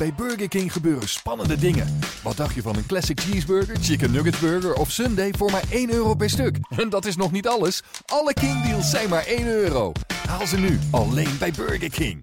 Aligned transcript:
Bij 0.00 0.12
Burger 0.16 0.48
King 0.48 0.72
gebeuren 0.72 1.08
spannende 1.08 1.56
dingen. 1.56 1.86
Wat 2.22 2.36
dacht 2.36 2.54
je 2.54 2.62
van 2.62 2.76
een 2.76 2.86
classic 2.86 3.20
cheeseburger, 3.20 3.76
chicken 3.76 4.12
nugget 4.12 4.40
burger 4.40 4.74
of 4.74 4.90
sundae 4.90 5.32
voor 5.36 5.50
maar 5.50 5.64
1 5.70 5.92
euro 5.92 6.14
per 6.14 6.30
stuk? 6.30 6.58
En 6.82 6.88
dat 6.88 7.04
is 7.04 7.16
nog 7.16 7.32
niet 7.32 7.48
alles. 7.48 7.82
Alle 8.06 8.32
King 8.32 8.62
deals 8.62 8.90
zijn 8.90 9.08
maar 9.08 9.26
1 9.26 9.46
euro. 9.46 9.92
Haal 10.28 10.46
ze 10.46 10.58
nu 10.58 10.78
alleen 10.90 11.38
bij 11.38 11.52
Burger 11.56 11.90
King. 11.90 12.22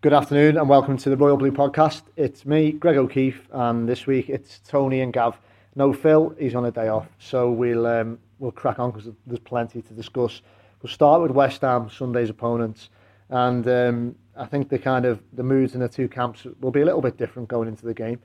Good 0.00 0.12
afternoon 0.12 0.56
and 0.56 0.68
welcome 0.68 0.96
to 0.96 1.10
the 1.10 1.16
Royal 1.16 1.36
Blue 1.36 1.52
Podcast. 1.52 2.02
It's 2.14 2.44
me, 2.44 2.76
Greg 2.78 2.96
O'Keefe, 2.96 3.40
and 3.52 3.86
this 3.86 4.04
week 4.04 4.28
it's 4.28 4.60
Tony 4.70 5.02
and 5.02 5.16
Gav. 5.16 5.36
No 5.72 5.92
Phil, 5.92 6.34
he's 6.38 6.54
on 6.54 6.64
a 6.64 6.70
day 6.70 6.88
off, 6.88 7.06
so 7.18 7.50
we'll 7.50 7.86
um, 7.86 8.18
we'll 8.38 8.52
crack 8.52 8.78
on 8.78 8.90
because 8.90 9.10
there's 9.26 9.42
plenty 9.42 9.82
to 9.82 9.94
discuss. 9.94 10.42
We'll 10.82 10.92
start 10.92 11.22
with 11.22 11.30
West 11.30 11.60
Ham, 11.60 11.88
Sunday's 11.90 12.30
opponents, 12.30 12.88
and 13.30 13.66
um, 13.68 14.14
I 14.36 14.46
think 14.46 14.68
the 14.68 14.78
kind 14.78 15.04
of 15.04 15.20
the 15.32 15.42
moods 15.42 15.74
in 15.74 15.80
the 15.80 15.88
two 15.88 16.08
camps 16.08 16.46
will 16.60 16.70
be 16.70 16.80
a 16.80 16.84
little 16.84 17.02
bit 17.02 17.16
different 17.16 17.48
going 17.48 17.68
into 17.68 17.84
the 17.84 17.94
game. 17.94 18.20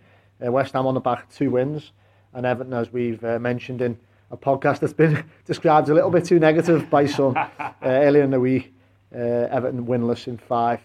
Uh, 0.45 0.51
West 0.51 0.73
Ham 0.73 0.85
on 0.85 0.93
the 0.93 0.99
back 0.99 1.29
two 1.29 1.51
wins, 1.51 1.91
and 2.33 2.45
Everton, 2.45 2.73
as 2.73 2.91
we've 2.91 3.23
uh, 3.23 3.39
mentioned 3.39 3.81
in 3.81 3.97
a 4.31 4.37
podcast 4.37 4.79
that's 4.79 4.93
been 4.93 5.23
described 5.45 5.89
a 5.89 5.93
little 5.93 6.09
bit 6.09 6.25
too 6.25 6.39
negative 6.39 6.89
by 6.89 7.05
some 7.05 7.35
uh, 7.59 7.71
earlier 7.83 8.23
in 8.23 8.31
the 8.31 8.39
week. 8.39 8.73
Uh, 9.13 9.47
Everton 9.51 9.85
winless 9.85 10.27
in 10.27 10.37
five. 10.37 10.79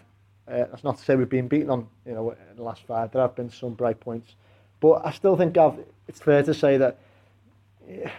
Uh, 0.47 0.65
that's 0.71 0.83
not 0.83 0.97
to 0.97 1.03
say 1.03 1.15
we've 1.15 1.29
been 1.29 1.47
beaten 1.47 1.69
on, 1.69 1.87
you 2.05 2.13
know, 2.13 2.31
in 2.31 2.55
the 2.55 2.63
last 2.63 2.83
five. 2.83 3.11
There 3.11 3.21
have 3.21 3.35
been 3.35 3.49
some 3.49 3.73
bright 3.73 3.99
points, 3.99 4.35
but 4.79 5.05
I 5.05 5.11
still 5.11 5.35
think, 5.35 5.53
Gav, 5.53 5.79
it's 6.07 6.19
fair 6.19 6.43
to 6.43 6.53
say 6.53 6.77
that 6.77 6.99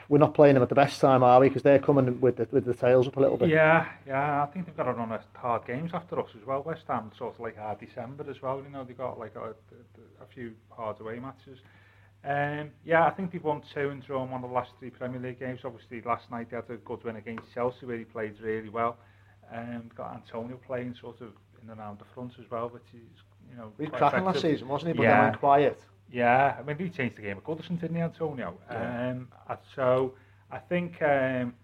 we're 0.09 0.19
not 0.19 0.35
playing 0.35 0.55
them 0.55 0.63
at 0.63 0.69
the 0.69 0.75
best 0.75 1.01
time, 1.01 1.23
are 1.23 1.41
we? 1.41 1.49
Because 1.49 1.63
they're 1.63 1.79
coming 1.79 2.21
with 2.21 2.37
the, 2.37 2.49
with 2.51 2.65
the 2.65 2.75
tails 2.75 3.07
up 3.07 3.17
a 3.17 3.21
little 3.21 3.37
bit. 3.37 3.49
Yeah, 3.49 3.87
yeah, 4.07 4.43
I 4.43 4.47
think 4.47 4.67
they've 4.67 4.77
got 4.77 4.85
to 4.85 4.93
run 4.93 5.13
a 5.13 5.21
hard 5.39 5.67
games 5.67 5.93
after 5.95 6.19
us 6.19 6.31
as 6.39 6.47
well. 6.47 6.63
West 6.63 6.85
Ham 6.89 7.11
sort 7.17 7.35
of 7.35 7.41
like 7.41 7.57
hard 7.57 7.79
December 7.81 8.29
as 8.29 8.43
well. 8.43 8.63
You 8.63 8.71
know, 8.71 8.85
they 8.85 8.95
got 8.95 9.19
like 9.19 9.37
a, 9.37 9.51
a 10.23 10.27
few 10.35 10.53
hard 10.71 11.01
away 11.01 11.19
matches. 11.19 11.59
Um, 12.23 12.71
yeah, 12.85 13.07
I 13.07 13.11
think 13.11 13.33
they've 13.33 13.43
won 13.43 13.63
two 13.73 13.89
and 13.89 14.05
drawn 14.05 14.31
one 14.31 14.45
of 14.45 14.51
the 14.51 14.55
last 14.55 14.73
three 14.79 14.91
Premier 14.91 15.21
League 15.21 15.39
games. 15.39 15.61
Obviously, 15.65 16.03
last 16.03 16.31
night 16.31 16.51
they 16.51 16.57
had 16.57 16.69
a 16.69 16.77
good 16.77 17.03
win 17.05 17.17
against 17.17 17.53
Chelsea 17.55 17.87
where 17.87 17.97
he 17.97 18.05
played 18.05 18.39
really 18.41 18.69
well. 18.69 18.99
Um, 19.53 19.91
got 19.97 20.15
Antonio 20.15 20.59
playing 20.67 20.95
sort 21.01 21.21
of 21.23 21.33
in 21.63 21.71
and 21.71 21.79
around 21.81 21.99
the 21.99 22.05
front 22.15 22.33
as 22.39 22.51
well, 22.51 22.69
which 22.69 22.83
is 22.95 23.23
you 23.51 23.57
know. 23.57 23.73
He 23.79 23.87
was 23.87 23.99
cracking 23.99 24.25
last 24.25 24.41
season, 24.41 24.69
wasn't 24.69 24.89
he? 24.89 24.97
But 24.97 25.05
Yeah. 25.05 25.11
then 25.15 25.23
went 25.25 25.39
quiet. 25.39 25.81
Yeah, 26.13 26.57
I 26.59 26.63
mean, 26.63 26.77
he 26.79 26.89
changed 26.89 27.17
the 27.19 27.23
game 27.23 27.39
of 27.39 27.45
Goodison, 27.45 27.81
didn't 27.81 27.97
he, 27.97 28.03
Antonio? 28.03 28.59
Yeah. 28.71 29.11
Um, 29.11 29.29
so 29.77 30.15
I 30.51 30.59
think, 30.59 31.01
um, 31.03 31.55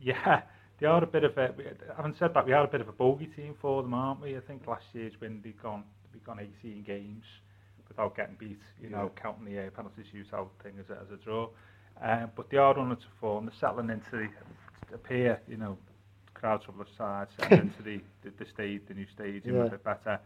yeah, 0.00 0.42
they 0.78 0.86
are 0.86 1.02
a 1.02 1.06
bit 1.06 1.24
of 1.24 1.36
a. 1.36 1.52
Having 1.96 2.14
said 2.18 2.32
that, 2.34 2.46
we 2.46 2.52
are 2.52 2.64
a 2.64 2.68
bit 2.68 2.80
of 2.80 2.88
a 2.88 2.92
bogey 2.92 3.26
team 3.26 3.54
for 3.60 3.82
them, 3.82 3.92
aren't 3.94 4.20
we? 4.20 4.36
I 4.36 4.40
think 4.40 4.66
last 4.66 4.84
year's 4.94 5.12
win, 5.20 5.40
they've 5.44 5.60
gone, 5.62 5.84
we've 6.12 6.24
gone 6.24 6.40
18 6.62 6.82
games 6.84 7.24
without 7.88 8.16
getting 8.16 8.36
beat. 8.38 8.58
You 8.80 8.88
know, 8.90 9.10
counting 9.20 9.44
the 9.44 9.66
uh, 9.66 9.70
penalty 9.70 10.02
shootout 10.12 10.48
thing 10.62 10.72
as 10.80 10.88
a, 10.90 10.94
as 11.00 11.10
a 11.12 11.22
draw. 11.22 11.48
Um, 12.02 12.30
but 12.34 12.48
they 12.50 12.56
are 12.56 12.74
running 12.74 12.96
to 12.96 13.02
form. 13.20 13.44
They're 13.46 13.54
settling 13.60 13.90
into 13.90 14.10
the 14.90 14.94
appear, 14.94 15.40
you 15.46 15.58
know, 15.58 15.76
crowds 16.34 16.64
from 16.64 16.78
the 16.78 16.86
side, 16.96 17.26
settling 17.38 17.60
into 17.68 17.82
the, 17.82 18.00
the, 18.24 18.32
the 18.42 18.50
stage, 18.50 18.80
the 18.88 18.94
new 18.94 19.06
stadium 19.14 19.56
Yeah. 19.56 19.64
a 19.66 19.70
bit 19.70 19.84
better. 19.84 20.18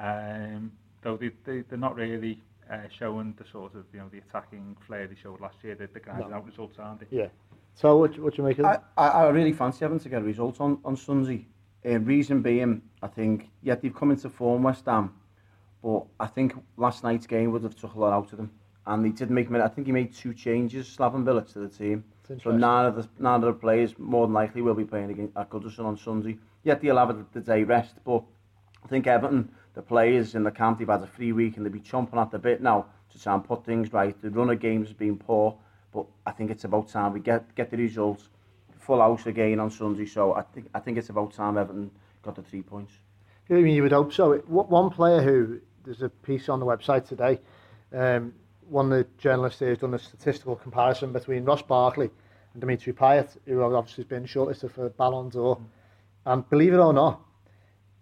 Um, 0.00 0.70
though 1.02 1.16
they, 1.16 1.30
they, 1.44 1.62
they're 1.68 1.76
not 1.78 1.96
really 1.96 2.40
uh, 2.70 2.88
showing 2.96 3.34
the 3.38 3.44
sort 3.50 3.74
of, 3.74 3.84
you 3.92 4.00
know, 4.00 4.08
the 4.10 4.18
attacking 4.18 4.76
flair 4.86 5.06
they 5.06 5.14
showed 5.14 5.40
last 5.40 5.56
year. 5.62 5.74
They're, 5.74 5.88
they're 5.92 6.02
grinding 6.02 6.30
No. 6.30 6.36
out 6.36 6.46
results, 6.46 6.78
aren't 6.78 7.00
they? 7.00 7.16
Yeah. 7.16 7.28
So 7.74 7.96
what, 7.96 8.18
what 8.18 8.34
do 8.34 8.42
you 8.42 8.48
make 8.48 8.58
of 8.58 8.64
I, 8.64 8.74
it? 8.74 8.80
I, 8.96 9.08
I 9.08 9.28
really 9.28 9.52
fancy 9.52 9.84
having 9.84 10.00
to 10.00 10.08
get 10.08 10.20
a 10.22 10.24
result 10.24 10.60
on, 10.60 10.78
on 10.84 10.96
Sunday. 10.96 11.46
Uh, 11.86 12.00
reason 12.00 12.42
being, 12.42 12.82
I 13.02 13.06
think, 13.06 13.50
yeah, 13.62 13.76
they've 13.76 13.94
come 13.94 14.10
into 14.10 14.28
form, 14.28 14.64
West 14.64 14.86
Ham, 14.86 15.14
but 15.82 16.04
I 16.18 16.26
think 16.26 16.54
last 16.76 17.04
night's 17.04 17.26
game 17.26 17.52
would 17.52 17.62
have 17.62 17.76
took 17.76 17.94
a 17.94 17.98
lot 18.00 18.12
out 18.12 18.32
of 18.32 18.38
them. 18.38 18.50
And 18.86 19.04
they 19.04 19.10
did 19.10 19.30
make, 19.30 19.50
I 19.52 19.68
think 19.68 19.86
he 19.86 19.92
made 19.92 20.14
two 20.14 20.34
changes, 20.34 20.88
Slaven 20.88 21.22
Bilic 21.22 21.52
to 21.52 21.60
the 21.60 21.68
team. 21.68 22.04
So 22.42 22.50
none 22.50 22.86
of, 22.86 22.96
the, 22.96 23.08
none 23.18 23.42
of 23.42 23.46
the 23.46 23.52
players, 23.52 23.94
more 23.98 24.26
than 24.26 24.34
likely, 24.34 24.60
will 24.60 24.74
be 24.74 24.84
playing 24.84 25.10
against, 25.10 25.36
at 25.36 25.48
Goodison 25.48 25.84
on 25.84 25.96
Sunday. 25.96 26.38
Yet 26.64 26.80
they'll 26.80 26.98
have 26.98 27.24
the 27.32 27.40
day 27.40 27.62
rest, 27.62 27.94
but 28.04 28.22
I 28.84 28.88
think 28.88 29.06
Everton, 29.06 29.50
the 29.78 29.82
players 29.82 30.34
in 30.34 30.42
the 30.42 30.50
camp, 30.50 30.80
they've 30.80 30.88
had 30.88 31.04
a 31.04 31.06
free 31.06 31.30
week 31.30 31.56
and 31.56 31.64
they'll 31.64 31.72
be 31.72 31.78
chomping 31.78 32.20
at 32.20 32.32
the 32.32 32.38
bit 32.38 32.60
now 32.60 32.84
to 33.12 33.22
try 33.22 33.32
and 33.32 33.44
put 33.44 33.64
things 33.64 33.92
right. 33.92 34.20
The 34.20 34.28
run 34.28 34.50
of 34.50 34.58
games 34.58 34.88
has 34.88 34.96
been 34.96 35.16
poor, 35.16 35.56
but 35.94 36.04
I 36.26 36.32
think 36.32 36.50
it's 36.50 36.64
about 36.64 36.88
time 36.88 37.12
we 37.12 37.20
get 37.20 37.54
get 37.54 37.70
the 37.70 37.76
results. 37.76 38.28
Full 38.80 39.00
house 39.00 39.26
again 39.26 39.60
on 39.60 39.70
Sunday, 39.70 40.06
so 40.06 40.34
I 40.34 40.42
think 40.42 40.66
I 40.74 40.80
think 40.80 40.98
it's 40.98 41.10
about 41.10 41.32
time 41.32 41.56
Everton 41.56 41.92
got 42.22 42.34
the 42.34 42.42
three 42.42 42.60
points. 42.60 42.92
I 43.48 43.52
mean, 43.52 43.68
you 43.68 43.84
would 43.84 43.92
hope 43.92 44.12
so. 44.12 44.38
One- 44.48 44.90
player 44.90 45.22
who, 45.22 45.60
there's 45.84 46.02
a 46.02 46.08
piece 46.08 46.48
on 46.48 46.58
the 46.58 46.66
website 46.66 47.06
today, 47.06 47.38
um, 47.92 48.34
one 48.68 48.90
of 48.90 48.98
the 48.98 49.06
journalists 49.18 49.60
here 49.60 49.68
has 49.68 49.78
done 49.78 49.94
a 49.94 49.98
statistical 49.98 50.56
comparison 50.56 51.12
between 51.12 51.44
Ross 51.44 51.62
Barkley 51.62 52.10
and 52.52 52.60
Dimitri 52.60 52.92
Payet, 52.92 53.36
who 53.46 53.62
obviously 53.62 54.02
has 54.02 54.08
been 54.08 54.24
shortlisted 54.24 54.72
for 54.72 54.88
Ballon 54.88 55.28
d'Or. 55.28 55.60
And 56.26 56.48
believe 56.50 56.74
it 56.74 56.78
or 56.78 56.92
not, 56.92 57.22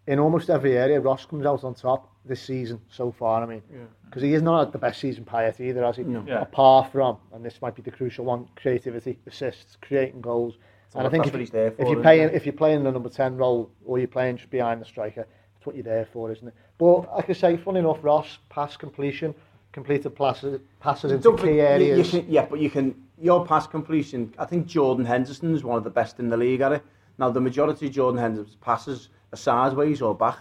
in 0.06 0.18
almost 0.18 0.50
every 0.50 0.76
area, 0.76 1.00
Ross 1.00 1.24
comes 1.26 1.44
out 1.46 1.64
on 1.64 1.74
top 1.74 2.08
this 2.24 2.40
season 2.42 2.80
so 2.90 3.10
far. 3.12 3.42
I 3.42 3.46
mean, 3.46 3.62
because 4.04 4.22
he 4.22 4.34
is 4.34 4.42
not 4.42 4.60
had 4.64 4.72
the 4.72 4.78
best 4.78 5.00
season 5.00 5.24
Payet 5.24 5.60
either, 5.60 5.84
has 5.84 5.96
he? 5.96 6.02
Yeah. 6.02 6.40
Apart 6.42 6.92
from, 6.92 7.18
and 7.32 7.44
this 7.44 7.60
might 7.60 7.74
be 7.74 7.82
the 7.82 7.90
crucial 7.90 8.24
one, 8.24 8.48
creativity, 8.56 9.18
assists, 9.26 9.76
creating 9.82 10.20
goals. 10.20 10.54
all- 10.94 11.00
and 11.00 11.06
I 11.08 11.10
think 11.10 11.24
that's 11.24 11.28
if, 11.28 11.34
what 11.34 11.38
you- 11.38 11.42
he's 11.42 11.50
there 11.50 11.66
if 11.68 11.76
for, 11.76 11.86
you're 11.92 12.02
playing, 12.02 12.28
it? 12.28 12.34
if 12.34 12.46
you're 12.46 12.52
playing 12.52 12.84
the 12.84 12.92
number 12.92 13.08
ten 13.08 13.36
role 13.36 13.70
or 13.84 13.98
you're 13.98 14.08
playing 14.08 14.36
just 14.38 14.50
behind 14.50 14.80
the 14.80 14.84
striker, 14.84 15.26
that's 15.54 15.66
what 15.66 15.74
you're 15.74 15.84
there 15.84 16.06
for, 16.12 16.30
isn't 16.32 16.46
it? 16.48 16.54
But 16.78 17.12
like 17.14 17.30
I 17.30 17.32
say, 17.32 17.56
funny 17.56 17.80
enough, 17.80 17.98
Ross 18.02 18.38
pass 18.48 18.76
completion, 18.76 19.34
completed 19.72 20.10
passes, 20.16 20.60
passes 20.80 21.10
into 21.12 21.22
Don't 21.24 21.36
key 21.36 21.42
forget- 21.48 21.80
you- 21.80 21.86
areas. 21.92 22.12
You 22.12 22.20
can, 22.22 22.30
yeah, 22.30 22.46
but 22.48 22.60
you 22.60 22.70
can 22.70 22.94
your 23.20 23.44
pass 23.46 23.66
completion. 23.66 24.32
I 24.38 24.44
think 24.44 24.66
Jordan 24.66 25.04
Henderson 25.04 25.54
is 25.54 25.64
one 25.64 25.78
of 25.78 25.84
the 25.84 25.90
best 25.90 26.18
in 26.20 26.28
the 26.28 26.36
league 26.36 26.60
at 26.60 26.72
it. 26.72 26.82
Now 27.18 27.30
the 27.30 27.40
majority 27.40 27.86
of 27.86 27.92
Jordan 27.92 28.20
Henderson's 28.20 28.56
passes 28.56 29.08
are 29.32 29.36
sideways 29.36 30.02
or 30.02 30.14
back. 30.14 30.38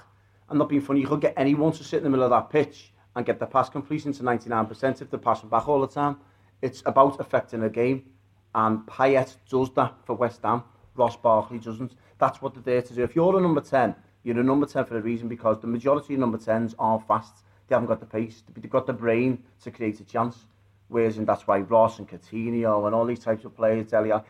I'm 0.50 0.58
not 0.58 0.70
being 0.70 0.82
funny. 0.82 1.02
You 1.02 1.08
could 1.08 1.22
get 1.22 1.34
anyone 1.38 1.72
to 1.74 1.84
sit 1.84 1.98
in 1.98 2.04
the 2.04 2.10
middle 2.10 2.26
of 2.26 2.32
that 2.32 2.50
pitch 2.50 2.94
and 3.16 3.26
get 3.26 3.40
the 3.40 3.46
pass 3.46 3.70
completion 3.70 4.14
to 4.14 4.24
99% 4.24 5.02
if 5.02 5.10
they're 5.10 5.20
passing 5.20 5.50
back 5.50 5.68
all 5.68 5.82
the 5.82 5.88
time. 5.88 6.18
It's 6.62 6.84
about 6.86 7.20
affecting 7.20 7.64
a 7.64 7.70
game, 7.70 8.06
and 8.54 8.86
Payet 8.86 9.36
does 9.50 9.72
that 9.74 9.96
for 10.06 10.16
West 10.16 10.42
Ham. 10.44 10.64
Ross 10.96 11.18
Barkley 11.18 11.60
doesn't. 11.60 11.94
That's 12.18 12.42
what 12.42 12.54
they're 12.54 12.64
there 12.64 12.82
to 12.82 12.94
do. 12.94 13.04
If 13.04 13.16
you're 13.16 13.38
a 13.38 13.42
number 13.42 13.62
10, 13.62 13.96
you're 14.24 14.40
a 14.40 14.44
number 14.44 14.66
10 14.66 14.86
for 14.86 14.98
a 14.98 15.02
reason 15.02 15.28
because 15.28 15.60
the 15.60 15.68
majority 15.68 16.14
of 16.14 16.20
number 16.20 16.38
10s 16.38 16.74
aren't 16.80 17.08
fast. 17.08 17.44
They 17.68 17.76
haven't 17.76 17.88
got 17.88 18.00
the 18.00 18.06
pace. 18.06 18.44
They've 18.54 18.70
got 18.70 18.88
the 18.88 18.94
brain 18.94 19.44
to 19.64 19.72
create 19.72 20.00
a 20.00 20.04
chance. 20.04 20.46
Whereas, 20.88 21.18
and 21.18 21.28
that's 21.28 21.48
why 21.48 21.60
Ross 21.60 22.00
and 22.00 22.08
Coutinho 22.08 22.86
and 22.86 22.96
all 22.96 23.06
these 23.06 23.20
types 23.20 23.44
of 23.44 23.56
players, 23.56 23.88
Dele 23.88 24.12
Alli, 24.12 24.24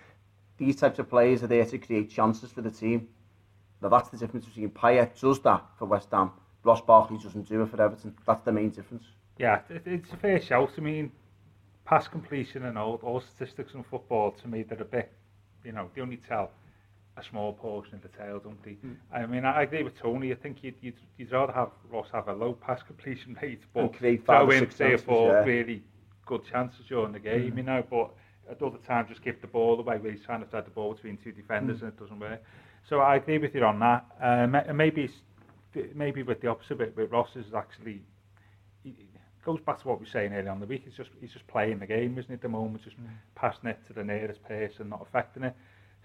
these 0.58 0.78
types 0.78 1.00
of 1.00 1.10
players 1.10 1.44
are 1.44 1.48
there 1.48 1.66
to 1.66 1.78
create 1.78 2.10
chances 2.10 2.52
for 2.52 2.62
the 2.62 2.72
team. 2.72 3.10
Now 3.82 3.90
that's 3.90 4.10
the 4.10 4.18
difference 4.18 4.46
between 4.46 4.70
Payet 4.70 5.20
does 5.20 5.40
that 5.42 5.64
for 5.78 5.86
West 5.86 6.10
Ham, 6.12 6.32
Ross 6.64 6.82
Barkley 6.82 7.18
doesn't 7.18 7.48
do 7.48 7.62
it 7.62 7.70
for 7.70 7.82
Everton. 7.82 8.16
That's 8.26 8.44
the 8.44 8.52
main 8.52 8.70
difference. 8.70 9.04
Yeah, 9.38 9.60
it's 9.70 10.12
a 10.12 10.18
fair 10.18 10.42
shout. 10.42 10.72
I 10.78 10.82
mean, 10.82 11.12
pass 11.86 12.08
completion 12.08 12.66
and 12.66 12.78
all, 12.78 13.00
all 13.04 13.22
statistics 13.22 13.74
in 13.74 13.84
football 13.84 14.32
to 14.32 14.48
me 14.48 14.64
they're 14.64 14.82
a 14.82 14.86
bit, 14.86 15.12
you 15.64 15.72
know, 15.72 15.90
they 15.94 16.02
only 16.02 16.18
tell 16.18 16.52
a 17.18 17.24
small 17.24 17.54
portion 17.54 17.96
of 17.96 18.02
the 18.02 18.10
tale, 18.10 18.40
don't 18.40 18.62
they? 18.64 18.78
Mm. 18.86 18.96
I 19.14 19.26
mean, 19.26 19.46
I 19.46 19.62
agree 19.62 19.84
with 19.84 19.98
Tony. 19.98 20.32
I 20.32 20.36
think 20.36 20.64
you'd, 20.64 20.76
you'd, 20.82 20.98
you'd 21.18 21.32
rather 21.32 21.54
have 21.54 21.70
Ross 21.90 22.08
have 22.12 22.28
a 22.28 22.34
low 22.34 22.54
pass 22.54 22.82
completion 22.84 23.38
rate, 23.42 23.62
but 23.74 23.96
throw 23.96 24.50
in 24.50 24.66
three 24.68 24.94
or 24.94 24.98
four 24.98 25.32
yeah. 25.32 25.44
really 25.44 25.84
good 26.26 26.44
chances 26.46 26.86
during 26.88 27.14
the 27.14 27.20
game, 27.20 27.52
mm. 27.54 27.58
you 27.58 27.64
know, 27.64 27.84
but 27.90 28.12
at 28.50 28.62
other 28.62 28.78
times 28.80 29.10
just 29.10 29.24
give 29.24 29.40
the 29.42 29.48
ball 29.48 29.80
away 29.80 29.98
where 29.98 30.12
he's 30.12 30.24
trying 30.24 30.42
to 30.42 30.48
thread 30.48 30.66
the 30.66 30.72
ball 30.72 30.94
between 30.94 31.18
two 31.18 31.32
defenders 31.32 31.80
mm. 31.80 31.84
and 31.84 31.90
it 31.94 32.00
doesn't 32.00 32.20
work. 32.20 32.44
So 32.90 33.00
I 33.00 33.16
agree 33.16 33.40
with 33.40 33.56
you 33.56 33.64
on 33.64 33.80
that. 33.80 34.06
Um, 34.22 34.56
uh, 34.56 34.60
and 34.68 34.78
maybe 34.78 35.10
maybe 35.94 36.24
with 36.24 36.40
the 36.42 36.48
opposite 36.48 36.78
bit 36.78 36.96
with 36.96 37.12
Ross 37.12 37.30
is 37.36 37.54
actually 37.54 38.02
he, 38.84 38.96
goes 39.44 39.60
back 39.66 39.80
to 39.80 39.88
what 39.88 40.00
we 40.00 40.06
were 40.06 40.12
saying 40.12 40.34
earlier 40.34 40.50
on 40.50 40.60
the 40.60 40.66
week. 40.66 40.84
It's 40.86 40.98
just 40.98 41.10
he's 41.20 41.32
just 41.32 41.48
playing 41.48 41.80
the 41.80 41.86
game, 41.86 42.18
isn't 42.18 42.32
it? 42.32 42.36
At 42.36 42.42
the 42.42 42.50
moment, 42.50 42.84
just 42.84 43.00
mm. 43.00 43.08
passing 43.36 43.70
it 43.70 43.80
to 43.88 43.94
the 43.94 44.04
nearest 44.04 44.44
person, 44.44 44.90
not 44.90 45.06
affecting 45.08 45.44
it. 45.44 45.56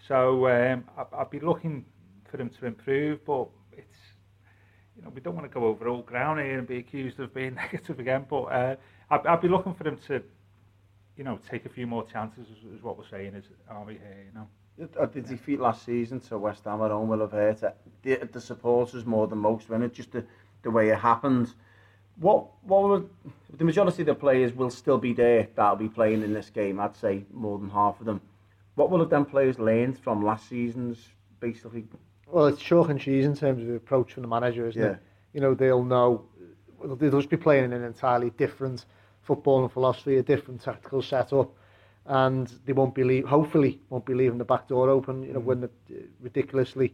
So 0.09 0.47
um, 0.49 0.85
I, 0.97 1.21
I'd 1.21 1.31
be 1.31 1.41
looking 1.41 1.85
for 2.31 2.39
him 2.39 2.51
to 2.61 2.67
improve, 2.67 3.25
but 3.25 3.49
it's 3.73 3.99
you 4.97 5.03
know 5.03 5.11
we 5.15 5.21
don't 5.21 5.35
want 5.35 5.51
to 5.51 5.55
go 5.55 5.67
over 5.67 5.89
all 5.89 6.03
ground 6.03 6.41
here 6.41 6.59
and 6.59 6.67
be 6.67 6.79
accused 6.79 7.19
of 7.21 7.35
being 7.35 7.55
negative 7.73 7.99
again. 7.99 8.27
But 8.29 8.43
uh, 8.45 8.77
I'd, 9.11 9.27
I'd 9.27 9.43
be 9.43 9.49
looking 9.49 9.75
for 9.75 9.87
him 9.87 9.99
to 10.09 10.23
you 11.17 11.25
know 11.25 11.39
take 11.51 11.67
a 11.67 11.71
few 11.71 11.87
more 11.87 12.07
chances, 12.07 12.47
is, 12.47 12.77
is 12.77 12.83
what 12.83 12.99
we're 12.99 13.11
saying 13.11 13.35
is 13.35 13.45
are 13.69 13.85
we 13.85 13.95
here? 13.95 14.25
You 14.27 14.35
know. 14.35 14.49
The 14.81 15.21
defeat 15.21 15.61
last 15.61 15.85
season 15.85 16.21
to 16.21 16.39
West 16.39 16.65
Ham 16.65 16.81
at 16.81 16.91
home 16.91 17.11
will 17.11 17.21
have 17.21 17.33
hurt 17.33 17.61
the, 18.03 18.17
the 18.33 18.41
supporters 18.41 19.05
more 19.05 19.27
than 19.27 19.39
most, 19.39 19.69
when 19.69 19.83
it 19.83 19.93
just 19.93 20.13
the, 20.13 20.25
the 20.63 20.71
way 20.71 20.89
it 20.89 20.99
happened. 20.99 21.53
What 22.19 22.47
what 22.63 23.05
the 23.59 23.65
majority 23.65 24.03
of 24.03 24.07
the 24.07 24.15
players 24.15 24.55
will 24.55 24.71
still 24.71 24.97
be 24.97 25.13
there 25.13 25.49
that'll 25.55 25.77
be 25.77 25.89
playing 25.89 26.23
in 26.23 26.33
this 26.33 26.49
game. 26.49 26.81
I'd 26.81 26.97
say 26.97 27.25
more 27.33 27.59
than 27.59 27.69
half 27.69 28.01
of 28.01 28.07
them. 28.07 28.23
What 28.75 28.91
will 28.91 29.01
have 29.01 29.11
them 29.11 29.27
players 29.27 29.59
learned 29.59 29.99
from 29.99 30.25
last 30.25 30.49
season's 30.49 31.09
basically? 31.41 31.85
Well, 32.27 32.47
it's 32.47 32.63
chalk 32.63 32.89
and 32.89 32.99
cheese 32.99 33.27
in 33.27 33.37
terms 33.37 33.61
of 33.63 33.69
the 33.69 33.75
approach 33.75 34.15
from 34.15 34.23
the 34.23 34.29
manager, 34.29 34.67
isn't 34.69 34.81
Yeah. 34.81 34.93
it? 34.93 34.99
You 35.35 35.41
know, 35.41 35.53
they'll 35.55 35.85
know, 35.85 36.25
they'll 36.83 37.11
just 37.19 37.29
be 37.29 37.37
playing 37.37 37.65
in 37.65 37.73
an 37.73 37.85
entirely 37.85 38.31
different 38.31 38.87
football 39.23 39.63
and 39.63 39.71
philosophy, 39.71 40.17
a 40.17 40.23
different 40.23 40.63
tactical 40.63 41.03
setup, 41.03 41.53
and 42.11 42.53
they 42.67 42.73
won't 42.73 42.95
be 42.95 43.05
leave, 43.05 43.25
hopefully 43.27 43.81
won't 43.89 44.05
be 44.05 44.15
leaving 44.15 44.39
the 44.39 44.45
back 44.45 44.67
door 44.69 44.89
open, 44.91 45.23
you 45.23 45.33
know, 45.33 45.39
when 45.41 45.61
they're 45.61 45.71
uh, 45.91 46.03
ridiculously 46.21 46.93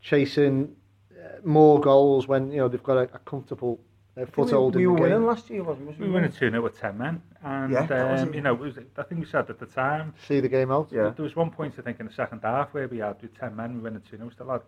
chasing 0.00 0.74
uh, 1.12 1.38
more 1.44 1.80
goals 1.80 2.28
when, 2.28 2.50
you 2.52 2.58
know, 2.58 2.68
they've 2.68 2.82
got 2.82 2.96
a, 2.96 3.02
a 3.14 3.18
comfortable 3.20 3.80
uh, 4.16 4.24
foothold 4.26 4.76
we, 4.76 4.82
we 4.82 4.84
in 4.86 4.90
were 4.92 4.96
the 4.96 5.02
game. 5.02 5.12
winning 5.14 5.26
last 5.26 5.50
year, 5.50 5.64
wasn't 5.64 5.86
we? 5.88 5.94
We 6.04 6.06
were 6.08 6.14
winning 6.14 6.30
2 6.30 6.50
0 6.50 6.62
with 6.62 6.78
10 6.78 6.96
men. 6.98 7.20
And, 7.42 7.72
Yeah, 7.72 8.20
um, 8.20 8.32
you 8.32 8.42
know, 8.42 8.54
it 8.54 8.60
was, 8.60 8.78
I 8.96 9.02
think 9.02 9.20
we 9.22 9.26
said 9.26 9.50
at 9.50 9.58
the 9.58 9.66
time, 9.66 10.14
See 10.28 10.38
the 10.40 10.48
game 10.48 10.70
out. 10.70 10.88
Yeah. 10.92 11.10
there 11.16 11.24
was 11.24 11.34
one 11.34 11.50
point, 11.50 11.74
I 11.78 11.82
think, 11.82 11.98
in 12.00 12.06
the 12.06 12.12
second 12.12 12.40
half 12.42 12.72
where 12.74 12.86
we 12.86 12.98
had 12.98 13.20
with 13.22 13.36
10 13.38 13.56
men, 13.56 13.74
we 13.74 13.80
winning 13.80 14.02
2 14.08 14.16
0, 14.18 14.28
we 14.28 14.32
still 14.34 14.50
had 14.50 14.62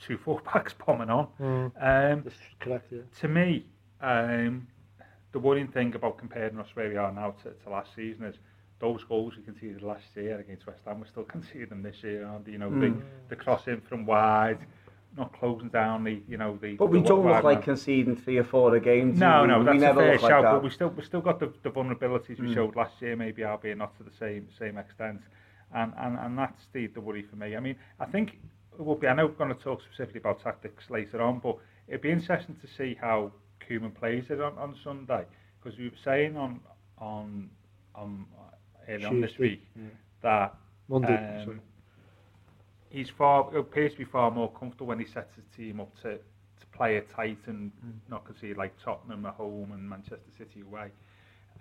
two 0.00 0.18
full 0.18 0.40
backs 0.52 0.72
bombing 0.86 1.10
on. 1.10 1.26
Mm, 1.40 1.64
Um, 2.14 2.22
that's 2.22 2.36
correct, 2.60 2.92
yeah. 2.92 3.00
to 3.20 3.28
me, 3.28 3.66
um, 4.00 4.66
the 5.32 5.38
worrying 5.40 5.66
thing 5.68 5.94
about 5.96 6.18
comparing 6.18 6.58
us 6.60 6.68
where 6.74 6.88
we 6.88 6.96
are 6.96 7.10
now 7.12 7.32
to, 7.42 7.50
to 7.64 7.70
last 7.70 7.90
season 7.96 8.24
is 8.26 8.36
those 8.80 9.04
goals 9.04 9.36
we 9.36 9.42
conceded 9.42 9.82
last 9.82 10.04
year 10.16 10.38
against 10.38 10.66
West 10.66 10.80
Ham, 10.86 11.00
we're 11.00 11.06
still 11.06 11.22
conceding 11.24 11.68
them 11.68 11.82
this 11.82 12.02
year, 12.02 12.26
aren't? 12.26 12.46
You 12.48 12.58
know, 12.58 12.70
Mm. 12.70 12.80
the, 12.80 13.02
the 13.30 13.36
crossing 13.36 13.80
from 13.80 14.04
wide, 14.04 14.58
not 15.16 15.32
closing 15.32 15.68
down 15.68 16.04
the, 16.04 16.20
you 16.28 16.36
know, 16.36 16.58
the. 16.60 16.74
But 16.74 16.86
we 16.86 17.00
the 17.00 17.08
don't 17.08 17.24
look 17.24 17.44
like 17.44 17.58
man. 17.58 17.62
conceding 17.62 18.16
three 18.16 18.36
or 18.38 18.44
four 18.44 18.74
a 18.74 18.80
game. 18.80 19.14
No, 19.16 19.42
we? 19.42 19.48
no, 19.48 19.58
we 19.60 19.64
that's 19.64 19.76
a 19.76 19.80
never 19.80 20.00
fair 20.00 20.12
look 20.14 20.22
like 20.22 20.42
but 20.42 20.62
we 20.62 20.70
still 20.70 20.88
we 20.88 21.02
still 21.04 21.20
got 21.20 21.38
the, 21.38 21.52
the 21.62 21.70
vulnerabilities 21.70 22.40
we 22.40 22.48
Mm. 22.48 22.54
showed 22.54 22.76
last 22.76 23.00
year, 23.00 23.14
maybe 23.16 23.44
albeit 23.44 23.78
not 23.78 23.96
to 23.98 24.02
the 24.02 24.10
same 24.18 24.48
same 24.58 24.76
extent, 24.76 25.20
and 25.74 25.92
and, 25.98 26.18
and 26.18 26.36
that's 26.36 26.66
the, 26.72 26.88
the 26.88 27.00
worry 27.00 27.22
for 27.22 27.36
me. 27.36 27.56
I 27.56 27.60
mean, 27.60 27.76
I 28.00 28.06
think 28.06 28.38
it 28.78 28.84
will 28.84 28.96
be. 28.96 29.06
I 29.06 29.14
know 29.14 29.26
we're 29.26 29.32
going 29.44 29.54
to 29.54 29.62
talk 29.62 29.80
specifically 29.82 30.18
about 30.20 30.42
tactics 30.42 30.90
later 30.90 31.22
on, 31.22 31.38
but 31.38 31.56
it'd 31.86 32.00
be 32.02 32.10
interesting 32.10 32.56
to 32.60 32.66
see 32.66 32.96
how 33.00 33.30
Koeman 33.68 33.94
plays 33.94 34.24
it 34.30 34.40
on, 34.40 34.58
on 34.58 34.74
Sunday 34.82 35.24
because 35.62 35.78
we 35.78 35.84
were 35.88 35.96
saying 36.04 36.36
on 36.36 36.58
on 36.98 37.48
on 37.94 38.26
early 38.88 39.04
on 39.04 39.20
this 39.20 39.38
week 39.38 39.62
that 40.22 40.54
Monday, 40.88 41.42
um, 41.42 41.60
he's 42.90 43.08
far 43.10 43.56
appears 43.56 43.92
to 43.92 43.98
be 43.98 44.04
far 44.04 44.30
more 44.30 44.50
comfortable 44.52 44.86
when 44.86 44.98
he 44.98 45.06
sets 45.06 45.34
his 45.34 45.44
team 45.56 45.80
up 45.80 45.94
to, 46.02 46.16
to 46.16 46.66
play 46.72 46.96
it 46.96 47.08
tight 47.14 47.38
and 47.46 47.70
not 48.08 48.24
concede 48.24 48.56
like 48.56 48.72
Tottenham 48.84 49.26
at 49.26 49.34
home 49.34 49.72
and 49.72 49.88
Manchester 49.88 50.18
City 50.38 50.60
away. 50.62 50.90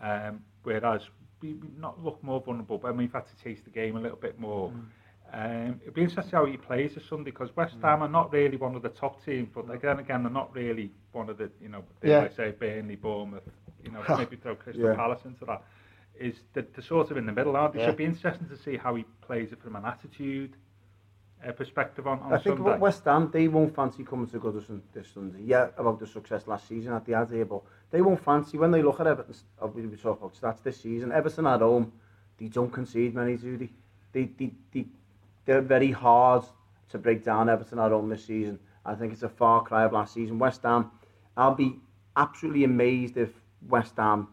Um, 0.01 0.41
whereas 0.63 1.01
we 1.41 1.55
not 1.77 2.03
look 2.03 2.21
more 2.23 2.41
vulnerable, 2.41 2.77
but 2.77 2.87
I 2.87 2.91
mean, 2.91 2.99
we've 2.99 3.13
had 3.13 3.25
to 3.27 3.43
chase 3.43 3.59
the 3.63 3.69
game 3.69 3.95
a 3.95 3.99
little 3.99 4.17
bit 4.17 4.39
more. 4.39 4.71
Um, 5.31 5.79
it'd 5.81 5.95
be 5.95 6.03
interesting 6.03 6.31
how 6.31 6.45
he 6.45 6.57
plays 6.57 6.93
this 6.93 7.03
Sunday 7.09 7.31
because 7.31 7.49
West 7.55 7.75
Ham 7.81 8.03
are 8.03 8.07
not 8.09 8.31
really 8.31 8.55
one 8.55 8.75
of 8.75 8.83
the 8.83 8.89
top 8.89 9.23
teams, 9.25 9.49
but 9.53 9.69
again, 9.71 9.97
again, 9.99 10.21
they're 10.23 10.31
not 10.31 10.53
really 10.55 10.91
one 11.11 11.27
of 11.29 11.37
the, 11.39 11.49
you 11.59 11.69
know, 11.69 11.83
Yeah. 12.03 12.23
yeah. 12.23 12.35
Say 12.35 12.51
Burnley, 12.51 12.95
Bournemouth, 12.95 13.41
you 13.83 13.91
know, 13.91 14.03
maybe 14.17 14.35
throw 14.35 14.55
Crystal 14.55 14.85
Yeah. 14.89 14.95
Palace 14.95 15.21
into 15.25 15.43
that. 15.45 15.63
Is 16.19 16.35
the, 16.53 16.65
the 16.75 16.81
sort 16.81 17.11
of 17.11 17.17
in 17.17 17.25
the 17.25 17.31
middle, 17.31 17.55
aren't 17.55 17.73
they? 17.73 17.79
Yeah. 17.79 17.87
Should 17.87 17.97
be 17.97 18.05
interesting 18.05 18.47
to 18.47 18.57
see 18.57 18.77
how 18.77 18.95
he 18.95 19.03
plays 19.21 19.51
it 19.51 19.61
from 19.61 19.75
an 19.75 19.85
attitude 19.85 20.55
uh, 21.45 21.51
perspective 21.51 22.07
on, 22.07 22.19
on 22.19 22.33
I 22.33 22.37
think 22.37 22.57
Sunday. 22.57 22.61
about 22.61 22.79
West 22.79 23.03
Ham, 23.05 23.29
they 23.33 23.47
won't 23.47 23.75
fancy 23.75 24.03
coming 24.03 24.27
to 24.27 24.39
Goodison 24.39 24.81
this 24.93 25.07
Sunday. 25.13 25.39
Yeah, 25.43 25.69
about 25.77 25.99
the 25.99 26.07
success 26.07 26.47
last 26.47 26.67
season 26.67 26.93
at 26.93 27.05
the 27.05 27.15
idea, 27.15 27.45
but 27.45 27.61
they 27.91 28.01
won't 28.01 28.23
fancy 28.23 28.57
when 28.57 28.71
they 28.71 28.81
look 28.81 28.99
at 28.99 29.07
Everton. 29.07 29.35
We 29.73 29.87
we 29.87 29.97
talk 29.97 30.19
about 30.19 30.35
stats 30.39 30.63
this 30.63 30.81
season. 30.81 31.11
Everton 31.11 31.47
at 31.47 31.61
home, 31.61 31.91
they 32.37 32.47
don't 32.47 32.71
concede 32.71 33.15
many, 33.15 33.35
do 33.35 33.57
they? 33.57 33.69
They, 34.13 34.29
they, 34.37 34.51
they, 34.71 34.85
they're 35.45 35.61
very 35.61 35.91
hard 35.91 36.43
to 36.89 36.97
break 36.99 37.23
down 37.23 37.49
Everton 37.49 37.79
at 37.79 37.91
home 37.91 38.09
this 38.09 38.25
season. 38.25 38.59
I 38.85 38.93
think 38.95 39.13
it's 39.13 39.23
a 39.23 39.29
far 39.29 39.63
cry 39.63 39.83
of 39.83 39.93
last 39.93 40.13
season. 40.13 40.37
West 40.37 40.61
Ham, 40.63 40.91
I'll 41.35 41.55
be 41.55 41.79
absolutely 42.15 42.63
amazed 42.63 43.17
if 43.17 43.29
West 43.67 43.95
Ham 43.97 44.27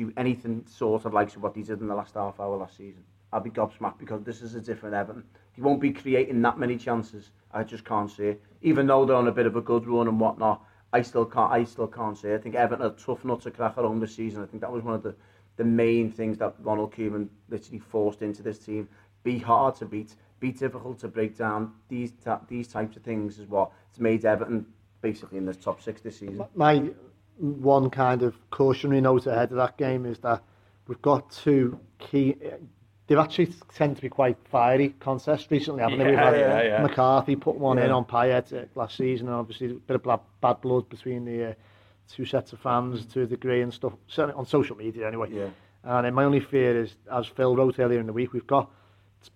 do 0.00 0.12
anything 0.16 0.64
sort 0.66 1.04
of 1.04 1.12
like 1.12 1.30
what 1.32 1.54
he 1.54 1.62
did 1.62 1.80
in 1.80 1.88
the 1.88 1.94
last 1.94 2.14
half 2.14 2.40
hour 2.40 2.56
last 2.56 2.76
season. 2.76 3.02
I'll 3.32 3.40
be 3.40 3.50
gobsmacked 3.50 3.98
because 3.98 4.22
this 4.24 4.42
is 4.42 4.54
a 4.54 4.60
different 4.60 4.94
Everton. 4.94 5.24
He 5.52 5.60
won't 5.60 5.80
be 5.80 5.92
creating 5.92 6.42
that 6.42 6.58
many 6.58 6.76
chances. 6.76 7.30
I 7.52 7.62
just 7.64 7.84
can't 7.84 8.10
see 8.10 8.24
it. 8.24 8.42
Even 8.62 8.86
though 8.86 9.04
they're 9.04 9.16
on 9.16 9.28
a 9.28 9.32
bit 9.32 9.46
of 9.46 9.56
a 9.56 9.60
good 9.60 9.86
run 9.86 10.08
and 10.08 10.18
whatnot, 10.18 10.64
I 10.92 11.02
still 11.02 11.24
can't. 11.24 11.52
I 11.52 11.64
still 11.64 11.86
can't 11.86 12.18
see 12.18 12.28
it. 12.28 12.34
I 12.34 12.38
think 12.38 12.54
Everton 12.54 12.86
are 12.86 12.90
tough 12.90 13.24
nut 13.24 13.42
to 13.42 13.50
crack 13.50 13.78
at 13.78 13.84
home 13.84 14.00
this 14.00 14.14
season. 14.14 14.42
I 14.42 14.46
think 14.46 14.62
that 14.62 14.72
was 14.72 14.82
one 14.82 14.94
of 14.94 15.02
the, 15.02 15.14
the 15.56 15.64
main 15.64 16.10
things 16.10 16.38
that 16.38 16.54
Ronald 16.60 16.92
Koeman 16.92 17.28
literally 17.48 17.78
forced 17.78 18.22
into 18.22 18.42
this 18.42 18.58
team. 18.58 18.88
Be 19.22 19.38
hard 19.38 19.76
to 19.76 19.86
beat, 19.86 20.16
be 20.40 20.50
difficult 20.50 20.98
to 21.00 21.08
break 21.08 21.36
down. 21.36 21.72
These 21.88 22.12
these 22.48 22.66
types 22.66 22.96
of 22.96 23.02
things 23.02 23.38
is 23.38 23.46
what 23.46 23.70
made 23.98 24.24
Everton 24.24 24.66
basically 25.02 25.38
in 25.38 25.46
the 25.46 25.54
top 25.54 25.80
six 25.80 26.00
this 26.00 26.18
season. 26.18 26.44
my 26.54 26.90
one 27.40 27.90
kind 27.90 28.22
of 28.22 28.34
cautionary 28.50 29.00
note 29.00 29.26
ahead 29.26 29.50
of 29.50 29.56
that 29.56 29.76
game 29.76 30.04
is 30.06 30.18
that 30.18 30.42
we've 30.86 31.00
got 31.02 31.30
two 31.30 31.78
key. 31.98 32.36
They've 33.06 33.18
actually 33.18 33.46
tend 33.74 33.96
to 33.96 34.02
be 34.02 34.08
quite 34.08 34.36
fiery 34.50 34.90
contests 35.00 35.50
recently, 35.50 35.82
haven't 35.82 35.98
they? 35.98 36.04
We've 36.04 36.14
Yeah, 36.14 36.24
had 36.30 36.38
yeah, 36.38 36.62
yeah. 36.62 36.82
McCarthy 36.82 37.34
put 37.36 37.56
one 37.56 37.78
in 37.78 37.90
on 37.90 38.04
Payet 38.04 38.68
last 38.74 38.96
season, 38.96 39.26
and 39.26 39.36
obviously 39.36 39.70
a 39.70 39.74
bit 39.74 39.96
of 39.96 40.02
bad, 40.04 40.20
bad 40.40 40.60
blood 40.60 40.88
between 40.88 41.24
the 41.24 41.50
uh, 41.50 41.54
two 42.08 42.24
sets 42.24 42.52
of 42.52 42.60
fans 42.60 43.06
to 43.06 43.22
a 43.22 43.26
degree 43.26 43.62
and 43.62 43.72
stuff. 43.72 43.94
Certainly 44.06 44.38
on 44.38 44.46
social 44.46 44.76
media, 44.76 45.08
anyway. 45.08 45.28
Yeah. 45.32 45.48
And 45.82 46.06
uh, 46.06 46.10
my 46.12 46.24
only 46.24 46.40
fear 46.40 46.80
is, 46.80 46.94
as 47.10 47.26
Phil 47.26 47.56
wrote 47.56 47.78
earlier 47.78 48.00
in 48.00 48.06
the 48.06 48.12
week, 48.12 48.32
we've 48.32 48.46
got 48.46 48.70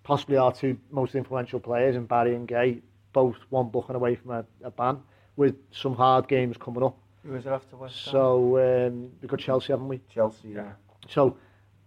possibly 0.03 0.37
our 0.37 0.53
two 0.53 0.77
most 0.91 1.15
influential 1.15 1.59
players, 1.59 1.95
in 1.95 2.05
Barry 2.05 2.35
and 2.35 2.47
Gueye, 2.47 2.81
both 3.13 3.35
one 3.49 3.69
booking 3.69 3.95
away 3.95 4.15
from 4.15 4.31
a, 4.31 4.45
a 4.63 4.71
ban, 4.71 4.99
with 5.35 5.55
some 5.71 5.95
hard 5.95 6.27
games 6.27 6.55
coming 6.57 6.83
up. 6.83 6.97
Who 7.25 7.35
is 7.35 7.45
it 7.45 7.49
after 7.49 7.75
West 7.75 8.03
So 8.05 8.57
um, 8.87 9.11
we've 9.21 9.29
got 9.29 9.39
Chelsea, 9.39 9.73
haven't 9.73 9.87
we? 9.87 9.99
Chelsea, 10.13 10.49
yeah. 10.49 10.63
Yeah. 10.63 10.71
So 11.09 11.37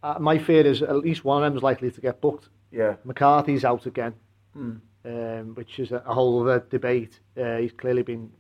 uh, 0.02 0.16
my 0.18 0.38
fear 0.38 0.66
is 0.66 0.83
at 0.83 0.97
least 0.97 1.25
one 1.25 1.42
of 1.42 1.50
them 1.50 1.57
is 1.57 1.62
likely 1.62 1.90
to 1.90 2.00
get 2.00 2.21
booked. 2.21 2.49
Yeah. 2.73 2.97
McCarthy's 3.04 3.64
out 3.64 3.87
again, 3.87 4.14
Mm. 4.57 4.80
um, 5.04 5.54
which 5.54 5.78
is 5.78 5.92
a, 5.92 6.02
a 6.07 6.14
whole 6.14 6.40
other 6.42 6.64
debate. 6.71 7.21
Uh, 7.40 7.59
he's 7.59 7.73
clearly 7.73 8.02
been 8.02 8.30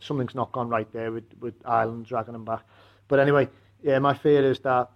something's 0.00 0.34
not 0.34 0.50
gone 0.52 0.68
right 0.68 0.90
there 0.92 1.12
with, 1.12 1.24
with 1.40 1.54
Ireland 1.64 2.06
dragging 2.06 2.34
him 2.34 2.44
back. 2.44 2.62
But 3.08 3.20
anyway, 3.20 3.48
yeah, 3.82 3.98
my 3.98 4.14
fear 4.14 4.48
is 4.50 4.60
that 4.60 4.90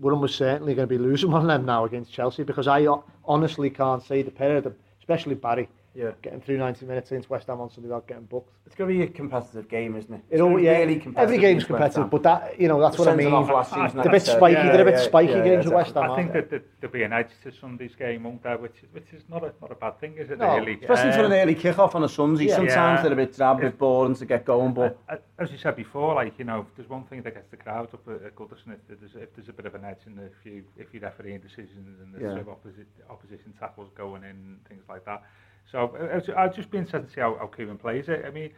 we're 0.00 0.12
almost 0.12 0.36
certainly 0.36 0.74
going 0.74 0.88
to 0.88 0.92
be 0.92 0.98
losing 0.98 1.30
one 1.32 1.42
of 1.42 1.48
them 1.48 1.64
now 1.64 1.84
against 1.84 2.12
Chelsea 2.12 2.42
because 2.44 2.68
I 2.68 2.86
honestly 3.24 3.70
can't 3.70 4.02
see 4.02 4.22
the 4.22 4.30
pair 4.30 4.56
of 4.56 4.64
them, 4.64 4.76
especially 5.00 5.34
Barry, 5.34 5.68
Yeah. 5.94 6.10
getting 6.22 6.40
through 6.40 6.58
90 6.58 6.86
minutes 6.86 7.10
against 7.12 7.30
West 7.30 7.46
Ham 7.46 7.60
on 7.60 7.70
Sunday 7.70 7.88
without 7.88 8.06
getting 8.08 8.24
booked. 8.24 8.50
It's 8.66 8.74
going 8.74 8.90
to 8.90 8.96
be 8.98 9.04
a 9.04 9.06
competitive 9.06 9.68
game, 9.68 9.94
isn't 9.94 10.12
it? 10.12 10.20
It 10.28 10.40
all, 10.40 10.58
yeah, 10.58 10.78
really 10.78 10.96
competitive 10.98 11.18
every 11.22 11.38
game's 11.38 11.62
against 11.62 11.66
competitive, 11.68 12.10
but 12.10 12.22
that 12.24 12.60
you 12.60 12.66
know 12.66 12.80
that's 12.80 12.98
what 12.98 13.06
I 13.06 13.12
centre 13.12 13.24
mean. 13.24 13.32
off 13.34 13.48
last 13.48 13.70
season, 13.72 13.96
They're 13.98 14.08
a 14.08 14.10
bit 14.10 14.22
spiky. 14.22 14.54
Yeah, 14.54 14.72
they're 14.72 14.80
a 14.82 14.84
bit 14.84 14.94
yeah, 14.94 15.04
spiky 15.04 15.32
yeah, 15.32 15.44
games 15.44 15.64
with 15.66 15.74
exactly. 15.74 15.74
West 15.76 15.94
Ham. 15.94 16.10
I 16.10 16.16
think 16.16 16.32
that 16.32 16.50
that 16.50 16.62
there'll 16.80 16.92
be 16.92 17.02
an 17.04 17.12
edge 17.12 17.28
to 17.44 17.52
Sunday's 17.52 17.94
game, 17.94 18.24
won't 18.24 18.42
there? 18.42 18.58
Which 18.58 18.76
is 18.82 18.88
which 18.92 19.12
is 19.12 19.22
not 19.28 19.44
a 19.44 19.52
not 19.60 19.70
a 19.70 19.74
bad 19.76 20.00
thing, 20.00 20.16
is 20.18 20.30
it? 20.30 20.38
No, 20.38 20.56
really? 20.58 20.74
Especially 20.80 21.12
for 21.12 21.20
Um, 21.26 21.32
an 21.32 21.38
early 21.38 21.54
kick-off 21.54 21.94
on 21.94 22.02
a 22.02 22.08
Sunday. 22.08 22.46
Yeah. 22.46 22.56
Sometimes 22.56 22.98
Yeah. 22.98 23.02
they're 23.02 23.12
a 23.12 23.16
bit 23.16 23.36
drab, 23.36 23.58
a 23.58 23.62
bit 23.62 23.78
boring 23.78 24.14
to 24.16 24.24
get 24.26 24.44
going, 24.44 24.72
but 24.74 24.98
Uh, 25.08 25.16
as 25.38 25.52
you 25.52 25.58
said 25.58 25.76
before, 25.76 26.14
like 26.14 26.36
you 26.38 26.44
know, 26.44 26.60
if 26.60 26.74
there's 26.76 26.88
one 26.88 27.04
thing 27.04 27.22
that 27.22 27.34
gets 27.34 27.50
the 27.50 27.56
crowd 27.56 27.88
up 27.94 28.08
at, 28.08 28.22
at 28.26 28.34
Goodison, 28.34 28.72
if 28.72 28.98
there's, 29.00 29.14
if 29.14 29.32
there's 29.36 29.48
a 29.48 29.52
bit 29.52 29.66
of 29.66 29.74
an 29.76 29.84
edge 29.84 30.00
in 30.06 30.16
the 30.16 30.28
few, 30.42 30.64
if 30.76 30.88
you're 30.92 31.02
refereeing 31.02 31.38
decisions 31.40 32.00
and 32.02 32.12
the 32.14 32.20
Yeah. 32.20 32.28
sort 32.34 32.40
of 32.40 32.46
opposi 32.48 32.84
opposition 33.10 33.52
tackles 33.60 33.90
going 33.94 34.24
in 34.24 34.30
and 34.30 34.64
things 34.68 34.82
like 34.88 35.04
that. 35.04 35.22
So 35.70 35.94
uh, 35.98 36.32
I'd 36.36 36.54
just 36.54 36.70
be 36.70 36.78
interested 36.78 37.08
to 37.08 37.14
see 37.14 37.20
how, 37.20 37.36
how 37.36 37.46
Koeman 37.46 37.80
plays 37.80 38.08
it. 38.08 38.24
I 38.26 38.30
mean, 38.30 38.50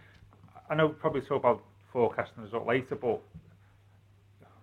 I 0.68 0.74
know 0.74 0.86
we'll 0.86 0.94
probably 0.94 1.22
talk 1.22 1.38
about 1.38 1.62
forecasting 1.92 2.42
result 2.42 2.66
later, 2.66 2.94
but 2.94 3.20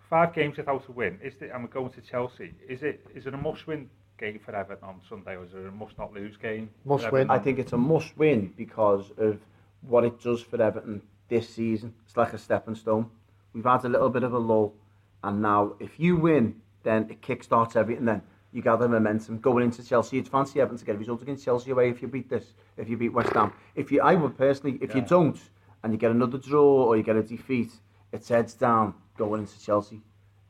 five 0.10 0.34
games 0.34 0.58
without 0.58 0.88
a 0.88 0.92
win, 0.92 1.20
is 1.24 1.34
it, 1.42 1.52
and 1.54 1.64
we're 1.64 1.70
going 1.70 1.92
to 1.92 2.02
Chelsea, 2.02 2.54
is 2.68 2.84
it 2.84 3.06
is 3.16 3.26
it 3.26 3.34
a 3.34 3.38
must-win 3.38 3.90
game 4.20 4.40
for 4.46 4.56
Everton 4.56 4.88
on 4.88 5.02
Sunday, 5.10 5.36
or 5.36 5.46
is 5.46 5.54
it 5.54 5.66
a 5.66 5.72
must-not-lose 5.72 6.38
game? 6.38 6.70
Must-win. 6.86 7.32
I 7.32 7.40
think 7.40 7.58
it's 7.58 7.74
a 7.74 7.78
must-win 7.78 8.54
because 8.56 9.12
of 9.18 9.40
what 9.82 10.04
it 10.04 10.22
does 10.22 10.42
for 10.42 10.62
Everton 10.62 11.02
this 11.30 11.50
season. 11.50 11.94
It's 12.06 12.16
like 12.16 12.34
a 12.34 12.38
stepping 12.38 12.76
stone. 12.76 13.10
We've 13.54 13.64
had 13.64 13.84
a 13.86 13.90
little 13.90 14.10
bit 14.10 14.24
of 14.24 14.34
a 14.34 14.38
lull, 14.38 14.76
and 15.24 15.42
now 15.42 15.74
if 15.80 16.00
you 16.00 16.18
win, 16.18 16.62
then 16.84 17.10
it 17.10 17.22
kickstarts 17.22 17.76
everything. 17.76 18.06
Then 18.06 18.22
you 18.53 18.62
gather 18.62 18.88
momentum 18.88 19.39
going 19.39 19.65
into 19.65 19.83
Chelsea. 19.83 20.19
It's 20.19 20.29
fancy 20.29 20.62
Everton 20.62 20.77
to 20.77 20.86
get 20.86 20.95
a 20.95 20.98
result 20.98 21.22
against 21.22 21.43
Chelsea 21.43 21.72
away 21.72 21.89
if 21.89 22.01
you 22.01 22.07
beat 22.07 22.29
this, 22.29 22.53
if 22.77 22.88
you 22.88 22.98
beat 22.98 23.10
West 23.10 23.33
Ham. 23.33 23.51
If 23.75 23.91
you, 23.91 24.01
I 24.01 24.15
would 24.15 24.38
personally, 24.38 24.77
if 24.81 24.93
you 24.95 25.01
don't, 25.01 25.39
and 25.83 25.91
you 25.91 26.00
get 26.00 26.12
another 26.12 26.38
draw 26.38 26.86
or 26.86 26.95
you 26.95 27.03
get 27.03 27.15
a 27.15 27.24
defeat, 27.24 27.72
it's 28.12 28.29
heads 28.29 28.53
down 28.53 28.93
going 29.17 29.41
into 29.41 29.60
Chelsea. 29.60 30.01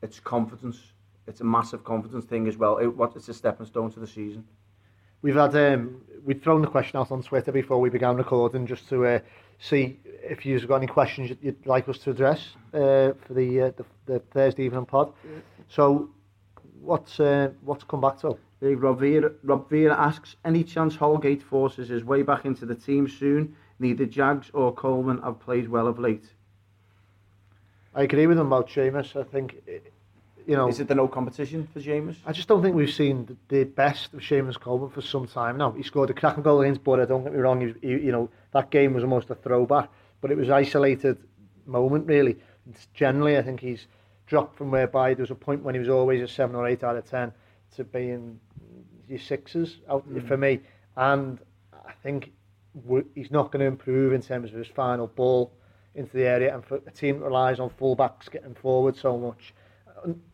It's 0.02 0.20
confidence. 0.20 0.78
It's 1.26 1.40
a 1.40 1.44
massive 1.44 1.82
confidence 1.82 2.26
thing 2.26 2.46
as 2.46 2.58
well. 2.58 2.76
It, 2.78 2.88
what, 2.88 3.16
it's 3.16 3.28
a 3.28 3.34
stepping 3.34 3.66
stone 3.66 3.90
to 3.92 4.00
the 4.00 4.06
season. 4.06 4.44
We've 5.22 5.36
had 5.36 5.56
um, 5.56 6.02
we'd 6.22 6.42
thrown 6.42 6.60
the 6.60 6.68
question 6.68 6.98
out 6.98 7.10
on 7.10 7.22
Twitter 7.22 7.50
before 7.50 7.80
we 7.80 7.88
began 7.88 8.16
recording 8.16 8.66
just 8.66 8.86
to 8.90 9.06
uh, 9.06 9.18
see 9.58 9.98
if 10.04 10.44
you've 10.44 10.68
got 10.68 10.76
any 10.76 10.86
questions 10.86 11.34
you'd 11.40 11.66
like 11.66 11.88
us 11.88 11.96
to 11.98 12.10
address 12.10 12.50
uh, 12.74 13.12
for 13.26 13.32
the, 13.32 13.62
uh, 13.62 13.70
the 13.78 13.84
the 14.06 14.18
Thursday 14.18 14.64
evening 14.64 14.84
pod. 14.84 15.14
So, 15.68 16.10
what's 16.84 17.20
uh, 17.20 17.50
what's 17.62 17.84
come 17.84 18.00
back 18.00 18.20
to? 18.20 18.36
Dave 18.60 18.82
Rob 18.82 19.00
Vera, 19.00 19.30
Rob 19.42 19.68
Vera 19.68 19.94
asks, 19.94 20.36
any 20.44 20.64
chance 20.64 20.96
Holgate 20.96 21.42
forces 21.42 21.88
his 21.88 22.04
way 22.04 22.22
back 22.22 22.44
into 22.44 22.64
the 22.64 22.74
team 22.74 23.08
soon? 23.08 23.56
Neither 23.78 24.06
Jags 24.06 24.50
or 24.54 24.72
Coleman 24.72 25.20
have 25.22 25.40
played 25.40 25.68
well 25.68 25.86
of 25.86 25.98
late. 25.98 26.24
I 27.94 28.02
agree 28.02 28.26
with 28.26 28.38
him 28.38 28.46
about 28.46 28.68
Seamus. 28.68 29.20
I 29.20 29.24
think, 29.24 29.56
eh, 29.68 29.78
you 30.46 30.56
know, 30.56 30.68
Is 30.68 30.80
it 30.80 30.88
the 30.88 30.94
no 30.94 31.08
competition 31.08 31.68
for 31.72 31.80
James? 31.80 32.16
I 32.24 32.32
just 32.32 32.48
don't 32.48 32.62
think 32.62 32.74
we've 32.74 32.92
seen 32.92 33.26
the, 33.26 33.36
the 33.48 33.64
best 33.64 34.14
of 34.14 34.20
Seamus 34.20 34.58
Coleman 34.58 34.90
for 34.90 35.02
some 35.02 35.26
time 35.26 35.58
now. 35.58 35.72
He 35.72 35.82
scored 35.82 36.10
a 36.10 36.14
cracking 36.14 36.42
goal 36.42 36.62
against 36.62 36.82
Borough, 36.82 37.06
don't 37.06 37.24
get 37.24 37.32
me 37.32 37.40
wrong. 37.40 37.60
He, 37.60 37.74
he, 37.86 38.04
you 38.04 38.12
know, 38.12 38.30
that 38.52 38.70
game 38.70 38.94
was 38.94 39.04
almost 39.04 39.30
a 39.30 39.34
throwback, 39.34 39.90
but 40.20 40.30
it 40.30 40.36
was 40.36 40.50
isolated 40.50 41.18
moment, 41.66 42.06
really. 42.06 42.36
It's 42.70 42.86
generally, 42.94 43.36
I 43.36 43.42
think 43.42 43.60
he's 43.60 43.86
dropped 44.26 44.56
from 44.56 44.70
whereby 44.70 45.14
there 45.14 45.22
was 45.22 45.30
a 45.30 45.34
point 45.34 45.62
when 45.62 45.74
he 45.74 45.78
was 45.78 45.88
always 45.88 46.22
a 46.22 46.28
7 46.28 46.54
or 46.56 46.66
8 46.66 46.82
out 46.84 46.96
of 46.96 47.04
10 47.08 47.32
to 47.76 47.84
being 47.84 48.38
your 49.08 49.18
sixes 49.18 49.80
out 49.88 50.08
Mm. 50.08 50.26
for 50.26 50.36
me. 50.36 50.60
And 50.96 51.38
I 51.72 51.92
think 52.02 52.32
he's 53.14 53.30
not 53.30 53.52
going 53.52 53.60
to 53.60 53.66
improve 53.66 54.12
in 54.12 54.22
terms 54.22 54.50
of 54.52 54.58
his 54.58 54.66
final 54.68 55.06
ball 55.06 55.52
into 55.94 56.16
the 56.16 56.24
area. 56.26 56.54
And 56.54 56.64
for 56.64 56.76
a 56.86 56.90
team 56.90 57.18
that 57.18 57.24
relies 57.26 57.60
on 57.60 57.70
fullbacks 57.70 58.30
getting 58.30 58.54
forward 58.54 58.96
so 58.96 59.18
much, 59.18 59.54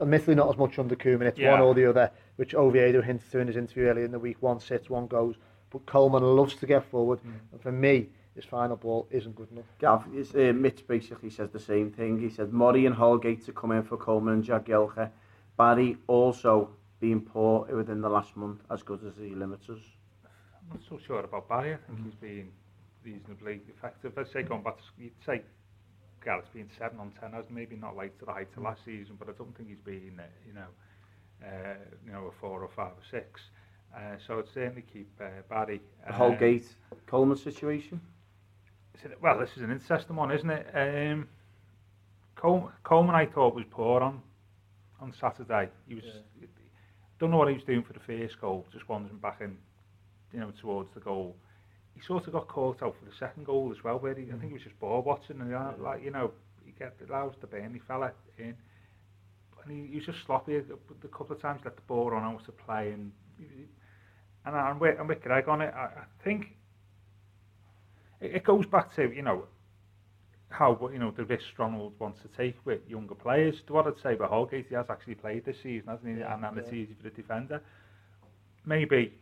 admittedly 0.01 0.35
not 0.35 0.49
as 0.49 0.57
much 0.57 0.79
under 0.79 0.95
Koeman, 0.97 1.23
it's 1.27 1.39
Yeah. 1.39 1.53
one 1.53 1.61
or 1.61 1.75
the 1.75 1.87
other, 1.87 2.11
which 2.37 2.55
Oviedo 2.55 3.03
hinted 3.03 3.31
to 3.31 3.39
in 3.41 3.47
his 3.49 3.57
interview 3.57 3.85
earlier 3.87 4.05
in 4.05 4.13
the 4.13 4.19
week. 4.19 4.37
One 4.41 4.61
sits, 4.61 4.89
one 4.89 5.07
goes. 5.07 5.37
But 5.71 5.87
Coleman 5.87 6.23
loves 6.23 6.55
to 6.57 6.67
get 6.67 6.85
forward. 6.85 7.21
And 7.53 7.61
for 7.61 7.71
me, 7.73 8.09
his 8.35 8.45
final 8.45 8.77
ball 8.77 9.07
isn't 9.11 9.35
good 9.35 9.51
enough. 9.51 9.65
Gav, 9.79 10.05
is, 10.15 10.35
uh, 10.35 10.53
Mitch 10.55 10.87
basically 10.87 11.31
says 11.31 11.51
the 11.51 11.59
same 11.59 11.91
thing. 11.91 12.19
He 12.21 12.31
said 12.31 12.53
Mori 12.53 12.87
and 12.87 12.95
Holgate 12.95 13.45
to 13.47 13.53
come 13.53 13.73
in 13.73 13.83
for 13.83 13.97
Coleman 13.97 14.35
and 14.35 14.45
Jagielka. 14.45 15.11
Barry 15.57 15.97
also 16.07 16.71
being 17.01 17.21
poor 17.21 17.67
within 17.75 18.01
the 18.01 18.09
last 18.09 18.37
month, 18.37 18.61
as 18.71 18.83
good 18.83 19.05
as 19.05 19.17
he 19.17 19.35
limits 19.35 19.69
us. 19.69 19.81
I'm 20.25 20.69
not 20.71 20.81
so 20.89 20.99
sure 20.99 21.21
about 21.21 21.49
Barry. 21.49 21.75
I 21.75 21.77
think 21.87 22.05
he's 22.05 22.15
been 22.15 22.51
reasonably 23.05 23.61
effective. 23.69 24.17
I'd 24.17 24.29
say 24.29 24.43
going 24.43 24.63
back 24.63 24.77
to, 24.79 24.85
you'd 24.99 25.13
say 25.25 25.43
Gareth's 26.25 26.49
been 26.51 26.69
7 26.79 26.99
on 27.01 27.13
10, 27.21 27.35
as 27.35 27.45
maybe 27.51 27.77
not 27.77 27.97
like 27.97 28.19
to 28.21 28.27
the 28.27 28.33
height 28.33 28.49
of 28.57 28.63
last 28.63 28.85
season, 28.85 29.17
but 29.19 29.29
I 29.29 29.33
don't 29.33 29.57
think 29.57 29.71
he's 29.71 29.81
been, 29.81 30.21
uh, 30.21 30.25
you 30.47 30.53
know, 30.53 30.67
uh, 31.43 31.75
you 32.07 32.13
know, 32.13 32.27
a 32.27 32.33
4 32.41 32.63
or 32.63 32.69
5 32.69 32.87
or 32.87 32.93
6. 33.11 33.41
Uh, 33.95 33.99
so 34.25 34.39
I'd 34.39 34.49
certainly 34.49 34.83
keep 34.93 35.11
uh, 35.21 35.25
Barry. 35.49 35.81
The 36.07 36.11
Uh, 36.13 36.17
Holgate 36.17 36.69
Coleman 37.07 37.37
situation. 37.39 38.01
well, 39.21 39.39
this 39.39 39.51
is 39.57 39.63
an 39.63 39.71
interesting 39.71 40.17
one, 40.17 40.31
isn't 40.31 40.51
it? 40.51 40.67
Um, 40.75 41.29
Coleman, 42.37 42.73
Coleman, 42.85 43.15
I 43.15 43.27
thought, 43.27 43.55
was 43.55 43.65
poor 43.71 44.01
on 44.03 44.23
on 45.01 45.13
Saturday. 45.21 45.69
He 45.89 45.95
was, 45.95 46.05
yeah. 46.05 46.47
don't 47.19 47.31
know 47.31 47.39
what 47.39 47.49
he 47.49 47.55
was 47.55 47.65
doing 47.65 47.83
for 47.83 47.93
the 47.93 48.01
first 48.01 48.41
goal, 48.41 48.67
just 48.73 48.89
wandering 48.89 49.19
back 49.19 49.41
in, 49.41 49.57
you 50.33 50.41
know, 50.41 50.53
towards 50.61 50.93
the 50.95 51.01
goal. 51.01 51.37
He 51.95 52.01
sort 52.07 52.27
of 52.27 52.33
got 52.33 52.49
caught 52.49 52.83
out 52.83 52.95
for 52.99 53.05
the 53.05 53.17
second 53.19 53.47
goal 53.47 53.73
as 53.77 53.83
well, 53.83 53.99
where 53.99 54.15
he, 54.15 54.25
mm. 54.25 54.37
I 54.37 54.39
think 54.39 54.53
it 54.53 54.55
was 54.55 54.63
just 54.63 54.79
ball 54.79 55.03
watching, 55.03 55.41
and 55.41 55.51
yeah. 55.51 55.73
like, 55.79 56.03
you 56.03 56.11
know, 56.11 56.33
he 56.65 56.73
get, 56.73 56.95
allows 57.09 57.35
the 57.41 57.47
burn, 57.47 57.75
he 57.75 57.81
fell 57.81 58.11
in. 58.39 58.55
And 59.65 59.71
he, 59.71 59.91
he 59.91 59.97
was 59.97 60.07
just 60.07 60.19
sloppy 60.25 60.57
uh, 60.57 60.61
a, 60.61 61.07
a 61.07 61.09
couple 61.09 61.37
of 61.37 61.43
times, 61.43 61.61
let 61.65 61.77
the 61.77 61.83
ball 61.83 62.11
run 62.11 62.25
out 62.25 62.45
to 62.45 62.53
play, 62.53 62.93
and 62.93 63.13
and, 64.47 64.57
I'm 64.57 64.79
with, 64.79 64.99
Wick, 64.99 65.21
and 65.21 65.23
Greg 65.23 65.49
on 65.49 65.61
it, 65.61 65.73
I, 65.75 65.85
I 65.85 66.25
think 66.25 66.57
it, 68.21 68.37
it 68.37 68.45
goes 68.45 68.67
back 68.67 68.95
to 68.97 69.13
you 69.13 69.23
know 69.23 69.45
how 70.49 70.91
you 70.93 70.99
know 70.99 71.11
the 71.11 71.25
risk 71.25 71.59
Ronald 71.59 71.95
wants 71.99 72.21
to 72.23 72.29
take 72.29 72.57
with 72.65 72.81
younger 72.89 73.15
players. 73.15 73.63
To 73.67 73.73
what 73.73 73.87
I'd 73.87 73.99
say 73.99 74.15
about 74.15 74.31
Holgate, 74.31 74.67
he 74.69 74.75
has 74.75 74.91
actually 74.91 75.15
played 75.15 75.45
this 75.45 75.61
season, 75.63 75.89
hasn't 75.89 76.17
he? 76.17 76.23
and 76.23 76.45
and 76.45 76.59
it's 76.59 76.73
easy 76.73 76.95
for 76.95 77.05
the 77.05 77.11
defender. 77.11 77.63
Maybe, 78.67 79.15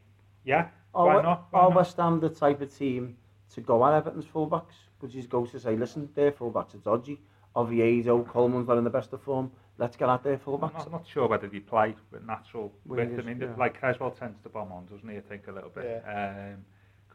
yeah. 0.44 0.68
why 0.92 1.16
Are, 1.16 1.22
not? 1.22 1.46
Why 1.50 1.60
are 1.60 1.68
not? 1.68 1.76
West 1.76 1.96
Ham 1.98 2.20
the 2.20 2.28
type 2.28 2.60
of 2.60 2.76
team 2.76 3.16
to 3.54 3.60
go 3.60 3.84
at 3.86 3.94
Everton's 3.94 4.24
fullbacks? 4.24 4.74
Would 5.00 5.14
you 5.14 5.22
go 5.24 5.46
to 5.46 5.60
say, 5.60 5.76
listen, 5.76 6.08
their 6.14 6.32
fullbacks 6.32 6.74
are 6.74 6.78
dodgy. 6.78 7.20
Oviedo, 7.56 8.24
Coleman's 8.24 8.68
not 8.68 8.78
in 8.78 8.84
the 8.84 8.90
best 8.90 9.12
of 9.12 9.22
form. 9.22 9.50
Let's 9.78 9.96
get 9.96 10.08
at 10.08 10.22
their 10.22 10.34
I'm 10.34 10.40
fullbacks. 10.40 10.74
not, 10.74 10.86
I'm 10.86 10.92
not 10.92 11.06
sure 11.06 11.28
whether 11.28 11.46
they 11.48 11.60
play 11.60 11.94
with 12.10 12.24
natural 12.24 12.72
width. 12.84 13.12
I 13.12 13.22
Wingers, 13.22 13.24
mean, 13.24 13.40
yeah. 13.40 13.54
like 13.56 13.78
Cresswell 13.78 14.10
tends 14.10 14.40
to 14.42 14.48
bomb 14.48 14.72
on, 14.72 14.86
doesn't 14.86 15.08
he? 15.08 15.16
I 15.16 15.20
think 15.20 15.46
a 15.48 15.52
little 15.52 15.70
bit. 15.70 16.04
Um, 16.06 16.64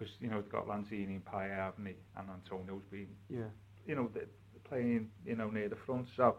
because 0.04 0.16
you 0.20 0.30
know 0.30 0.42
they've 0.42 0.52
got 0.52 0.68
Lanzini 0.68 1.16
and 1.16 1.26
Payet, 1.26 1.56
haven't? 1.56 1.96
And 2.18 2.30
Antonio's 2.30 2.84
been, 2.92 3.08
yeah, 3.30 3.44
you 3.88 3.96
know, 3.96 4.10
playing 4.68 5.10
you 5.26 5.36
know 5.36 5.50
near 5.50 5.70
the 5.70 5.76
front. 5.86 6.08
So 6.16 6.36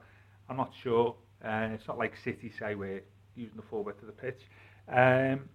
I'm 0.48 0.56
not 0.56 0.72
sure. 0.82 1.16
Uh, 1.44 1.68
it's 1.72 1.86
not 1.86 1.98
like 1.98 2.14
City 2.22 2.52
say 2.58 2.74
we're 2.74 3.02
using 3.34 3.56
the 3.56 3.62
full 3.62 3.84
width 3.84 4.00
of 4.02 4.06
the 4.06 4.12
pitch. 4.12 4.40
Um, 4.88 5.48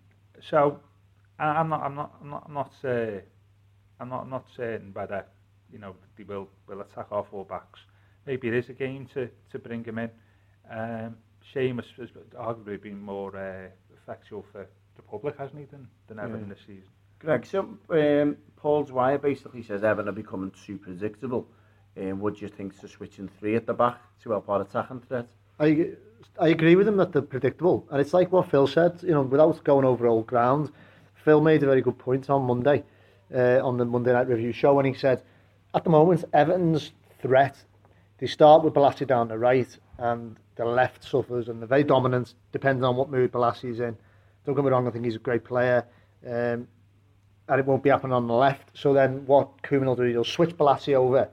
so 0.50 0.80
I'm 1.38 1.70
not, 1.70 1.82
I'm 1.82 1.96
not, 1.96 2.16
I'm 2.22 2.30
not, 2.30 2.44
I'm 2.48 2.54
not, 2.54 2.72
uh, 2.84 3.20
I'm 4.00 4.10
not, 4.10 4.22
I'm 4.24 4.30
not 4.30 4.46
certain 4.56 4.92
whether 4.94 5.26
you 5.72 5.80
know 5.80 5.96
they 6.18 6.24
will 6.24 6.50
will 6.68 6.82
attack 6.82 7.08
our 7.12 7.26
full 7.30 7.44
backs. 7.44 7.80
Maybe 8.26 8.48
it 8.48 8.54
is 8.54 8.70
a 8.70 8.74
game 8.74 9.08
to 9.14 9.30
to 9.52 9.60
bring 9.60 9.84
him 9.84 10.00
in. 10.00 10.10
Um, 10.72 11.18
Seamus 11.54 11.86
has 11.98 12.10
arguably 12.38 12.80
been 12.82 13.02
more 13.02 13.36
uh, 13.36 13.70
effectual 14.04 14.46
for 14.52 14.68
the 14.96 15.02
public, 15.02 15.36
hasn't 15.40 15.58
he, 15.58 15.66
than, 15.66 15.88
than 16.08 16.20
ever 16.20 16.36
yeah. 16.36 16.44
in 16.44 16.50
this 16.50 16.60
season. 16.68 16.90
Greg, 17.20 17.46
so 17.46 17.78
um, 17.90 18.38
Paul 18.56 18.84
basically 19.18 19.64
says 19.64 19.84
Everton 19.84 20.10
are 20.10 20.14
becoming 20.14 20.52
too 20.66 20.78
predictable. 20.78 21.48
Um, 21.98 22.20
what 22.20 22.36
do 22.36 22.42
you 22.42 22.48
think 22.48 22.80
to 22.80 22.88
switching 22.88 23.30
three 23.40 23.56
at 23.56 23.66
the 23.66 23.74
back 23.74 23.98
to 24.24 24.32
help 24.32 24.48
our 24.50 24.62
attacking 24.62 25.02
threat? 25.02 25.28
I 25.60 25.92
I 26.40 26.50
agree 26.50 26.76
with 26.76 26.88
him 26.88 26.98
that 26.98 27.12
they're 27.12 27.22
predictable, 27.22 27.88
and 27.92 28.00
it's 28.00 28.14
like 28.14 28.32
what 28.32 28.50
Phil 28.50 28.68
said. 28.68 29.00
You 29.04 29.12
know, 29.12 29.22
without 29.22 29.64
going 29.64 29.86
over 29.86 30.08
old 30.08 30.28
ground, 30.28 30.72
Phil 31.14 31.42
made 31.42 31.64
a 31.64 31.66
very 31.66 31.82
good 31.82 31.98
point 31.98 32.30
on 32.30 32.44
Monday, 32.44 32.84
uh, 33.34 33.60
on 33.66 33.78
the 33.78 33.86
Monday 33.86 34.14
Night 34.14 34.28
Review 34.28 34.54
show, 34.54 34.74
when 34.74 34.86
he 34.86 34.94
said, 34.94 35.22
at 35.74 35.84
the 35.84 35.90
moment, 35.90 36.24
Everton's 36.34 36.92
threat, 37.22 37.58
they 38.18 38.28
start 38.28 38.64
with 38.64 38.74
Bolasie 38.74 39.08
down 39.08 39.28
the 39.28 39.38
right, 39.38 39.78
and 39.98 40.38
the 40.56 40.66
left 40.66 41.04
suffers, 41.04 41.50
and 41.50 41.62
they're 41.62 41.68
very 41.68 41.84
dominant, 41.84 42.34
depending 42.52 42.84
on 42.84 42.96
what 42.96 43.10
mood 43.10 43.32
Bolasie's 43.32 43.80
in. 43.80 43.98
Don't 44.46 44.56
get 44.56 44.64
me 44.64 44.72
wrong, 44.72 44.88
I 44.88 44.92
think 44.92 45.06
he's 45.06 45.16
a 45.16 45.20
great 45.20 45.44
player, 45.44 45.86
um, 46.28 46.68
and 47.50 47.60
it 47.60 47.66
won't 47.66 47.84
be 47.84 47.90
happening 47.90 48.14
on 48.14 48.28
the 48.28 48.34
left. 48.34 48.70
So 48.74 48.94
then, 48.94 49.26
what 49.26 49.62
Koeman 49.64 49.86
will 49.86 49.96
do, 49.96 50.04
he'll 50.04 50.24
switch 50.24 50.56
Bolasie 50.56 50.94
over, 50.94 51.30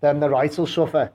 then 0.00 0.20
the 0.20 0.30
right 0.30 0.56
will 0.56 0.66
suffer, 0.66 1.10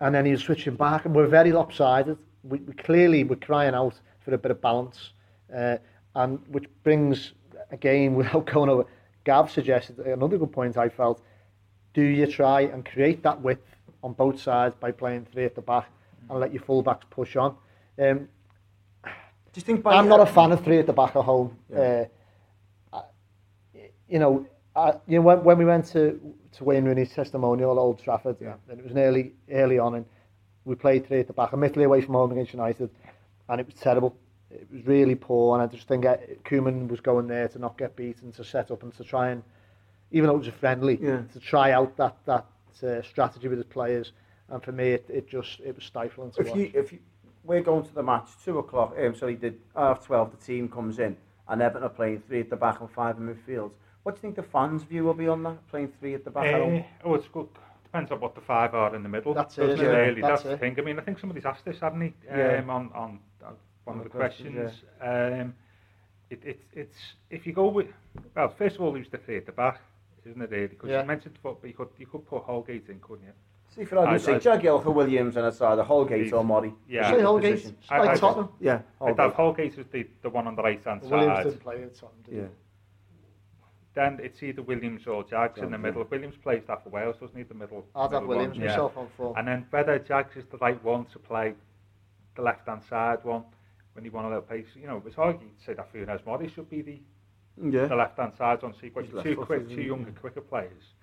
and 0.00 0.14
then 0.14 0.26
he'll 0.26 0.38
switch 0.38 0.66
him 0.66 0.76
back, 0.76 1.06
and 1.06 1.14
we're 1.14 1.26
very 1.26 1.52
lopsided. 1.52 2.18
We, 2.44 2.58
we 2.58 2.74
clearly 2.74 3.24
we're 3.24 3.36
crying 3.36 3.74
out 3.74 3.98
for 4.20 4.34
a 4.34 4.38
bit 4.38 4.50
of 4.50 4.60
balance, 4.60 5.12
uh, 5.54 5.78
and 6.14 6.38
which 6.48 6.66
brings 6.84 7.32
again 7.70 8.14
without 8.20 8.46
going 8.46 8.68
over. 8.68 8.86
Gav 9.24 9.50
suggested 9.50 9.98
another 9.98 10.38
good 10.38 10.52
point. 10.52 10.76
I 10.76 10.88
felt, 10.88 11.22
do 11.94 12.02
you 12.02 12.26
try 12.26 12.62
and 12.62 12.84
create 12.84 13.22
that 13.22 13.40
width 13.40 13.66
on 14.02 14.12
both 14.12 14.40
sides 14.40 14.74
by 14.78 14.92
playing 14.92 15.26
three 15.32 15.44
at 15.44 15.54
the 15.54 15.60
back 15.62 15.90
and 16.30 16.38
let 16.38 16.52
your 16.52 16.62
fullbacks 16.62 17.08
push 17.10 17.36
on? 17.36 17.56
Um, 17.98 18.28
Do 19.04 19.10
you 19.56 19.62
think 19.62 19.82
by 19.82 19.94
I'm 19.94 20.08
not 20.08 20.20
a 20.20 20.26
fan 20.26 20.52
of 20.52 20.62
three 20.64 20.78
at 20.78 20.86
the 20.86 20.92
back 20.92 21.16
at 21.16 21.24
home. 21.24 21.58
Yeah. 21.70 21.78
Uh, 21.78 22.04
you 24.08 24.18
know, 24.18 24.46
I, 24.76 24.94
you 25.06 25.18
know 25.18 25.22
when, 25.22 25.44
when 25.44 25.58
we 25.58 25.64
went 25.64 25.86
to 25.86 26.20
to 26.52 26.64
Wayne 26.64 26.84
Rooney's 26.84 27.12
testimonial 27.12 27.72
at 27.72 27.78
Old 27.78 28.02
Trafford, 28.02 28.36
Yeah. 28.40 28.54
and 28.70 28.78
it 28.78 28.84
was 28.84 28.94
nearly 28.94 29.32
early 29.50 29.78
on, 29.78 29.94
and 29.96 30.06
we 30.64 30.74
played 30.74 31.06
three 31.06 31.20
at 31.20 31.26
the 31.26 31.32
back, 31.32 31.52
admittedly 31.52 31.84
away 31.84 32.00
from 32.00 32.14
home 32.14 32.32
against 32.32 32.52
United, 32.52 32.90
and 33.48 33.60
it 33.60 33.66
was 33.66 33.74
terrible. 33.76 34.16
It 34.50 34.66
was 34.72 34.86
really 34.86 35.14
poor, 35.14 35.54
and 35.54 35.62
I 35.62 35.66
just 35.72 35.86
think 35.88 36.06
uh, 36.06 36.16
Koeman 36.44 36.88
was 36.88 37.00
going 37.00 37.26
there 37.26 37.48
to 37.48 37.58
not 37.58 37.76
get 37.76 37.96
beaten, 37.96 38.32
to 38.32 38.44
set 38.44 38.70
up 38.70 38.82
and 38.82 38.94
to 38.96 39.04
try 39.04 39.28
and, 39.30 39.42
even 40.10 40.28
though 40.28 40.36
it 40.36 40.38
was 40.38 40.48
a 40.48 40.52
friendly, 40.52 40.98
Yeah. 41.00 41.22
to 41.32 41.40
try 41.40 41.72
out 41.72 41.96
that 41.96 42.16
that 42.24 42.46
uh, 42.82 43.02
strategy 43.02 43.48
with 43.48 43.58
his 43.58 43.66
players. 43.66 44.12
And 44.50 44.62
for 44.62 44.72
me, 44.72 44.92
it, 44.92 45.04
it 45.10 45.28
just 45.28 45.60
it 45.60 45.74
was 45.74 45.84
stifling 45.84 46.30
to 46.32 46.40
if 46.40 46.48
watch. 46.48 46.56
you 46.56 46.70
if 46.74 46.92
you, 46.92 46.98
we're 47.44 47.60
going 47.60 47.84
to 47.84 47.94
the 47.94 48.02
match 48.02 48.28
two 48.42 48.58
o'clock, 48.58 48.94
um, 48.98 49.14
sorry, 49.14 49.34
the 49.34 49.52
half 49.76 50.04
twelve, 50.06 50.30
the 50.30 50.42
team 50.44 50.68
comes 50.68 50.98
in 50.98 51.14
and 51.48 51.60
Everton 51.60 51.84
are 51.84 51.90
playing 51.90 52.22
three 52.26 52.40
at 52.40 52.48
the 52.50 52.56
back 52.56 52.80
and 52.80 52.90
five 52.90 53.18
in 53.18 53.26
midfield. 53.28 53.70
What 54.02 54.14
do 54.14 54.18
you 54.18 54.22
think 54.22 54.36
the 54.36 54.42
fans' 54.42 54.82
view 54.84 55.04
will 55.04 55.14
be 55.14 55.28
on 55.28 55.42
that? 55.42 55.66
Playing 55.68 55.92
three 55.98 56.14
at 56.14 56.24
the 56.24 56.30
back. 56.30 56.46
at 56.46 56.60
home? 56.60 56.78
Uh, 56.78 56.82
oh, 57.08 57.14
it's 57.14 57.28
good. 57.28 57.48
Depends 57.84 58.10
on 58.10 58.20
what 58.20 58.34
the 58.34 58.40
five 58.40 58.74
are 58.74 58.94
in 58.94 59.02
the 59.02 59.08
middle. 59.08 59.34
That's 59.34 59.56
it, 59.58 59.66
doesn't 59.66 59.84
yeah, 59.84 59.90
Really, 59.92 60.20
that's 60.20 60.42
that's, 60.42 60.54
the 60.54 60.58
thing. 60.58 60.76
I 60.78 60.82
mean, 60.82 60.98
I 60.98 61.02
think 61.02 61.18
somebody's 61.18 61.46
asked 61.46 61.64
this, 61.64 61.80
haven't 61.80 62.02
he? 62.02 62.12
Yeah. 62.26 62.58
Um, 62.62 62.70
on 62.70 62.90
on 62.94 63.18
uh, 63.44 63.50
one 63.84 63.98
of 63.98 64.04
the 64.04 64.10
questions, 64.10 64.54
questions. 64.54 64.82
Um, 65.00 65.54
it, 66.30 66.44
it, 66.44 66.62
it's 66.72 66.98
if 67.30 67.46
you 67.46 67.52
go 67.54 67.68
with 67.68 67.86
well, 68.36 68.48
first 68.50 68.76
of 68.76 68.82
all, 68.82 68.94
who's 68.94 69.08
the 69.08 69.18
three 69.18 69.38
at 69.38 69.46
the 69.46 69.52
back? 69.52 69.80
isn't 70.26 70.42
it? 70.42 70.50
Really, 70.50 70.66
because 70.66 70.90
Yeah. 70.90 71.00
you 71.00 71.06
mentioned 71.06 71.38
foot, 71.42 71.58
but 71.60 71.68
you 71.68 71.74
could 71.74 71.88
you 71.96 72.06
could 72.06 72.26
put 72.26 72.42
Holgate 72.42 72.88
in, 72.88 73.00
couldn't 73.00 73.24
you? 73.26 73.32
See, 73.74 73.84
for 73.84 73.98
argument's 73.98 74.28
I- 74.28 74.38
sake, 74.38 74.62
Jagielka, 74.62 74.92
Williams, 74.92 75.36
and 75.36 75.46
it's 75.46 75.60
either 75.60 75.82
Holgate 75.82 76.22
He's- 76.22 76.32
or 76.32 76.44
Mori. 76.44 76.74
Yeah. 76.88 77.10
Say 77.10 77.22
Holgate, 77.22 77.54
Position. 77.54 77.76
I- 77.90 77.98
like 78.00 78.10
I- 78.10 78.16
Tottenham. 78.16 78.48
Yeah, 78.60 78.74
I'd 78.74 78.82
Holgate. 78.98 79.18
have 79.20 79.34
Holgate 79.34 79.78
as 79.78 79.86
the, 79.88 80.06
the 80.22 80.30
one 80.30 80.46
on 80.46 80.56
the 80.56 80.62
right 80.62 80.82
hand 80.84 81.02
side. 81.02 81.10
Williams 81.10 81.36
side. 81.36 81.44
didn't 81.44 81.60
play 81.60 81.82
at 81.82 81.94
Tottenham, 81.94 82.22
did 82.24 82.34
he? 82.34 82.48
Yeah. 83.98 84.10
Then 84.10 84.20
it's 84.24 84.42
either 84.42 84.62
Williams 84.62 85.06
or 85.06 85.24
Jags 85.24 85.58
in 85.58 85.66
the 85.70 85.76
Yeah. 85.76 85.76
middle. 85.82 86.04
Williams 86.04 86.36
plays 86.36 86.62
that 86.66 86.82
for 86.84 86.90
Wales, 86.90 87.16
doesn't 87.20 87.36
he? 87.36 87.42
The 87.42 87.54
middle. 87.54 87.86
I'd 87.94 88.12
have 88.12 88.24
Williams 88.26 88.56
one, 88.58 88.66
yeah. 88.66 88.80
on 88.80 89.08
four. 89.16 89.34
And 89.38 89.46
then 89.48 89.66
whether 89.70 89.98
Jags 89.98 90.36
is 90.36 90.46
the 90.46 90.58
right 90.58 90.82
one 90.84 91.04
to 91.06 91.18
play 91.18 91.54
the 92.36 92.42
left 92.42 92.66
hand 92.68 92.82
side 92.84 93.18
one 93.24 93.44
when 93.94 94.04
you 94.04 94.10
want 94.12 94.26
a 94.26 94.28
little 94.28 94.42
pace. 94.42 94.66
You 94.76 94.86
know, 94.86 95.02
it's 95.04 95.16
hard 95.16 95.40
to 95.40 95.46
say 95.64 95.74
that 95.74 95.92
Funes 95.92 96.24
Mori 96.24 96.48
should 96.48 96.70
be 96.70 96.82
the, 96.82 97.00
the 97.88 97.96
left 97.96 98.16
hand 98.18 98.32
side 98.36 98.60
you've 98.62 98.94
got 98.94 99.22
two 99.24 99.36
quick, 99.36 99.68
two 99.68 99.76
he? 99.76 99.86
younger, 99.86 100.12
quicker 100.12 100.40
players 100.40 100.94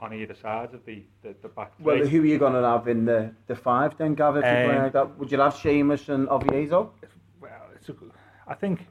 on 0.00 0.12
either 0.12 0.34
side 0.34 0.72
of 0.74 0.84
the, 0.84 1.02
the, 1.22 1.34
the 1.42 1.48
back 1.48 1.72
Well, 1.80 1.96
who 2.06 2.22
are 2.22 2.26
you 2.26 2.38
going 2.38 2.52
to 2.52 2.62
have 2.62 2.86
in 2.86 3.04
the, 3.04 3.32
the 3.48 3.56
five 3.56 3.96
then, 3.98 4.14
Gav, 4.14 4.36
if 4.36 4.44
you 4.44 4.50
play 4.50 4.76
Um, 4.76 4.82
like 4.84 4.92
that? 4.92 5.18
Would 5.18 5.32
you 5.32 5.40
have 5.40 5.54
Seamus 5.54 6.08
and 6.08 6.28
Oviedo? 6.28 6.92
well, 7.40 7.68
it's 7.74 7.88
a, 7.88 7.92
good- 7.94 8.12
I 8.46 8.54
think 8.54 8.86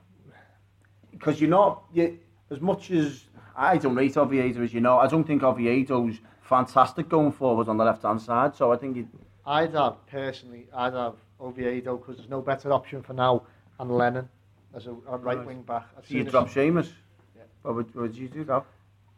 Because 1.11 1.39
you're 1.39 1.49
not, 1.49 1.83
you, 1.93 2.19
as 2.49 2.61
much 2.61 2.91
as 2.91 3.25
I 3.55 3.77
don't 3.77 3.95
rate 3.95 4.17
Oviedo 4.17 4.63
as 4.63 4.73
you 4.73 4.81
know, 4.81 4.97
I 4.99 5.07
don't 5.07 5.23
think 5.25 5.43
Oviedo's 5.43 6.19
fantastic 6.41 7.09
going 7.09 7.31
forward 7.31 7.67
on 7.67 7.77
the 7.77 7.83
left-hand 7.85 8.21
side, 8.21 8.55
so 8.55 8.71
I 8.71 8.77
think 8.77 8.95
you, 8.97 9.07
I'd 9.45 9.73
have, 9.73 10.05
personally, 10.07 10.67
I'd 10.73 10.93
have 10.93 11.15
Oviedo 11.41 11.97
because 11.97 12.17
there's 12.17 12.29
no 12.29 12.41
better 12.41 12.71
option 12.71 13.01
for 13.03 13.13
now 13.13 13.43
and 13.79 13.91
Lennon 13.91 14.29
as 14.75 14.87
a, 14.87 14.91
a 15.09 15.17
right 15.17 15.43
wing 15.45 15.61
back. 15.63 15.87
I've 15.97 16.07
so 16.07 16.13
you 16.15 16.23
drop 16.23 16.47
us- 16.47 16.53
Seamus. 16.53 16.89
Yeah. 17.35 17.43
What 17.63 17.75
would, 17.75 17.95
what 17.95 18.01
would 18.03 18.15
you 18.15 18.27
do, 18.29 18.43
Gav? 18.45 18.63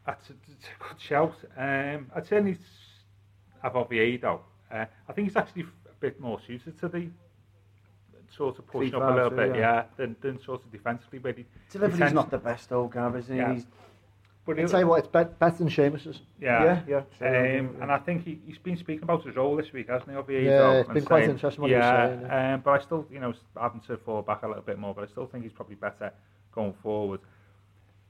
That's 0.06 0.30
a, 0.30 0.34
that's 0.48 0.66
a 0.66 0.84
good 0.90 1.00
shout. 1.02 1.36
Um, 1.58 2.08
I'd 2.16 2.26
certainly 2.26 2.54
s- 2.54 2.58
have 3.62 3.76
Oviedo. 3.76 4.42
Uh, 4.72 4.86
I 5.08 5.14
think 5.14 5.28
he's 5.28 5.36
actually 5.38 5.64
a 5.64 5.94
bit 6.00 6.20
more 6.20 6.40
suited 6.46 6.80
to 6.80 6.88
the 6.88 7.10
sort 8.36 8.60
of 8.60 8.68
pushing 8.68 8.96
up 8.96 9.12
a 9.12 9.14
little 9.14 9.30
bit, 9.30 9.56
yeah. 9.56 9.60
yeah, 9.60 9.84
than, 9.98 10.16
than 10.22 10.42
sort 10.42 10.64
of 10.64 10.72
defensively. 10.72 11.20
But 11.20 11.38
he, 11.38 11.46
Delivery's 11.72 12.00
tends- 12.00 12.14
not 12.14 12.32
the 12.32 12.38
best 12.38 12.70
though, 12.70 12.88
Gav, 12.88 13.16
is 13.16 13.28
he? 13.28 13.38
Yeah. 13.38 13.54
He's, 13.54 13.66
but 14.46 14.54
I'd 14.54 14.60
he'll- 14.60 14.70
tell 14.70 14.80
you 14.80 14.88
what, 14.88 15.00
it's 15.00 15.08
bet 15.08 15.38
better 15.40 15.58
than 15.58 15.70
Seamus's. 15.70 16.22
yeah, 16.40 16.82
yeah, 16.88 17.02
yeah. 17.22 17.60
Um, 17.60 17.76
and 17.82 17.92
I 17.92 17.98
think 17.98 18.24
he, 18.24 18.40
he's 18.46 18.58
been 18.58 18.78
speaking 18.78 19.04
about 19.04 19.24
his 19.26 19.36
role 19.36 19.56
this 19.56 19.72
week, 19.74 19.90
hasn't 19.90 20.10
he, 20.10 20.16
Oviedo? 20.16 20.50
Yeah, 20.50 20.72
it's 20.80 20.88
and 20.90 20.96
been 20.96 21.06
quite 21.06 21.20
saying- 21.22 21.32
interesting 21.32 21.62
what 21.62 21.70
he 21.70 21.76
was 21.76 21.84
yeah, 21.84 22.08
saying, 22.08 22.22
yeah. 22.22 22.54
Um, 22.54 22.62
but 22.62 22.72
I 22.72 22.84
still, 22.84 23.06
you 23.12 23.20
know, 23.20 23.34
having 23.60 23.82
to 23.82 23.98
fall 23.98 24.22
back 24.22 24.44
a 24.44 24.48
little 24.48 24.64
bit 24.64 24.80
more, 24.80 24.94
but 24.94 25.04
I 25.04 25.08
still 25.08 25.28
think 25.28 25.44
he's 25.44 25.54
probably 25.54 25.76
better 25.76 26.12
going 26.52 26.74
forward. 26.82 27.20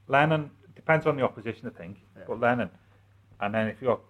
Lennon, 0.08 0.50
depends 0.76 1.06
on 1.06 1.16
the 1.18 1.24
opposition, 1.24 1.68
I 1.74 1.78
think, 1.78 1.98
but 2.28 2.40
Lennon. 2.40 2.70
And 3.42 3.54
then 3.54 3.68
if 3.68 3.82
you 3.82 3.88
got 3.88 4.02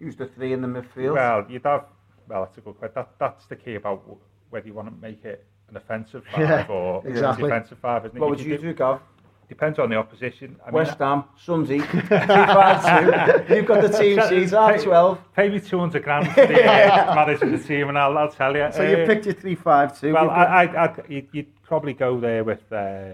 Who's 0.00 0.16
the 0.16 0.26
three 0.26 0.52
in 0.52 0.60
the 0.60 0.68
midfield? 0.68 1.14
Well, 1.14 1.46
you'd 1.48 1.64
have. 1.64 1.86
Well, 2.28 2.44
that's 2.44 2.58
a 2.58 2.60
good 2.60 2.76
question. 2.78 2.92
That, 2.94 3.10
that's 3.18 3.46
the 3.46 3.56
key 3.56 3.76
about 3.76 4.02
whether 4.50 4.66
you 4.66 4.74
want 4.74 4.88
to 4.88 4.94
make 5.00 5.24
it 5.24 5.46
an 5.68 5.76
offensive 5.76 6.24
five 6.32 6.40
Yeah, 6.40 6.66
or 6.68 7.06
exactly. 7.06 7.44
a 7.44 7.52
defensive 7.54 7.78
five. 7.78 8.04
Isn't 8.06 8.16
it? 8.16 8.20
what 8.20 8.26
You 8.26 8.30
would 8.30 8.38
can 8.40 8.50
you 8.50 8.72
do, 8.72 8.74
Gav? 8.74 9.00
Depends 9.48 9.78
on 9.78 9.90
the 9.90 9.96
opposition. 9.96 10.56
I 10.62 10.66
mean, 10.68 10.74
West 10.74 10.98
Ham, 10.98 11.24
Swansea, 11.36 11.82
352. 11.84 13.54
You've 13.54 13.66
got 13.66 13.82
the 13.82 13.88
team 13.98 14.18
sheet, 14.28 14.50
half 14.50 14.82
12. 14.82 15.18
Pay 15.36 15.48
me 15.50 15.60
200 15.60 16.02
grand 16.02 16.28
for 16.32 16.46
the 16.46 16.64
uh, 16.64 17.14
managing 17.14 17.52
the 17.52 17.58
team, 17.58 17.88
and 17.90 17.98
I'll, 17.98 18.16
I'll 18.16 18.30
tell 18.30 18.56
you. 18.56 18.68
So 18.72 18.82
you 18.82 18.96
Uh, 18.98 19.06
picked 19.06 19.26
your 19.26 19.34
352. 19.34 20.12
Well, 20.14 20.24
You've 20.24 20.32
I, 20.32 20.66
got- 20.66 20.76
I, 20.76 20.84
I'd, 20.84 21.10
you'd, 21.10 21.28
you'd 21.32 21.62
probably 21.62 21.92
go 21.92 22.18
there 22.18 22.42
with 22.42 22.70
uh, 22.72 23.12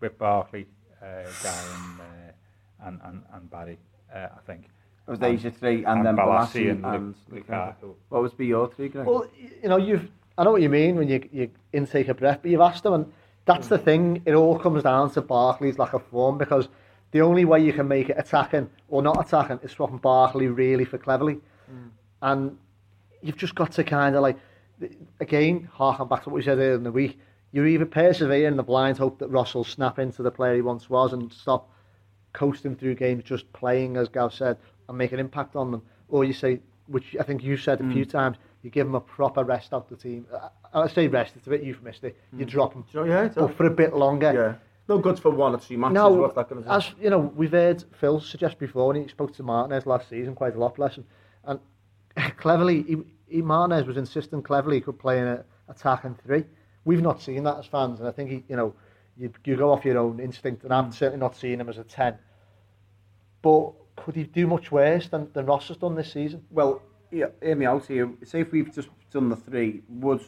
with 0.00 0.16
Barkley, 0.18 0.66
uh, 1.02 1.06
Gueye, 1.42 1.74
and, 1.74 2.00
uh, 2.00 2.86
and 2.86 3.00
and 3.04 3.22
and 3.34 3.50
Barry. 3.50 3.78
Uh, 4.14 4.28
I 4.36 4.40
think. 4.46 4.70
It 5.06 5.10
was 5.10 5.22
Asia 5.22 5.50
three, 5.50 5.84
and, 5.84 5.98
and 5.98 6.06
then 6.06 6.16
Bolasie 6.16 6.66
Bolasie 6.66 6.70
and 6.70 6.86
and, 6.86 7.14
Lu- 7.30 7.40
Lukaku. 7.42 7.94
What 8.10 8.22
would 8.22 8.36
be 8.38 8.46
your 8.46 8.68
three, 8.72 8.88
Greg? 8.88 9.06
Well, 9.06 9.26
you 9.62 9.68
know, 9.68 9.76
you've 9.76 10.08
I 10.40 10.44
know 10.44 10.52
what 10.52 10.62
you 10.62 10.70
mean 10.70 10.96
when 10.96 11.06
you 11.06 11.28
you 11.30 11.50
intake 11.74 12.08
a 12.08 12.14
breath, 12.14 12.38
but 12.40 12.50
you've 12.50 12.62
asked 12.62 12.82
them, 12.82 12.94
and 12.94 13.12
that's 13.44 13.68
the 13.68 13.76
thing. 13.76 14.22
It 14.24 14.32
all 14.32 14.58
comes 14.58 14.82
down 14.82 15.10
to 15.10 15.20
Barkley's 15.20 15.78
lack 15.78 15.92
of 15.92 16.02
form 16.06 16.38
because 16.38 16.68
the 17.10 17.20
only 17.20 17.44
way 17.44 17.62
you 17.62 17.74
can 17.74 17.86
make 17.86 18.08
it 18.08 18.16
attacking 18.18 18.70
or 18.88 19.02
not 19.02 19.20
attacking 19.22 19.58
is 19.62 19.72
swapping 19.72 19.98
Barkley 19.98 20.46
really 20.46 20.86
for 20.86 20.96
Cleverley, 20.96 21.42
mm. 21.70 21.90
and 22.22 22.56
you've 23.20 23.36
just 23.36 23.54
got 23.54 23.72
to 23.72 23.84
kind 23.84 24.16
of 24.16 24.22
like 24.22 24.38
again 25.20 25.68
harken 25.74 26.08
back 26.08 26.22
to 26.22 26.30
what 26.30 26.36
we 26.36 26.42
said 26.42 26.56
earlier 26.56 26.74
in 26.74 26.84
the 26.84 26.92
week. 26.92 27.18
You 27.52 27.66
either 27.66 27.84
persevere 27.84 28.48
in 28.48 28.56
the 28.56 28.62
blind 28.62 28.96
hope 28.96 29.18
that 29.18 29.28
Russell 29.28 29.58
will 29.58 29.64
snap 29.66 29.98
into 29.98 30.22
the 30.22 30.30
player 30.30 30.54
he 30.54 30.62
once 30.62 30.88
was 30.88 31.12
and 31.12 31.30
stop 31.30 31.68
coasting 32.32 32.76
through 32.76 32.94
games, 32.94 33.24
just 33.24 33.52
playing 33.52 33.98
as 33.98 34.08
Gav 34.08 34.32
said, 34.32 34.56
and 34.88 34.96
make 34.96 35.12
an 35.12 35.20
impact 35.20 35.54
on 35.54 35.70
them, 35.70 35.82
or 36.08 36.24
you 36.24 36.32
say, 36.32 36.60
which 36.86 37.14
I 37.20 37.24
think 37.24 37.42
you 37.44 37.58
said 37.58 37.82
a 37.82 37.92
few 37.92 38.06
mm. 38.06 38.10
times, 38.10 38.38
you 38.62 38.70
give 38.70 38.86
them 38.86 38.94
a 38.94 39.00
proper 39.00 39.44
rest 39.44 39.72
out 39.72 39.88
the 39.88 39.96
team. 39.96 40.26
I, 40.72 40.82
I 40.82 40.88
say 40.88 41.08
rest; 41.08 41.34
it's 41.36 41.46
a 41.46 41.50
bit 41.50 41.62
euphemistic. 41.62 42.16
You 42.32 42.44
hmm. 42.44 42.50
drop 42.50 42.72
them, 42.74 42.84
So, 42.92 43.04
yeah, 43.04 43.28
but 43.28 43.56
for 43.56 43.66
a 43.66 43.70
bit 43.70 43.94
longer. 43.94 44.32
yeah. 44.32 44.54
No 44.88 44.98
good 44.98 45.20
for 45.20 45.30
one 45.30 45.54
or 45.54 45.58
two 45.58 45.78
matches. 45.78 45.94
No, 45.94 46.10
what's 46.10 46.34
that 46.34 46.50
as 46.66 46.90
you 47.00 47.10
know, 47.10 47.20
we've 47.20 47.52
heard 47.52 47.84
Phil 48.00 48.18
suggest 48.18 48.58
before, 48.58 48.92
and 48.92 49.00
he 49.00 49.08
spoke 49.08 49.32
to 49.36 49.44
Martinez 49.44 49.86
last 49.86 50.08
season 50.08 50.34
quite 50.34 50.56
a 50.56 50.58
lot, 50.58 50.74
bless 50.74 50.96
him. 50.96 51.04
And 51.44 51.60
Cleverley, 52.16 52.84
he, 52.84 52.96
he, 53.28 53.40
Martinez 53.40 53.86
was 53.86 53.96
insisting 53.96 54.42
Cleverley 54.42 54.74
he 54.74 54.80
could 54.80 54.98
play 54.98 55.20
in 55.20 55.28
an 55.28 55.44
attacking 55.68 56.16
three. 56.26 56.44
We've 56.84 57.02
not 57.02 57.22
seen 57.22 57.44
that 57.44 57.58
as 57.58 57.66
fans, 57.66 58.00
and 58.00 58.08
I 58.08 58.10
think 58.10 58.30
he, 58.30 58.44
you 58.48 58.56
know, 58.56 58.74
you, 59.16 59.32
you 59.44 59.54
go 59.54 59.70
off 59.70 59.84
your 59.84 59.96
own 59.96 60.18
instinct, 60.18 60.64
and 60.64 60.74
I'm 60.74 60.86
hmm. 60.86 60.90
certainly 60.90 61.20
not 61.20 61.36
seeing 61.36 61.60
him 61.60 61.68
as 61.68 61.78
a 61.78 61.84
ten. 61.84 62.18
But 63.42 63.70
could 63.94 64.16
he 64.16 64.24
do 64.24 64.48
much 64.48 64.72
worse 64.72 65.06
than, 65.08 65.30
than 65.34 65.46
Ross 65.46 65.68
has 65.68 65.76
done 65.76 65.94
this 65.94 66.12
season? 66.12 66.42
Well, 66.50 66.82
yeah, 67.10 67.26
hear 67.42 67.54
me 67.56 67.66
out 67.66 67.86
here. 67.86 68.10
Say 68.24 68.40
if 68.40 68.52
we've 68.52 68.72
just 68.74 68.88
done 69.10 69.28
the 69.28 69.36
three, 69.36 69.82
would 69.88 70.22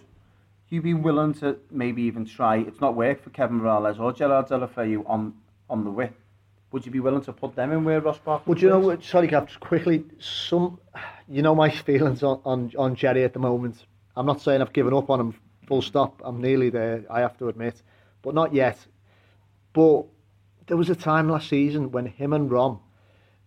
you 0.69 0.81
be 0.83 0.95
willing 0.95 1.35
to 1.35 1.57
maybe 1.71 2.03
even 2.03 2.25
try? 2.25 2.57
It's 2.59 2.81
not 2.81 2.95
work 2.95 3.23
for 3.23 3.31
Kevin 3.31 3.61
Mirallas 3.61 3.99
or 4.01 4.13
Gerard 4.13 4.49
Deulofeu 4.49 5.03
on 5.09 5.35
on 5.71 5.85
the 5.85 5.91
width. 5.91 6.15
Would 6.73 6.87
you 6.87 6.93
be 6.93 7.01
willing 7.01 7.23
to 7.25 7.33
put 7.33 7.55
them 7.55 7.71
in 7.73 7.85
where 7.85 8.01
Ross 8.01 8.19
Barkley? 8.19 8.49
Would 8.51 8.63
you 8.63 8.71
know? 8.71 8.79
what- 8.79 9.05
Sorry, 9.05 9.29
just 9.29 9.61
quickly. 9.61 10.05
Some, 10.19 10.81
you 11.29 11.43
know 11.43 11.55
my 11.55 11.69
feelings 11.71 12.23
on, 12.23 12.41
on 12.45 12.73
on 12.79 12.95
Jerry 12.95 13.25
at 13.25 13.33
the 13.35 13.39
moment. 13.39 13.85
I'm 14.17 14.27
not 14.27 14.41
saying 14.41 14.61
I've 14.61 14.73
given 14.73 14.95
up 14.95 15.11
on 15.11 15.21
him. 15.21 15.35
Full 15.67 15.83
stop. 15.83 16.21
I'm 16.25 16.41
nearly 16.41 16.71
there. 16.71 17.05
I 17.11 17.21
have 17.21 17.39
to 17.39 17.49
admit, 17.49 17.83
but 18.23 18.35
not 18.35 18.53
yet. 18.55 18.79
But 19.73 20.05
there 20.67 20.77
was 20.77 20.91
a 20.91 20.95
time 20.95 21.29
last 21.29 21.49
season 21.49 21.93
when 21.93 22.07
him 22.07 22.33
and 22.33 22.51
Rom, 22.51 22.81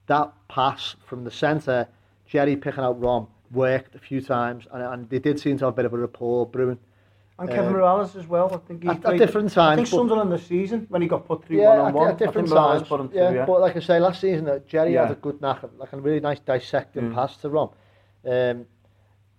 that 0.08 0.32
pass 0.48 0.96
from 1.06 1.24
the 1.24 1.32
centre, 1.32 1.88
Jerry 2.28 2.56
picking 2.56 2.84
out 2.84 3.00
Rom, 3.02 3.28
worked 3.52 3.96
a 3.96 4.00
few 4.00 4.22
times, 4.22 4.66
and, 4.72 4.82
and 4.84 5.10
they 5.10 5.20
did 5.20 5.40
seem 5.40 5.58
to 5.60 5.66
have 5.66 5.74
a 5.74 5.76
bit 5.76 5.86
of 5.86 5.94
a 5.94 5.98
rapport 5.98 6.46
brewing. 6.46 6.80
And 7.38 7.50
Kevin 7.50 7.68
Um, 7.68 7.74
Mirallas 7.76 8.16
as 8.16 8.28
well. 8.28 8.50
I 8.54 8.58
think 8.66 8.84
he 8.84 8.90
at- 8.90 9.04
at 9.06 9.18
different 9.18 9.58
I 9.58 9.76
think 9.76 9.88
times, 9.88 9.90
Sunderland 9.90 10.32
this 10.32 10.46
season 10.48 10.86
when 10.90 11.02
he 11.02 11.08
got 11.08 11.26
put 11.28 11.44
through 11.44 11.58
Yeah, 11.58 11.78
one 11.78 11.80
on 11.88 11.94
one. 11.94 12.08
at 12.12 12.18
different 12.18 12.48
I 12.48 12.52
think 12.52 12.58
times. 12.86 12.88
put 12.88 13.00
him 13.02 13.10
yeah, 13.14 13.28
through. 13.30 13.38
Yeah, 13.40 13.46
but 13.46 13.60
like 13.62 13.76
I 13.76 13.80
say, 13.80 14.00
last 14.00 14.22
season 14.22 14.48
uh, 14.48 14.60
Jerry 14.68 14.94
Yeah. 14.94 15.04
had 15.08 15.12
a 15.12 15.20
good 15.20 15.42
knack, 15.42 15.64
like 15.78 15.92
a 15.92 15.98
really 15.98 16.22
nice 16.22 16.40
dissecting 16.40 17.10
Mm. 17.12 17.14
pass 17.14 17.36
to 17.38 17.50
Rom. 17.50 17.70
Um, 18.26 18.66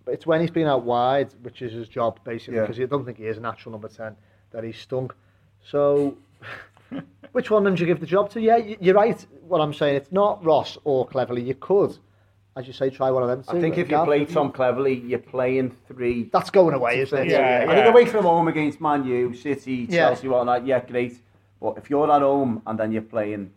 but 0.04 0.12
it's 0.14 0.26
when 0.26 0.42
he's 0.42 0.50
been 0.50 0.66
out 0.66 0.84
wide, 0.84 1.32
which 1.42 1.62
is 1.62 1.72
his 1.72 1.88
job 1.88 2.20
basically, 2.22 2.56
Yeah. 2.56 2.62
because 2.66 2.78
I 2.78 2.84
don't 2.84 3.04
think 3.06 3.16
he 3.16 3.24
is 3.26 3.38
a 3.38 3.40
natural 3.40 3.72
number 3.72 3.88
ten, 3.88 4.14
that 4.50 4.62
he's 4.62 4.76
stunk. 4.78 5.14
So, 5.64 6.16
which 7.32 7.50
one 7.50 7.62
of 7.62 7.64
them 7.64 7.74
do 7.76 7.80
you 7.80 7.86
give 7.86 8.00
the 8.00 8.06
job 8.06 8.28
to? 8.30 8.40
Yeah, 8.42 8.58
you're 8.58 8.94
right. 8.94 9.26
What 9.48 9.60
I'm 9.62 9.72
saying, 9.72 9.96
it's 9.96 10.12
not 10.12 10.44
Ross 10.44 10.76
or 10.84 11.08
Cleverley. 11.08 11.44
You 11.46 11.54
could, 11.54 11.96
as 12.56 12.66
you 12.66 12.72
say, 12.72 12.88
try 12.88 13.10
one 13.10 13.22
of 13.22 13.28
them. 13.28 13.44
I 13.48 13.60
think 13.60 13.74
if 13.74 13.86
you 13.88 13.96
Gav, 13.96 14.06
play 14.06 14.24
Tom 14.24 14.50
Cleverley, 14.50 15.06
you're 15.08 15.18
playing 15.18 15.76
three. 15.86 16.30
that's 16.32 16.48
going 16.50 16.74
away, 16.74 17.00
isn't 17.00 17.18
it? 17.18 17.28
Yeah, 17.28 17.66
I 17.68 17.74
think 17.74 17.86
away 17.86 18.06
from 18.06 18.24
home 18.24 18.48
against 18.48 18.80
Man 18.80 19.04
U, 19.04 19.34
City, 19.34 19.86
Yeah. 19.90 20.08
Chelsea, 20.08 20.28
whatnot, 20.28 20.66
yeah, 20.66 20.80
great. 20.84 21.20
But 21.60 21.76
if 21.76 21.90
you're 21.90 22.10
at 22.10 22.22
home 22.22 22.62
and 22.66 22.78
then 22.78 22.92
you're 22.92 23.02
playing 23.02 23.50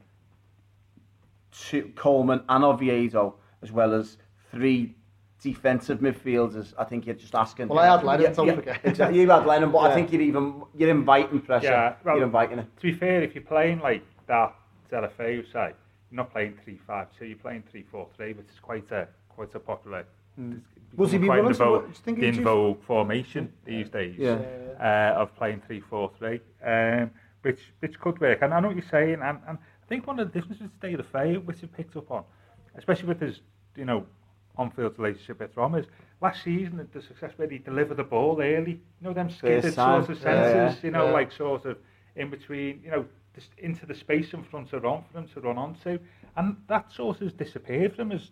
two, 1.51 1.91
Coleman 1.95 2.41
and 2.49 2.63
Oviedo, 2.63 3.35
as 3.61 3.71
well 3.71 3.93
as 3.93 4.17
three 4.51 4.95
defensive 5.41 5.99
midfielders, 5.99 6.73
I 6.77 6.83
think 6.83 7.05
you're 7.05 7.15
just 7.15 7.35
asking. 7.35 7.69
Well, 7.69 7.79
I 7.79 7.87
had 7.87 8.03
Lennon, 8.03 8.33
don't 8.33 8.55
forget. 8.55 8.81
Exactly, 8.83 9.21
you 9.21 9.29
had 9.29 9.45
Lennon, 9.45 9.71
but 9.71 9.81
Yeah. 9.83 9.87
I 9.87 9.93
think 9.95 10.11
you're 10.11 10.21
even 10.21 10.63
you're 10.75 10.89
inviting 10.89 11.39
pressure. 11.39 11.67
Yeah, 11.67 11.93
well- 12.03 12.15
you're 12.17 12.25
inviting 12.25 12.59
it. 12.59 12.67
To 12.77 12.81
be 12.81 12.91
fair, 12.93 13.21
if 13.21 13.33
you're 13.33 13.43
playing 13.45 13.79
like 13.79 14.03
that, 14.27 14.53
is 14.85 14.91
that 14.91 15.03
Deulofeu 15.17 15.49
say, 15.53 15.71
you're 16.11 16.17
not 16.17 16.31
playing 16.31 16.55
3-5-2, 16.67 17.05
you're 17.21 17.35
playing 17.37 17.63
3-4-3, 17.73 18.37
which 18.37 18.47
is 18.53 18.59
quite 18.61 18.89
a 18.91 19.07
quite 19.29 19.53
a 19.55 19.59
popular. 19.59 20.05
it's 20.37 20.97
Was 20.97 21.11
he 21.11 21.17
be 21.17 21.27
quite 21.27 21.37
willing 21.43 21.51
in 21.51 21.57
to 21.57 21.63
vogue, 21.63 21.81
wo- 21.81 21.87
do 21.87 21.87
you 21.87 21.93
think 22.03 22.19
in 22.19 22.33
he'd 22.33 22.43
vogue 22.43 22.81
formation 22.83 23.53
these 23.65 23.89
days 23.89 24.15
Yeah. 24.17 24.39
uh, 24.79 25.21
of 25.21 25.35
playing 25.35 25.61
3-4-3, 25.69 26.41
um, 26.63 27.11
which 27.43 27.71
which 27.79 27.99
could 27.99 28.19
work. 28.19 28.41
And 28.41 28.53
I 28.53 28.59
know 28.59 28.67
what 28.67 28.75
you're 28.77 28.85
saying, 28.89 29.19
and, 29.21 29.37
and 29.47 29.57
I 29.57 29.85
think 29.87 30.07
one 30.07 30.19
of 30.19 30.31
the 30.31 30.33
differences 30.39 30.63
with 30.63 30.75
Stay 30.77 30.95
the 30.95 31.03
Fair, 31.03 31.39
which 31.39 31.61
you 31.61 31.67
picked 31.67 31.95
up 31.95 32.09
on, 32.11 32.23
especially 32.75 33.07
with 33.07 33.21
his, 33.21 33.41
you 33.75 33.85
know, 33.85 34.05
on-field 34.57 34.95
relationship 34.99 35.39
with 35.39 35.55
Rom, 35.55 35.75
is 35.75 35.85
last 36.21 36.43
season 36.43 36.77
the- 36.77 36.83
the 36.99 37.01
success 37.01 37.31
where 37.37 37.47
he 37.49 37.59
delivered 37.59 37.95
the 37.97 38.03
ball 38.03 38.41
early. 38.41 38.71
You 38.73 38.81
know, 39.07 39.13
them 39.13 39.29
skidded 39.29 39.73
sort 39.73 40.09
of 40.09 40.17
Yeah, 40.21 40.23
senses, 40.23 40.83
you 40.83 40.91
know, 40.91 41.05
yeah. 41.05 41.11
like 41.13 41.31
sort 41.31 41.65
of 41.65 41.77
in 42.15 42.29
between, 42.29 42.81
you 42.83 42.91
know, 42.91 43.03
just 43.03 43.28
into 43.57 43.85
the 43.85 43.95
space 43.95 44.33
in 44.33 44.43
front 44.43 44.73
of 44.73 44.83
Ron 44.83 45.03
for 45.11 45.19
him 45.19 45.27
to 45.29 45.41
run 45.41 45.57
onto. 45.57 45.99
And 46.37 46.57
that 46.67 46.91
sort 46.91 47.21
of 47.21 47.35
disappeared 47.37 47.95
from 47.95 48.09
his 48.11 48.31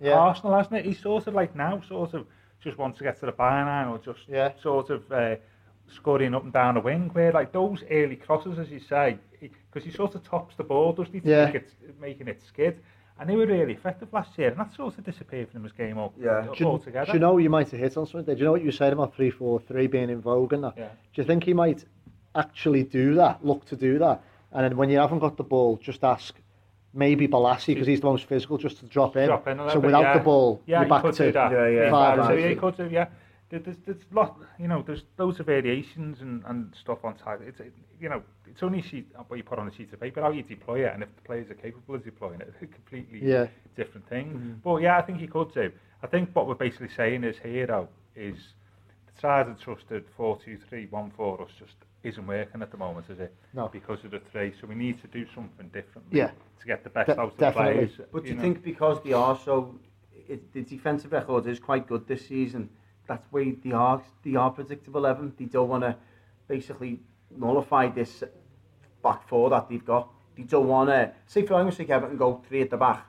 Yeah. 0.00 0.12
Arsenal, 0.18 0.56
hasn't 0.56 0.76
it? 0.76 0.84
He's 0.84 0.98
sort 1.00 1.26
of 1.26 1.34
like 1.34 1.54
now, 1.54 1.80
sort 1.80 2.14
of 2.14 2.26
just 2.60 2.78
wants 2.78 2.98
to 2.98 3.04
get 3.04 3.18
to 3.20 3.26
the 3.26 3.32
byline 3.32 3.90
or 3.90 3.98
just 3.98 4.28
Yeah. 4.28 4.52
sort 4.60 4.90
of 4.90 5.10
uh, 5.12 5.36
scoring 5.88 6.34
up 6.34 6.44
and 6.44 6.52
down 6.52 6.74
the 6.74 6.80
wing. 6.80 7.10
Where 7.12 7.32
like 7.32 7.52
those 7.52 7.84
early 7.90 8.16
crosses, 8.16 8.58
as 8.58 8.70
you 8.70 8.80
say, 8.80 9.18
because 9.40 9.84
he, 9.84 9.90
sort 9.90 10.14
of 10.14 10.22
tops 10.24 10.56
the 10.56 10.64
ball, 10.64 10.92
doesn't 10.92 11.12
he, 11.12 11.20
to 11.20 11.28
Yeah. 11.28 11.44
make 11.46 11.54
it, 11.56 11.70
making 12.00 12.28
it 12.28 12.42
skid. 12.42 12.80
And 13.20 13.30
they 13.30 13.36
were 13.36 13.46
really 13.46 13.74
effective 13.74 14.12
last 14.12 14.36
year, 14.36 14.48
and 14.48 14.58
that 14.58 14.74
sort 14.74 14.98
of 14.98 15.04
disappeared 15.04 15.48
from 15.50 15.62
his 15.62 15.70
game 15.72 15.98
all, 15.98 16.12
Yeah. 16.18 16.42
Do 16.42 16.50
you, 16.56 16.66
altogether. 16.66 17.06
do 17.06 17.12
you 17.12 17.20
know 17.20 17.38
you 17.38 17.48
might 17.50 17.70
have 17.70 17.78
hit 17.78 17.96
on 17.96 18.06
something 18.06 18.24
there? 18.24 18.34
Do 18.34 18.40
you 18.40 18.44
know 18.46 18.52
what 18.52 18.64
you 18.64 18.72
said 18.72 18.92
about 18.92 19.14
3 19.14 19.30
4 19.30 19.60
3 19.60 19.86
being 19.86 20.10
in 20.10 20.20
vogue 20.20 20.52
and 20.52 20.64
that? 20.64 20.76
Yeah. 20.76 20.88
Do 21.12 21.22
you 21.22 21.24
think 21.24 21.44
he 21.44 21.54
might 21.54 21.84
actually 22.34 22.82
do 22.82 23.14
that, 23.14 23.44
look 23.44 23.64
to 23.66 23.76
do 23.76 23.98
that? 24.00 24.22
And 24.54 24.64
then 24.64 24.76
when 24.76 24.88
you 24.88 24.98
haven't 24.98 25.18
got 25.18 25.36
the 25.36 25.42
ball, 25.42 25.76
just 25.76 26.04
ask 26.04 26.34
maybe 26.94 27.26
Bolasie, 27.26 27.68
because 27.74 27.88
he's 27.88 28.00
the 28.00 28.06
most 28.06 28.26
physical, 28.26 28.56
just 28.56 28.78
to 28.78 28.86
drop 28.86 29.16
in. 29.16 29.26
drop 29.26 29.48
in 29.48 29.58
a 29.58 29.68
so 29.68 29.80
bit, 29.80 29.86
without 29.86 30.02
yeah. 30.02 30.18
the 30.18 30.24
ball, 30.24 30.62
yeah, 30.64 30.76
you're 30.78 30.84
he 30.84 30.90
back 30.90 31.02
could 31.02 31.14
to 31.14 31.26
do 31.26 31.32
that. 31.32 31.52
Yeah, 31.52 31.66
yeah. 31.68 31.90
five 31.90 32.16
So 32.24 32.28
man. 32.28 32.38
yeah, 32.38 32.48
he 32.48 32.54
could 32.54 32.76
do, 32.76 32.88
yeah. 32.90 33.06
There's, 33.50 33.76
there's 33.84 33.98
lot, 34.12 34.38
you 34.58 34.66
know, 34.68 34.82
there's 34.84 35.02
loads 35.18 35.38
of 35.38 35.46
variations 35.46 36.20
and, 36.20 36.42
and 36.46 36.74
stuff 36.80 37.04
on 37.04 37.16
side. 37.18 37.38
It's, 37.46 37.60
it, 37.60 37.72
you 38.00 38.08
know, 38.08 38.22
it's 38.48 38.62
only 38.62 38.80
a 38.80 38.82
sheet, 38.82 39.06
what 39.28 39.36
you 39.36 39.42
put 39.44 39.58
on 39.58 39.68
a 39.68 39.72
sheet 39.72 39.92
of 39.92 40.00
paper, 40.00 40.22
how 40.22 40.30
you 40.30 40.42
deploy 40.42 40.86
it, 40.86 40.92
and 40.94 41.02
if 41.02 41.14
the 41.14 41.22
players 41.22 41.50
are 41.50 41.54
capable 41.54 41.94
of 41.96 42.04
deploying 42.04 42.40
it, 42.40 42.48
it's 42.52 42.62
a 42.62 42.66
completely 42.66 43.20
Yeah. 43.22 43.46
different 43.76 44.08
thing. 44.08 44.32
Mm. 44.32 44.62
But 44.62 44.82
yeah, 44.82 44.98
I 44.98 45.02
think 45.02 45.18
he 45.20 45.26
could 45.26 45.52
do. 45.52 45.70
I 46.02 46.06
think 46.06 46.30
what 46.32 46.46
we're 46.46 46.54
basically 46.54 46.90
saying 46.96 47.24
is 47.24 47.36
here, 47.38 47.66
though, 47.66 47.88
is 48.16 48.36
the 49.06 49.20
tried 49.20 49.46
and 49.46 49.58
trusted 49.58 50.04
4-2-3-1 50.16 51.12
for 51.16 51.40
us 51.42 51.50
just 51.58 51.74
isn't 52.04 52.26
working 52.26 52.62
at 52.62 52.70
the 52.70 52.76
moment, 52.76 53.06
is 53.08 53.18
it? 53.18 53.34
No. 53.54 53.68
Because 53.68 54.04
of 54.04 54.10
the 54.12 54.20
three. 54.30 54.52
So 54.60 54.66
we 54.66 54.74
need 54.74 55.00
to 55.00 55.08
do 55.08 55.26
something 55.34 55.68
differently 55.68 56.18
Yeah. 56.18 56.30
to 56.60 56.66
get 56.66 56.84
the 56.84 56.90
best 56.90 57.08
De- 57.08 57.20
out 57.20 57.32
of 57.32 57.36
definitely. 57.38 57.86
the 57.86 57.92
players. 57.94 58.08
But 58.12 58.22
do 58.22 58.28
you 58.28 58.34
know. 58.36 58.42
think 58.42 58.62
because 58.62 59.02
they 59.02 59.12
are 59.14 59.36
so, 59.38 59.74
it, 60.28 60.52
the 60.52 60.62
defensive 60.62 61.12
record 61.12 61.46
is 61.46 61.58
quite 61.58 61.86
good 61.88 62.06
this 62.06 62.28
season. 62.28 62.68
That's 63.06 63.26
why 63.30 63.56
they 63.64 63.72
are 63.72 64.02
they 64.22 64.34
are 64.36 64.50
predictable. 64.50 65.06
Evan, 65.06 65.32
they 65.38 65.46
don't 65.46 65.68
want 65.68 65.82
to 65.84 65.96
basically 66.46 67.00
nullify 67.36 67.88
this 67.88 68.22
back 69.02 69.26
four 69.28 69.50
that 69.50 69.68
they've 69.68 69.84
got. 69.84 70.08
They 70.36 70.42
don't 70.44 70.68
want 70.68 70.90
to 70.90 71.12
say 71.26 71.42
for 71.46 71.54
argument's 71.54 71.78
sake, 71.78 71.90
Everton 71.90 72.16
go 72.16 72.42
three 72.48 72.62
at 72.62 72.70
the 72.70 72.76
back, 72.76 73.06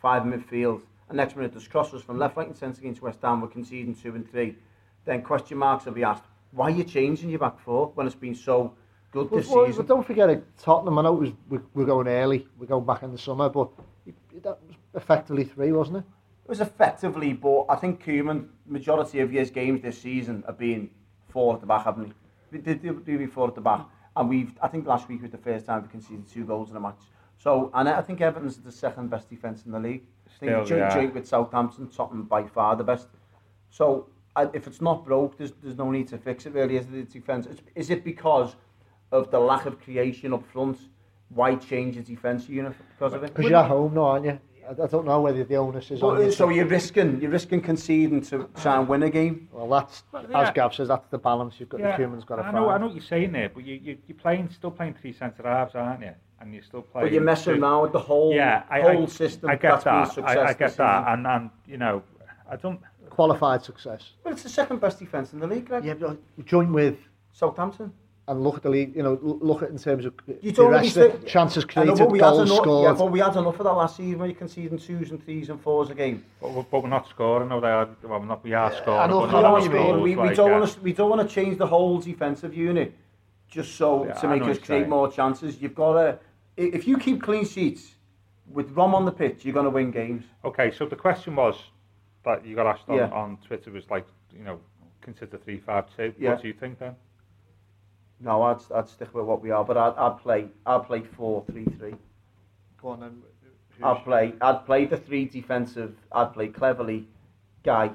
five 0.00 0.24
in 0.26 0.32
midfield, 0.32 0.82
and 1.08 1.16
next 1.16 1.36
minute 1.36 1.52
there's 1.52 1.68
crosses 1.68 2.02
from 2.02 2.18
left, 2.18 2.36
right, 2.36 2.46
and 2.48 2.56
centre 2.56 2.80
against 2.80 3.02
West 3.02 3.20
Ham. 3.22 3.40
We're 3.40 3.48
conceding 3.48 3.94
two 3.94 4.14
and 4.14 4.28
three. 4.30 4.56
Then 5.04 5.22
question 5.22 5.58
marks 5.58 5.84
will 5.86 5.92
be 5.92 6.02
asked. 6.04 6.24
Why 6.56 6.68
are 6.68 6.70
you 6.70 6.84
changing 6.84 7.28
your 7.28 7.38
back 7.38 7.60
four 7.60 7.92
when 7.94 8.06
it's 8.06 8.16
been 8.16 8.34
so 8.34 8.72
good 9.12 9.28
But, 9.28 9.36
this 9.36 9.48
well, 9.48 9.66
season? 9.66 9.82
but 9.82 9.94
don't 9.94 10.06
forget 10.06 10.30
it, 10.30 10.42
Tottenham, 10.56 10.98
I 10.98 11.02
know 11.02 11.14
it 11.16 11.20
was, 11.20 11.30
we, 11.50 11.58
we're 11.74 11.84
going 11.84 12.08
early, 12.08 12.48
we're 12.58 12.64
going 12.66 12.86
back 12.86 13.02
in 13.02 13.12
the 13.12 13.18
summer, 13.18 13.50
but 13.50 13.68
it, 14.06 14.14
that 14.42 14.58
was 14.66 14.76
effectively 14.94 15.44
three, 15.44 15.72
wasn't 15.72 15.98
it? 15.98 16.04
It 16.44 16.48
was 16.48 16.60
effectively, 16.62 17.34
but 17.34 17.66
I 17.68 17.76
think 17.76 18.02
Koeman, 18.02 18.46
majority 18.66 19.20
of 19.20 19.30
his 19.30 19.50
games 19.50 19.82
this 19.82 20.00
season 20.00 20.44
have 20.46 20.56
been 20.56 20.88
four 21.28 21.54
at 21.54 21.60
the 21.60 21.66
back, 21.66 21.84
haven't 21.84 22.06
he? 22.06 22.58
They 22.58 22.74
did 22.74 23.04
do 23.04 23.18
be 23.18 23.26
four 23.26 23.48
at 23.48 23.54
the 23.54 23.60
back, 23.60 23.84
and 24.16 24.28
we've. 24.28 24.52
I 24.62 24.68
think 24.68 24.86
last 24.86 25.08
week 25.08 25.20
was 25.20 25.32
the 25.32 25.38
first 25.38 25.66
time 25.66 25.82
we 25.82 25.88
conceded 25.88 26.26
two 26.28 26.44
goals 26.46 26.70
in 26.70 26.76
a 26.76 26.80
match. 26.80 27.00
So, 27.36 27.70
and 27.74 27.88
I 27.88 28.00
think 28.00 28.20
Everton's 28.20 28.56
the 28.56 28.72
second 28.72 29.10
best 29.10 29.28
defence 29.28 29.66
in 29.66 29.72
the 29.72 29.80
league. 29.80 30.04
I 30.26 30.38
think 30.38 30.52
Still, 30.52 30.64
joint, 30.64 30.80
yeah. 30.80 30.94
joint 30.94 31.14
with 31.14 31.26
Southampton, 31.26 31.88
Tottenham 31.88 32.22
by 32.22 32.44
far 32.44 32.76
the 32.76 32.84
best. 32.84 33.08
So, 33.70 34.06
I, 34.06 34.15
if 34.54 34.66
it's 34.66 34.80
not 34.80 35.04
broke, 35.04 35.36
there's 35.38 35.52
there's 35.62 35.76
no 35.78 35.90
need 35.90 36.08
to 36.08 36.18
fix 36.18 36.46
it. 36.46 36.52
Really, 36.52 36.76
is 36.76 36.86
it 36.86 36.92
the 36.92 37.02
defence? 37.20 37.46
Is, 37.46 37.58
is 37.74 37.90
it 37.90 38.04
because 38.04 38.56
of 39.12 39.30
the 39.30 39.38
lack 39.38 39.66
of 39.66 39.80
creation 39.80 40.32
up 40.32 40.46
front? 40.52 40.78
Why 41.28 41.56
change 41.56 41.96
the 41.96 42.02
defence 42.02 42.48
unit 42.48 42.74
because 42.96 43.12
of 43.14 43.24
it? 43.24 43.34
Because 43.34 43.50
you're 43.50 43.58
at 43.58 43.66
home 43.68 43.94
now, 43.94 44.02
aren't 44.02 44.26
you? 44.26 44.38
I, 44.68 44.82
I 44.82 44.86
don't 44.86 45.04
know 45.06 45.20
whether 45.20 45.42
the 45.44 45.56
onus 45.56 45.90
is 45.90 46.02
on 46.02 46.16
But, 46.16 46.24
you. 46.26 46.32
so 46.32 46.48
you're 46.50 46.66
risking 46.66 47.20
you're 47.20 47.30
risking 47.32 47.60
conceding 47.60 48.20
to 48.22 48.48
try 48.60 48.78
and 48.78 48.86
win 48.88 49.02
a 49.02 49.10
game. 49.10 49.48
Well, 49.52 49.68
that's, 49.68 50.04
yeah. 50.12 50.40
as 50.42 50.50
Gav 50.52 50.72
says, 50.74 50.88
that's 50.88 51.08
the 51.08 51.18
balance 51.18 51.54
you've 51.58 51.68
got, 51.68 51.80
Yeah, 51.80 51.96
the 51.96 52.02
Koeman's 52.04 52.24
got 52.24 52.36
to 52.36 52.42
I 52.42 52.44
find. 52.46 52.56
know, 52.56 52.68
I 52.70 52.78
know 52.78 52.86
what 52.86 52.94
you're 52.94 53.02
saying 53.04 53.32
there, 53.32 53.48
but 53.48 53.64
you, 53.64 53.74
you, 53.74 53.98
you're 54.06 54.16
playing, 54.18 54.50
still 54.50 54.70
playing 54.70 54.94
three 54.94 55.12
centre 55.12 55.42
halves, 55.44 55.74
aren't 55.74 56.02
you? 56.02 56.12
And 56.40 56.52
you're 56.54 56.62
still 56.62 56.82
playing. 56.82 57.06
But 57.06 57.12
you're 57.12 57.22
messing 57.22 57.54
two- 57.56 57.62
around 57.62 57.82
with 57.82 57.92
the 57.92 57.98
whole 58.00 58.32
Yeah, 58.34 58.62
I, 58.70 58.80
whole 58.82 59.02
I, 59.04 59.06
system. 59.06 59.50
I 59.50 59.56
get 59.56 59.70
that's 59.70 59.84
been 59.84 59.94
a 59.94 59.98
that. 60.04 60.12
success 60.12 60.36
I, 60.36 60.42
I 60.42 60.52
get 60.52 60.58
that, 60.58 60.70
season. 61.04 61.04
and 61.08 61.26
and 61.26 61.50
you 61.66 61.76
know, 61.78 62.02
I 62.50 62.56
don't. 62.56 62.80
Qualified 63.10 63.62
success. 63.64 64.10
Well, 64.24 64.34
it's 64.34 64.42
the 64.42 64.48
second 64.48 64.80
best 64.80 64.98
defence 64.98 65.32
in 65.32 65.40
the 65.40 65.46
league, 65.46 65.66
Greg. 65.66 65.84
Yeah, 65.84 65.94
but 65.94 66.18
joint 66.44 66.70
with 66.72 66.98
Southampton. 67.32 67.92
and 68.28 68.42
look 68.42 68.56
at 68.56 68.62
the 68.62 68.68
league. 68.68 68.94
You 68.96 69.02
know, 69.04 69.18
look 69.22 69.62
at 69.62 69.68
it 69.68 69.72
in 69.72 69.78
terms 69.78 70.04
of 70.04 70.12
You 70.42 70.50
the 70.50 70.56
don't 70.62 70.70
rest 70.72 70.96
really 70.96 71.08
of 71.10 71.20
fit- 71.20 71.28
chances 71.28 71.64
created, 71.64 71.96
but 71.96 72.10
we 72.10 72.18
had 72.18 72.30
goals 72.30 72.50
enough, 72.50 72.62
scored. 72.62 72.84
Yeah, 72.84 72.92
but 72.98 73.10
we 73.12 73.20
had 73.20 73.36
enough 73.36 73.58
of 73.58 73.64
that 73.64 73.72
last 73.72 73.96
season 73.96 74.18
where 74.18 74.28
you 74.28 74.34
conceding 74.34 74.78
twos 74.78 75.10
and 75.12 75.24
threes 75.24 75.48
and 75.48 75.60
fours 75.60 75.90
a 75.90 75.94
game. 75.94 76.24
But, 76.42 76.50
we're- 76.50 76.66
but 76.70 76.82
we're 76.82 76.88
not 76.90 77.08
scoring. 77.08 77.48
No, 77.48 77.60
they 77.60 77.68
are. 77.68 77.88
Well, 78.02 78.20
we're 78.20 78.26
not. 78.26 78.44
We 78.44 78.52
are 78.52 78.72
scoring. 78.74 79.00
I 79.00 79.06
know- 79.06 79.20
but 79.20 79.34
I 79.34 79.42
not 79.42 79.58
know 79.58 79.64
you 79.64 79.70
mean. 79.70 80.00
we, 80.02 80.10
we 80.10 80.16
like, 80.16 80.36
don't 80.36 80.50
yeah. 80.50 80.58
want 80.58 80.70
to 80.72 80.80
we 80.80 80.92
don't 80.92 81.08
want 81.10 81.26
to 81.28 81.34
change 81.34 81.56
the 81.58 81.66
whole 81.66 81.98
defensive 82.00 82.54
unit 82.54 82.92
just 83.48 83.76
so 83.76 84.04
Yeah, 84.06 84.12
to 84.14 84.28
make 84.28 84.42
us 84.42 84.58
create 84.58 84.66
saying. 84.66 84.88
more 84.90 85.10
chances. 85.10 85.62
You've 85.62 85.74
got 85.74 85.92
to 85.94 86.18
if 86.56 86.86
you 86.88 86.98
keep 86.98 87.22
clean 87.22 87.46
sheets 87.46 87.94
with 88.52 88.70
Rom 88.72 88.94
on 88.94 89.04
the 89.04 89.12
pitch, 89.12 89.44
you're 89.44 89.54
going 89.54 89.64
to 89.64 89.70
win 89.70 89.90
games. 89.90 90.24
Okay, 90.44 90.70
so 90.70 90.84
the 90.86 90.96
question 90.96 91.36
was 91.36 91.56
that 92.26 92.44
you 92.44 92.54
got 92.54 92.66
asked 92.66 92.88
on, 92.88 92.96
Yeah. 92.96 93.08
on 93.10 93.38
Twitter 93.46 93.70
was 93.70 93.88
like, 93.88 94.06
you 94.36 94.44
know, 94.44 94.60
consider 95.00 95.38
three 95.38 95.58
five 95.60 95.84
two. 95.96 96.12
Yeah. 96.18 96.32
What 96.32 96.42
do 96.42 96.48
you 96.48 96.54
think 96.54 96.78
then? 96.78 96.94
No, 98.20 98.42
I'd 98.42 98.60
I'd 98.74 98.88
stick 98.88 99.14
with 99.14 99.24
what 99.24 99.40
we 99.42 99.50
are, 99.50 99.64
but 99.64 99.76
I'd, 99.78 99.94
I'd 99.96 100.18
play 100.18 100.48
I'd 100.66 100.84
play 100.86 101.02
four 101.02 101.44
three 101.50 101.64
three. 101.78 101.94
Go 102.82 102.88
on 102.88 103.00
then. 103.00 103.22
I'd 103.82 104.04
play 104.04 104.34
I'd 104.40 104.66
play 104.66 104.84
the 104.86 104.96
three 104.96 105.24
defensive. 105.26 105.96
I'd 106.12 106.32
play 106.32 106.48
Cleverley, 106.48 107.04
Gueye, 107.64 107.94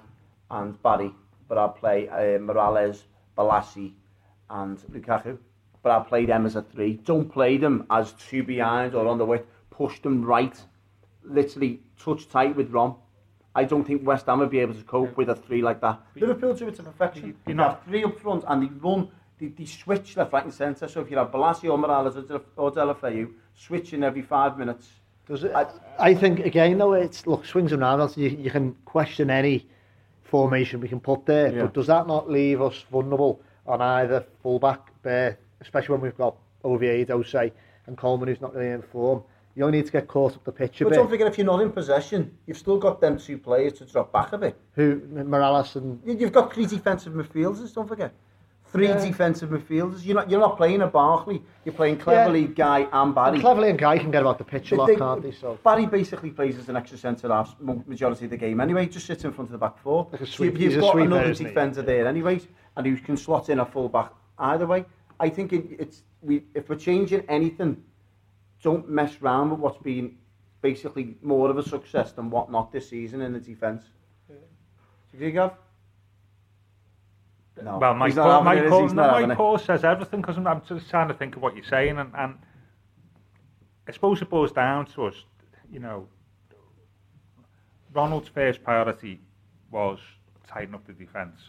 and 0.50 0.82
Barry, 0.82 1.12
but 1.48 1.58
I'd 1.58 1.76
play 1.76 2.08
uh, 2.08 2.40
Mirallas, 2.40 3.04
Bolasie, 3.38 3.94
and 4.50 4.78
Lukaku. 4.92 5.38
But 5.84 5.92
I'd 5.92 6.08
play 6.08 6.26
them 6.26 6.46
as 6.46 6.56
a 6.56 6.62
three. 6.62 6.94
Don't 6.94 7.30
play 7.30 7.58
them 7.58 7.86
as 7.90 8.14
two 8.14 8.44
behind 8.44 8.94
or 8.96 9.08
on 9.08 9.18
the 9.18 9.26
way. 9.26 9.42
Push 9.72 10.02
them 10.02 10.24
right, 10.24 10.56
literally 11.24 11.82
touch 11.98 12.30
tight 12.30 12.56
with 12.56 12.70
Rom. 12.70 12.96
I 13.54 13.66
don't 13.66 13.84
think 13.84 14.06
West 14.06 14.26
Ham 14.28 14.40
would 14.40 14.50
be 14.50 14.60
able 14.60 14.74
to 14.76 14.84
cope 14.84 15.18
with 15.18 15.30
a 15.30 15.36
three 15.36 15.62
like 15.62 15.82
that. 15.82 16.00
Liverpool 16.16 16.54
do 16.54 16.68
it 16.70 16.76
to 16.76 16.84
perfection. 16.84 17.26
You're 17.28 17.36
You 17.48 17.54
not- 17.56 17.76
have 17.76 17.84
three 17.84 18.04
up 18.04 18.18
front 18.20 18.44
and 18.48 18.64
they 18.64 18.68
run, 18.82 19.10
they, 19.40 19.48
they 19.48 19.66
switch 19.66 20.16
left, 20.16 20.32
right 20.32 20.44
and 20.46 20.54
centre. 20.54 20.88
So 20.88 21.02
if 21.02 21.12
you 21.12 21.18
have 21.18 21.32
Bolasie 21.32 21.70
or 21.70 21.78
Mirallas 21.78 22.16
or, 22.16 22.22
De- 22.22 22.42
or 22.56 22.72
Deulofeu 22.72 23.30
switching 23.56 24.04
every 24.04 24.22
five 24.22 24.58
minutes, 24.58 24.90
Does 25.28 25.44
it, 25.44 25.52
I 26.00 26.14
think 26.14 26.40
again 26.46 26.78
though 26.78 26.94
it's 26.94 27.28
look 27.28 27.46
swings 27.46 27.72
and 27.74 27.82
roundabouts. 27.82 28.18
You, 28.18 28.30
you 28.30 28.50
can 28.52 28.74
question 28.86 29.30
any 29.30 29.68
formation 30.24 30.80
we 30.80 30.88
can 30.88 31.00
put 31.02 31.26
there, 31.26 31.54
Yeah. 31.54 31.62
but 31.64 31.74
does 31.74 31.88
that 31.88 32.08
not 32.08 32.30
leave 32.30 32.62
us 32.62 32.86
vulnerable 32.92 33.42
on 33.68 33.82
either 33.82 34.26
fullback 34.42 34.80
berth, 35.04 35.38
especially 35.60 35.94
when 35.94 36.02
we've 36.02 36.18
got 36.18 36.36
Oviedo 36.64 37.22
say 37.24 37.52
and 37.88 37.98
Coleman 37.98 38.30
who's 38.30 38.40
not 38.42 38.54
really 38.56 38.70
in 38.70 38.82
form. 38.82 39.24
You 39.56 39.66
only 39.66 39.80
need 39.80 39.86
to 39.88 39.92
get 39.92 40.08
caught 40.08 40.36
up 40.36 40.44
the 40.46 40.52
pitch 40.52 40.80
a 40.82 40.86
But 40.86 40.92
bit. 40.92 40.96
don't 40.98 41.10
forget, 41.10 41.28
if 41.28 41.38
you're 41.38 41.46
not 41.46 41.62
in 41.62 41.72
possession, 41.72 42.32
you've 42.48 42.58
still 42.58 42.78
got 42.78 43.02
them 43.02 43.18
two 43.18 43.38
players 43.38 43.74
to 43.74 43.86
drop 43.86 44.12
back 44.12 44.32
a 44.34 44.38
bit. 44.38 44.56
Who 44.74 45.02
Mirallas 45.14 45.76
and 45.76 46.00
You- 46.06 46.16
You've 46.16 46.32
got 46.32 46.54
three 46.54 46.66
defensive 46.66 47.14
midfielders, 47.14 47.74
don't 47.74 47.88
forget. 47.88 48.14
Three 48.68 48.88
Yeah. 48.88 49.04
defensive 49.04 49.50
midfielders. 49.50 50.06
You're 50.06 50.16
not, 50.16 50.30
you're 50.32 50.40
not 50.40 50.56
playing 50.56 50.82
a 50.82 50.88
Barkley. 50.88 51.44
You're 51.66 51.74
playing 51.76 51.98
Cleverley, 51.98 52.56
Gueye 52.56 52.88
and 52.94 53.14
Barry. 53.14 53.40
Cleverley 53.40 53.70
and 53.70 53.78
Gueye 53.78 54.00
can 54.00 54.12
get 54.12 54.22
about 54.22 54.38
the 54.38 54.46
pitch 54.46 54.72
a 54.72 54.76
lot, 54.76 54.88
They- 54.88 54.96
can't 54.96 55.22
they? 55.22 55.32
So 55.34 55.60
Barry 55.62 55.86
basically 55.86 56.30
plays 56.30 56.58
as 56.58 56.70
an 56.70 56.78
extra 56.78 56.98
centre 56.98 57.28
half 57.28 57.54
majority 57.60 58.24
of 58.26 58.32
the 58.32 58.38
game 58.38 58.62
anyway. 58.62 58.86
Just 58.86 59.08
sits 59.08 59.26
in 59.26 59.34
front 59.34 59.50
of 59.50 59.52
the 59.52 59.58
back 59.58 59.78
four. 59.80 60.08
Like 60.14 60.22
a 60.22 60.26
So 60.26 60.32
sweep- 60.32 60.58
you've, 60.58 60.72
you've 60.72 60.82
got 60.82 60.94
sweeper, 60.94 61.06
another 61.08 61.34
defender 61.34 61.82
there 61.82 62.08
anyways, 62.08 62.48
and 62.78 62.88
who 62.88 62.96
can 62.96 63.18
slot 63.18 63.50
in 63.50 63.60
a 63.60 63.66
full 63.66 63.90
back 63.90 64.14
either 64.40 64.66
way. 64.66 64.86
I 65.20 65.28
think 65.28 65.52
it, 65.52 65.66
it's 65.78 66.04
we 66.22 66.46
if 66.56 66.70
we're 66.70 66.76
changing 66.78 67.24
anything, 67.28 67.84
don't 68.62 68.90
mess 68.90 69.18
around 69.22 69.52
with 69.52 69.60
what's 69.60 69.78
been 69.80 70.18
basically 70.62 71.16
more 71.22 71.50
of 71.50 71.58
a 71.58 71.64
success 71.64 72.12
than 72.12 72.30
what 72.30 72.52
not 72.52 72.72
this 72.72 72.90
season 72.90 73.22
in 73.22 73.34
the 73.34 73.40
defence. 73.40 73.84
Do 74.28 74.36
you 75.14 75.18
agree, 75.18 75.32
Gav? 75.32 75.54
No. 77.62 77.78
Well, 77.78 77.94
Mike, 77.94 78.10
He's 78.10 78.16
not 78.16 78.24
Paul, 78.24 78.44
Mike, 78.44 78.58
it, 78.60 78.66
is 78.66 78.72
he? 78.72 78.78
Paul, 78.78 78.88
no, 78.90 79.28
Mike. 79.28 79.38
Paul 79.38 79.58
says 79.58 79.84
everything 79.84 80.22
because 80.22 80.38
I'm, 80.38 80.48
I'm 80.48 80.62
just 80.68 80.90
trying 80.90 81.10
to 81.10 81.14
think 81.14 81.36
of 81.36 81.42
what 81.42 81.56
you're 81.56 81.66
saying, 81.66 81.98
and, 81.98 82.12
and 82.18 82.36
I 83.88 83.92
suppose 83.92 84.22
it 84.22 84.30
boils 84.30 84.52
down 84.52 84.86
to 84.88 85.06
us, 85.08 85.16
you 85.72 85.80
know, 85.80 86.08
Ronald's 87.94 88.30
first 88.30 88.64
priority 88.64 89.20
was 89.70 90.00
tighten 90.48 90.74
up 90.74 90.88
the 90.88 90.94
defence. 90.94 91.40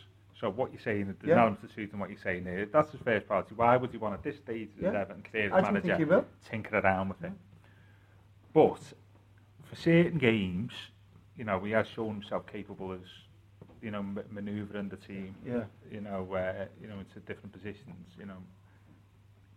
So 0.42 0.50
what 0.50 0.72
you're 0.72 0.81
saying, 0.83 1.07
there's 1.07 1.16
Yeah. 1.22 1.35
an 1.35 1.38
element 1.38 1.62
of 1.62 1.72
truth 1.72 1.92
in 1.92 2.00
what 2.00 2.11
you're 2.11 2.18
saying 2.18 2.42
there. 2.42 2.66
That's 2.66 2.90
his 2.90 3.00
first 3.02 3.28
priority. 3.28 3.55
Why 3.55 3.76
would 3.76 3.92
you 3.94 4.00
want 4.00 4.14
at 4.14 4.24
this 4.24 4.38
stage 4.38 4.70
as 4.76 4.83
Yeah. 4.83 4.88
Everton 5.00 5.22
clear 5.22 5.44
as 5.55 5.62
manager 5.62 5.87
think 5.87 5.98
he 5.98 6.05
will. 6.05 6.26
tinker 6.42 6.78
around 6.81 7.11
with 7.11 7.22
it? 7.22 7.33
But 8.52 8.92
for 9.62 9.76
certain 9.76 10.18
games, 10.18 10.72
you 11.37 11.44
know, 11.44 11.61
he 11.61 11.70
has 11.70 11.87
shown 11.87 12.14
himself 12.14 12.44
capable 12.48 12.90
as, 12.90 13.07
you 13.81 13.92
know, 13.92 14.00
m- 14.00 14.18
manoeuvring 14.31 14.88
the 14.88 14.96
team 14.96 15.37
Yeah. 15.46 15.66
you 15.88 16.00
know, 16.00 16.33
uh, 16.35 16.66
you 16.81 16.88
know, 16.88 16.98
into 16.98 17.20
different 17.20 17.52
positions, 17.52 18.16
you 18.18 18.26
know. 18.26 18.42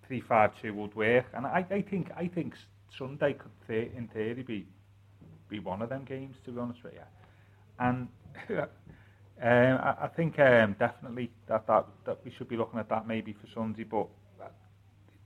three 0.03 0.21
five 0.21 0.55
two 0.61 0.71
would 0.75 0.93
work, 0.93 1.25
and 1.33 1.47
I, 1.47 1.65
I 1.71 1.81
think 1.81 2.11
I 2.15 2.27
think 2.27 2.53
Sunday 2.95 3.33
could 3.33 3.49
th- 3.65 3.91
in 3.93 4.07
theory 4.09 4.43
be 4.43 4.67
be 5.49 5.57
one 5.57 5.81
of 5.81 5.89
them 5.89 6.03
games 6.05 6.37
to 6.45 6.51
be 6.51 6.59
honest 6.59 6.83
with 6.83 6.93
you, 6.93 7.01
and. 7.79 8.07
Um, 9.41 9.77
I, 9.81 9.95
I 10.03 10.07
think 10.15 10.39
um, 10.39 10.75
definitely 10.79 11.29
that, 11.47 11.67
that 11.67 11.85
that 12.05 12.19
we 12.23 12.31
should 12.31 12.47
be 12.47 12.55
looking 12.57 12.79
at 12.79 12.89
that 12.89 13.07
maybe 13.07 13.33
for 13.33 13.47
Sunday, 13.53 13.83
but 13.83 14.07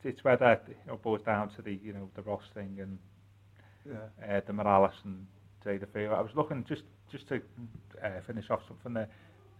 it's 0.03 0.23
whether 0.23 0.53
it 0.53 0.63
you 0.67 0.75
know, 0.87 0.97
boils 0.97 1.21
down 1.23 1.49
to 1.55 1.61
the 1.61 1.79
you 1.83 1.93
know 1.93 2.09
the 2.15 2.21
Ross 2.23 2.43
thing 2.53 2.77
and 2.79 2.97
Yeah. 3.85 4.37
uh, 4.37 4.41
the 4.45 4.53
Mirallas 4.53 4.93
and 5.03 5.25
say 5.63 5.77
the 5.77 5.85
Fair. 5.87 6.15
I 6.15 6.21
was 6.21 6.31
looking 6.35 6.65
just 6.67 6.83
just 7.11 7.27
to 7.29 7.41
uh, 8.03 8.21
finish 8.25 8.49
off 8.49 8.61
something 8.67 8.93
there. 8.93 9.09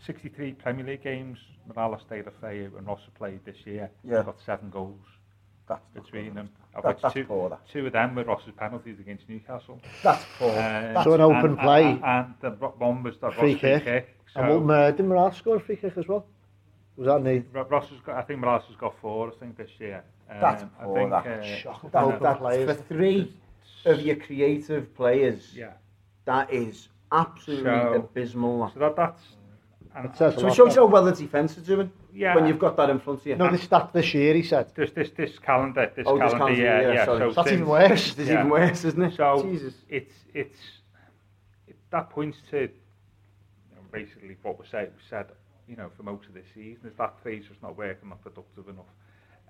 63 0.06 0.54
Premier 0.54 0.86
League 0.86 1.04
games 1.04 1.38
Mirallas, 1.70 2.08
De 2.10 2.24
La 2.24 2.32
Feu 2.42 2.72
and 2.78 2.88
Ross 2.88 3.02
have 3.06 3.16
played 3.16 3.44
this 3.46 3.58
year. 3.66 3.90
Yeah. 4.04 4.18
They've 4.18 4.26
got 4.26 4.38
seven 4.46 4.70
goals 4.70 5.06
That's 5.68 5.82
between 5.94 6.34
them. 6.36 6.50
Of 6.80 7.02
that, 7.02 7.04
which 7.04 7.13
two, 7.13 7.26
poor, 7.26 7.50
that. 7.50 7.68
two 7.70 7.86
of 7.88 7.94
them 7.94 8.15
were 8.15 8.24
Ross's 8.24 8.54
penalties 8.58 9.00
against 9.00 9.28
Newcastle. 9.30 9.80
That's 10.04 10.26
poor. 10.38 10.52
Uh, 10.52 10.54
that's 10.54 11.04
so 11.04 11.13
an 11.13 11.22
open 11.22 11.52
and, 11.52 11.60
play. 11.60 11.84
And, 11.84 12.04
and 12.04 12.36
the 12.42 12.50
one 12.52 13.04
was 13.04 13.18
the 13.18 13.32
free 13.32 13.54
Ross 13.54 13.62
kick. 13.62 13.84
free 13.84 13.92
kick. 13.92 14.15
So. 14.34 14.39
And 14.42 14.68
what, 14.68 14.76
uh, 14.76 14.92
didn't 14.92 15.08
Morales 15.08 15.38
score 15.38 15.56
a 15.58 15.60
free 15.60 15.76
kick 15.76 15.98
as 15.98 16.08
well? 16.08 16.26
Was 16.98 17.08
that 17.08 17.22
me? 17.22 17.44
Ross 17.54 17.89
has 17.89 18.00
got, 18.02 18.18
I 18.18 18.22
think 18.24 18.39
Morales 18.39 18.65
has 18.68 18.76
got 18.76 19.00
four, 19.00 19.30
I 19.30 19.32
think, 19.39 19.58
this 19.58 19.72
year. 19.80 20.04
Um, 20.30 20.38
that's 20.42 20.63
poor, 20.82 20.98
I 20.98 21.00
think, 21.00 21.12
that. 21.12 21.39
Uh, 21.39 21.56
Shock. 21.58 21.92
That, 21.92 22.20
that, 22.22 22.42
that 22.42 22.78
for 22.78 22.84
three 22.84 23.34
of 23.86 24.02
your 24.02 24.18
creative 24.18 24.94
players, 24.96 25.54
yeah. 25.56 25.72
that 26.26 26.54
is 26.54 26.89
absolutely 27.12 27.63
so, 27.65 27.94
abysmal. 27.94 28.70
So 28.74 28.80
that, 28.82 28.96
that's 28.96 29.24
And, 30.00 30.16
so 30.16 30.30
it 30.30 30.54
shows 30.54 30.76
how 30.76 30.86
well 30.86 31.04
the 31.04 31.12
defence 31.12 31.58
is 31.58 31.68
doing 31.68 31.92
yeah. 32.14 32.34
when 32.34 32.48
you've 32.48 32.60
got 32.60 32.78
that 32.78 32.90
in 32.90 33.00
front 33.00 33.20
of 33.20 33.28
you. 33.28 33.36
No, 33.36 33.52
this 33.52 33.68
that 33.68 33.92
this 33.92 34.14
year 34.14 34.34
he 34.34 34.44
said. 34.44 34.74
This 34.74 34.92
this 34.92 35.10
this 35.12 35.38
calendar, 35.40 35.92
this, 35.94 36.06
oh, 36.08 36.18
calendar, 36.18 36.26
this 36.26 36.38
calendar, 36.38 36.62
yeah, 36.62 36.82
yeah. 36.82 36.94
yeah 36.94 37.06
so 37.06 37.20
that's 37.20 37.36
since, 37.36 37.52
even 37.52 37.68
worse. 37.68 38.18
It's 38.18 38.30
yeah. 38.30 38.40
even 38.40 38.50
worse, 38.50 38.86
isn't 38.86 39.02
it? 39.02 39.16
So 39.18 39.44
Jesus. 39.44 39.74
it's 39.90 40.14
it's 40.34 40.60
it, 41.68 41.76
that 41.92 42.10
points 42.10 42.38
to 42.52 42.62
you 42.62 43.76
know, 43.76 43.82
basically 43.92 44.38
what 44.42 44.58
we 44.58 44.66
said 44.72 44.94
we 44.96 45.04
said 45.10 45.26
you 45.68 45.76
know 45.76 45.90
for 45.98 46.04
most 46.04 46.28
of 46.28 46.34
this 46.34 46.46
season 46.56 46.88
is 46.88 46.94
that 46.98 47.16
phase 47.22 47.50
was 47.50 47.58
not 47.62 47.78
working, 47.78 48.08
not 48.08 48.22
productive 48.22 48.70
enough. 48.70 48.86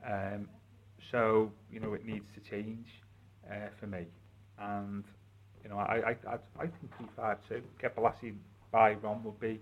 Um, 0.06 0.50
so 1.12 1.52
you 1.72 1.80
know 1.80 1.94
it 1.94 2.06
needs 2.06 2.26
to 2.34 2.50
change 2.50 2.88
uh, 3.52 3.68
for 3.80 3.86
me, 3.86 4.08
and 4.58 5.04
you 5.64 5.70
know 5.70 5.78
I 5.78 5.96
I 5.96 6.16
I, 6.28 6.38
I 6.58 6.62
think 6.62 6.98
three 6.98 7.08
five 7.16 7.38
two 7.48 7.62
get 7.80 7.96
Balassi 7.96 8.34
by 8.72 8.94
Ron 8.94 9.24
would 9.24 9.40
be. 9.40 9.60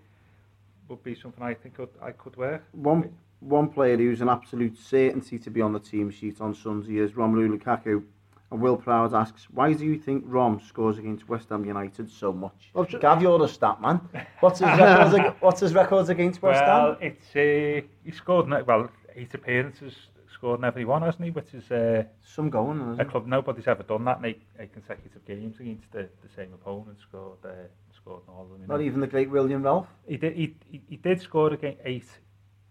Would 0.89 1.04
be 1.04 1.15
something 1.15 1.43
I 1.43 1.54
think 1.54 1.76
could 1.76 1.89
I 2.02 2.12
could 2.12 2.36
wear. 2.36 2.63
One 2.71 3.13
one 3.39 3.69
player 3.69 3.97
who's 3.97 4.21
an 4.21 4.30
absolute 4.30 4.78
certainty 4.78 5.38
to 5.39 5.50
be 5.52 5.62
on 5.62 5.71
the 5.73 5.80
team 5.80 6.10
sheet 6.10 6.41
on 6.41 6.54
Sunday 6.56 6.97
is 6.97 7.12
Romelu 7.12 7.56
Lukaku. 7.58 8.04
And 8.50 8.62
Will 8.62 8.78
Proud 8.78 9.13
asks, 9.13 9.47
why 9.52 9.73
do 9.73 9.84
you 9.86 10.00
think 10.00 10.23
Rom 10.26 10.62
scores 10.65 10.97
against 10.97 11.28
West 11.28 11.50
Ham 11.50 11.65
United 11.65 12.10
so 12.10 12.32
much? 12.32 12.69
Well, 12.73 12.86
ju- 12.86 12.97
Gav, 12.97 13.21
you're 13.21 13.38
the 13.38 13.47
stat 13.50 13.82
man. 13.82 14.00
What's 14.39 14.60
his 14.60 14.69
records? 14.80 15.13
ag- 15.15 15.36
what's 15.41 15.60
his 15.60 15.73
records 15.76 16.08
against 16.08 16.41
West 16.41 16.63
well, 16.65 16.93
Ham? 16.93 16.97
it's 17.02 17.36
uh, 17.36 17.86
he 18.06 18.12
scored 18.12 18.47
ne- 18.47 18.62
well 18.62 18.89
eight 19.17 19.34
appearances, 19.34 19.93
scored 20.34 20.60
in 20.60 20.63
every 20.63 20.86
one, 20.86 21.02
hasn't 21.02 21.26
he? 21.26 21.32
Which 21.32 21.54
is. 21.54 21.69
Uh, 21.69 22.06
Some 22.23 22.50
going. 22.50 22.80
A 22.80 22.91
Isn't 22.93 23.02
it? 23.02 23.10
club, 23.10 23.28
nobody's 23.28 23.67
ever 23.67 23.84
done 23.84 24.06
that 24.06 24.19
in 24.19 24.26
eight, 24.26 24.41
eight 24.60 24.71
consecutive 24.71 25.26
games 25.26 25.60
against 25.60 25.91
the, 25.91 26.04
the 26.23 26.30
same 26.34 26.54
opponent. 26.54 26.97
Scored, 27.02 27.39
uh, 27.43 27.50
scored 28.08 28.24
in 28.28 28.34
all 28.34 28.43
of 28.43 28.50
them. 28.50 28.62
you 28.62 28.67
Not 28.67 28.80
know. 28.80 28.86
even 28.86 29.00
the 29.02 29.08
great 29.08 29.30
William 29.30 29.63
Ralph. 29.63 29.88
He 30.08 30.17
did. 30.17 30.34
He, 30.36 30.56
he, 30.70 30.82
he 30.89 30.96
did 30.98 31.22
score 31.22 31.54
against 31.54 31.80
eight 31.86 32.08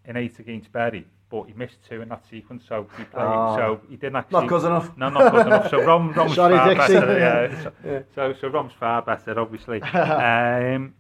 in 0.05 0.17
eight 0.17 0.39
against 0.39 0.73
Barry, 0.73 1.07
but 1.31 1.45
he 1.45 1.53
missed 1.53 1.79
two 1.89 2.01
in 2.01 2.09
that 2.09 2.25
sequence. 2.27 2.65
So 2.69 2.87
he 2.97 3.05
played. 3.05 3.25
Oh. 3.25 3.57
So 3.57 3.81
he 3.89 3.97
didn't 3.97 4.17
actually. 4.17 4.41
Not 4.41 4.49
good 4.49 4.65
enough. 4.65 4.97
No, 4.97 5.09
not 5.11 5.33
good 5.33 5.47
enough. 5.47 5.71
So 5.71 5.83
Rom, 5.85 6.13
Rom's 6.13 6.35
Sorry, 6.43 6.57
far 6.57 6.75
Dixie. 6.75 6.93
better. 6.95 7.19
Yeah. 7.19 7.63
So, 7.63 7.73
Yeah. 7.85 8.03
so 8.15 8.35
so 8.41 8.49
Rom's 8.49 8.73
far 8.79 9.03
better, 9.03 9.39
obviously. 9.39 9.83
um, 9.83 10.95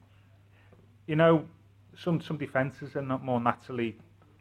you 1.06 1.16
know, 1.16 1.44
some 1.96 2.20
some 2.20 2.36
defences 2.36 2.96
are 2.96 3.02
not 3.02 3.24
more 3.24 3.40
naturally 3.40 3.96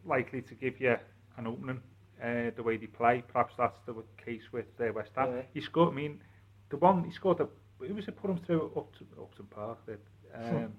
likely 0.05 0.41
to 0.41 0.53
give 0.55 0.79
you 0.79 0.95
an 1.37 1.47
opening 1.47 1.81
uh, 2.23 2.51
the 2.55 2.63
way 2.63 2.77
they 2.77 2.87
play. 2.87 3.23
Perhaps 3.31 3.55
that's 3.57 3.79
the 3.85 3.93
case 4.23 4.43
with 4.51 4.65
uh, 4.79 4.91
West 4.93 5.11
Ham. 5.15 5.29
Yeah. 5.35 5.41
He 5.53 5.61
scored. 5.61 5.91
I 5.93 5.95
mean, 5.95 6.21
the 6.69 6.77
one 6.77 7.03
he 7.03 7.11
scored. 7.11 7.39
A, 7.39 7.47
who 7.79 7.93
was 7.93 8.07
it 8.07 8.15
put 8.15 8.29
him 8.29 8.37
through 8.37 8.71
Upton, 8.75 9.07
Upton 9.19 9.45
Park 9.45 9.79
that 9.85 9.99
um, 10.33 10.73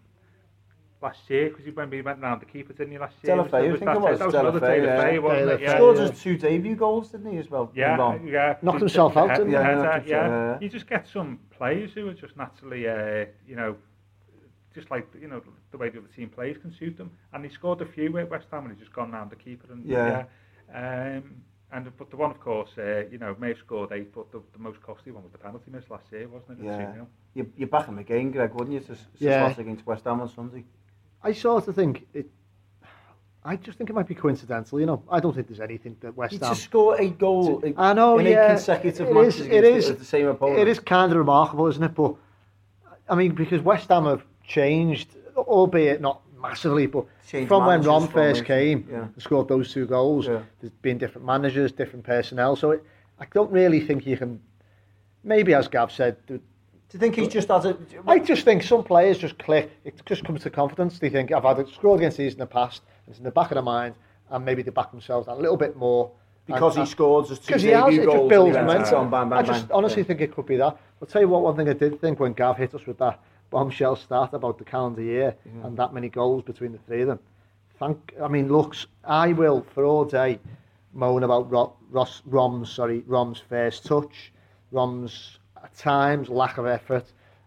last 1.02 1.18
year 1.28 1.50
because 1.50 1.64
he 1.64 1.70
went 1.70 1.90
we 1.90 2.02
went 2.02 2.20
round 2.20 2.40
the 2.40 2.46
keeper 2.46 2.72
didn't 2.72 2.92
he 2.92 2.98
last 2.98 3.16
year? 3.22 3.36
Delafay, 3.36 3.54
I 3.54 3.72
think 3.72 3.84
that, 3.84 3.96
it 3.96 4.00
was. 4.00 4.18
That 4.18 4.26
was 4.26 4.34
Delafay, 4.34 4.60
Delafay, 4.60 4.84
yeah. 4.84 4.96
Delafay, 4.96 5.22
wasn't 5.22 5.48
Delafay, 5.48 5.54
it? 5.54 5.60
Yeah. 5.60 5.74
Scored 5.76 5.98
his 5.98 6.20
two 6.20 6.36
debut 6.36 6.76
goals 6.76 7.08
didn't 7.10 7.32
he 7.32 7.38
as 7.38 7.50
well? 7.50 7.70
Yeah, 7.74 8.18
yeah. 8.24 8.56
Knocked 8.62 8.80
himself 8.80 9.16
out 9.16 9.30
didn't 9.30 9.48
he? 9.48 9.52
Yeah, 9.52 9.80
yeah, 9.80 10.02
yeah. 10.06 10.58
You 10.60 10.68
just 10.68 10.88
get 10.88 11.06
some 11.06 11.38
players 11.50 11.92
who 11.92 12.08
are 12.08 12.14
just 12.14 12.36
naturally, 12.36 12.88
uh, 12.88 13.26
you 13.46 13.56
know, 13.56 13.76
just 14.74 14.90
like 14.90 15.06
you 15.20 15.28
know 15.28 15.42
the 15.70 15.78
way 15.78 15.88
the 15.88 15.98
other 15.98 16.08
team 16.08 16.28
plays 16.28 16.56
can 16.60 16.72
suit 16.72 16.96
them. 16.96 17.10
And 17.32 17.44
he 17.44 17.50
scored 17.50 17.80
a 17.82 17.86
few 17.86 18.16
at 18.18 18.30
West 18.30 18.46
Ham 18.52 18.64
and 18.64 18.72
he's 18.72 18.80
just 18.80 18.94
gone 18.94 19.10
round 19.12 19.30
the 19.30 19.36
keeper 19.36 19.72
and 19.72 19.84
yeah. 19.84 20.24
yeah. 20.72 21.16
Um, 21.18 21.42
and 21.72 21.90
but 21.98 22.10
the 22.10 22.16
one, 22.16 22.30
of 22.30 22.40
course, 22.40 22.70
uh, 22.78 23.04
you 23.10 23.18
know, 23.18 23.34
may 23.38 23.48
have 23.48 23.58
scored 23.58 23.92
eight, 23.92 24.14
but 24.14 24.30
the, 24.32 24.40
the 24.52 24.58
most 24.58 24.80
costly 24.82 25.12
one 25.12 25.22
was 25.24 25.32
the 25.32 25.38
penalty 25.38 25.70
miss 25.70 25.88
last 25.90 26.04
year, 26.12 26.28
wasn't 26.28 26.60
it? 26.60 26.64
Yeah. 26.64 26.78
At 26.78 26.94
2-0? 26.96 27.06
You, 27.34 27.52
you're 27.56 27.68
back 27.68 27.88
in 27.88 27.96
the 27.96 28.02
game, 28.04 28.30
Greg, 28.30 28.52
wouldn't 28.54 28.72
you? 28.72 28.80
To, 28.80 28.94
to 28.94 28.98
Yeah. 29.18 29.52
against 29.58 29.84
West 29.86 30.04
Ham 30.04 30.20
on 30.20 30.28
Sunday. 30.28 30.64
I 31.22 31.32
sort 31.32 31.66
of 31.68 31.74
think 31.74 32.06
it. 32.14 32.30
I 33.44 33.54
just 33.56 33.78
think 33.78 33.90
it 33.90 33.92
might 33.92 34.08
be 34.08 34.14
coincidental. 34.14 34.80
You 34.80 34.86
know, 34.86 35.02
I 35.08 35.20
don't 35.20 35.32
think 35.34 35.46
there's 35.46 35.60
anything 35.60 35.96
that 36.00 36.16
West 36.16 36.32
You 36.32 36.40
Ham. 36.40 36.54
to 36.54 36.60
score 36.60 37.00
eight 37.00 37.16
goals 37.18 37.62
I 37.76 37.92
know, 37.94 38.18
in 38.18 38.26
yeah. 38.26 38.46
eight 38.46 38.48
consecutive 38.56 39.08
it 39.08 39.14
matches 39.14 39.36
is, 39.40 39.46
against 39.46 39.88
the- 39.88 39.94
the 39.94 40.04
same 40.04 40.26
opponent. 40.26 40.58
It 40.60 40.68
is 40.68 40.80
kind 40.80 41.12
of 41.12 41.18
remarkable, 41.18 41.66
isn't 41.68 41.82
it? 41.82 41.94
But 41.94 42.14
I 43.08 43.14
mean, 43.14 43.34
because 43.34 43.60
West 43.60 43.88
Ham 43.88 44.04
have 44.06 44.24
changed, 44.44 45.08
albeit 45.36 46.00
not 46.00 46.22
massively, 46.40 46.86
but 46.86 47.06
Changed 47.28 47.48
from 47.48 47.66
when 47.66 47.82
Ron 47.82 48.08
first 48.08 48.44
came 48.44 48.86
yeah. 48.90 49.04
and 49.04 49.22
scored 49.22 49.48
those 49.48 49.72
two 49.72 49.86
goals, 49.86 50.26
Yeah. 50.26 50.42
there's 50.60 50.72
been 50.82 50.98
different 50.98 51.26
managers, 51.26 51.72
different 51.72 52.04
personnel. 52.04 52.56
So 52.56 52.72
it, 52.72 52.84
I 53.18 53.26
don't 53.32 53.50
really 53.50 53.80
think 53.80 54.06
you 54.06 54.16
can. 54.16 54.40
Maybe, 55.24 55.54
as 55.54 55.66
Gav 55.68 55.90
said, 55.90 56.16
Do 56.26 56.40
you 56.92 57.00
think 57.00 57.16
he's 57.16 57.28
just 57.28 57.50
as 57.50 57.64
a... 57.64 57.76
I 58.06 58.20
just 58.20 58.44
think 58.44 58.62
some 58.62 58.84
players 58.84 59.18
just 59.18 59.38
click. 59.38 59.70
It 59.84 60.00
just 60.06 60.24
comes 60.24 60.42
to 60.42 60.50
confidence. 60.50 60.98
They 60.98 61.10
think 61.10 61.32
I've 61.32 61.42
had 61.42 61.58
a 61.58 61.68
score 61.72 61.96
against 61.96 62.16
these 62.16 62.34
in 62.34 62.38
the 62.38 62.46
past. 62.46 62.82
It's 63.08 63.18
in 63.18 63.24
the 63.24 63.32
back 63.32 63.50
of 63.50 63.56
their 63.56 63.62
mind, 63.62 63.94
and 64.30 64.44
maybe 64.44 64.62
they 64.62 64.70
back 64.70 64.92
themselves 64.92 65.26
a 65.28 65.34
little 65.34 65.56
bit 65.56 65.76
more. 65.76 66.12
because 66.46 66.76
and, 66.76 66.86
he 66.86 66.90
scored 66.90 67.28
his 67.28 67.40
two 67.40 67.46
because 67.46 67.62
he 67.62 67.70
has, 67.70 67.92
it 67.92 68.04
goals. 68.04 68.18
just 68.18 68.28
builds 68.28 68.56
momentum. 68.56 68.94
on, 68.98 69.10
bang, 69.10 69.28
bang, 69.28 69.38
I 69.40 69.42
just 69.42 69.66
bang. 69.68 69.76
honestly 69.76 70.02
Yeah. 70.02 70.06
think 70.06 70.20
it 70.20 70.32
could 70.34 70.46
be 70.46 70.56
that. 70.58 70.78
I'll 71.02 71.08
tell 71.08 71.20
you 71.20 71.28
what, 71.28 71.42
one 71.42 71.56
thing 71.56 71.68
I 71.68 71.72
did 71.72 72.00
think 72.00 72.20
when 72.20 72.34
Gav 72.34 72.56
hit 72.56 72.72
us 72.74 72.86
with 72.86 72.98
that 72.98 73.18
bombshell 73.50 73.96
start 73.96 74.32
about 74.34 74.58
the 74.58 74.64
calendar 74.64 75.02
year 75.02 75.34
and 75.62 75.76
that 75.76 75.92
many 75.94 76.08
goals 76.08 76.42
between 76.42 76.72
the 76.72 76.78
three 76.78 77.02
of 77.02 77.08
them. 77.08 77.18
Thank, 77.78 78.14
I 78.22 78.28
mean, 78.28 78.50
looks, 78.50 78.86
I 79.04 79.32
will 79.32 79.64
for 79.74 79.84
all 79.84 80.04
day 80.04 80.38
moan 80.94 81.22
about 81.24 81.50
Ro, 81.50 81.74
Ross, 81.90 82.22
Rom's, 82.24 82.70
sorry, 82.72 83.04
Rom's 83.06 83.38
first 83.38 83.84
touch, 83.84 84.32
Rom's 84.72 85.38
at 85.62 85.76
times 85.76 86.28
lack 86.28 86.56
of 86.58 86.66
effort, 86.66 87.04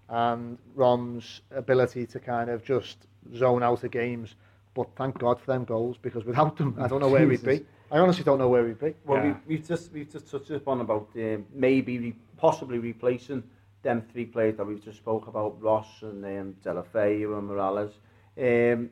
and 0.08 0.58
Rom's 0.76 1.42
ability 1.52 2.06
to 2.08 2.20
kind 2.20 2.50
of 2.50 2.64
just 2.64 3.08
zone 3.36 3.64
out 3.64 3.84
of 3.84 3.92
games. 3.92 4.36
But 4.76 4.88
thank 4.96 5.18
God 5.18 5.40
for 5.40 5.52
them 5.52 5.66
goals 5.66 5.98
because 6.00 6.26
without 6.26 6.58
them, 6.58 6.76
I 6.80 6.88
don't 6.88 7.00
know 7.02 7.10
where 7.10 7.28
we'd 7.28 7.44
be. 7.44 7.66
I 7.92 7.98
honestly 7.98 8.24
don't 8.24 8.38
know 8.38 8.50
where 8.50 8.64
we'd 8.64 8.80
be. 8.80 8.94
Well, 9.06 9.18
Yeah. 9.24 9.36
we, 9.48 9.56
we've 9.56 9.68
just 9.68 9.92
we've 9.92 10.12
just 10.12 10.30
touched 10.30 10.52
upon 10.52 10.82
about 10.82 11.10
um, 11.16 11.46
maybe 11.54 11.98
re- 11.98 12.16
possibly 12.38 12.78
replacing 12.78 13.44
them 13.82 14.02
three 14.12 14.26
players 14.26 14.58
that 14.58 14.65
we've 14.65 14.84
just 14.84 14.98
spoke 14.98 15.28
about, 15.28 15.62
Ross 15.62 15.88
and 16.02 16.24
um, 16.26 16.56
Deulofeu 16.63 17.38
and 17.38 17.50
Mirallas. 17.50 17.94
Um, 18.38 18.89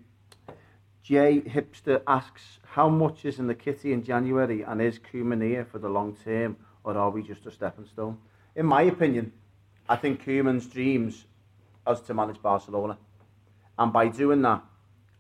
Jay 1.04 1.42
Hipster 1.42 2.02
asks, 2.08 2.60
how 2.64 2.90
much 2.90 3.26
is 3.26 3.40
in 3.40 3.48
the 3.48 3.56
kitty 3.56 3.94
in 3.94 4.04
January 4.04 4.62
and 4.62 4.82
is 4.82 5.00
Koeman 5.00 5.42
here 5.42 5.66
for 5.66 5.80
the 5.80 5.90
long 5.90 6.16
term 6.24 6.58
or 6.84 6.98
are 6.98 7.10
we 7.10 7.24
just 7.24 7.46
a 7.46 7.52
stepping 7.52 7.86
stone? 7.86 8.18
In 8.56 8.66
my 8.66 8.84
opinion, 8.84 9.32
I 9.88 9.96
think 9.96 10.24
Koeman's 10.26 10.66
dreams 10.68 11.26
is 11.90 12.02
to 12.02 12.14
manage 12.14 12.42
Barcelona. 12.42 12.98
And 13.80 13.94
by 13.94 14.08
doing 14.08 14.42
that, 14.42 14.64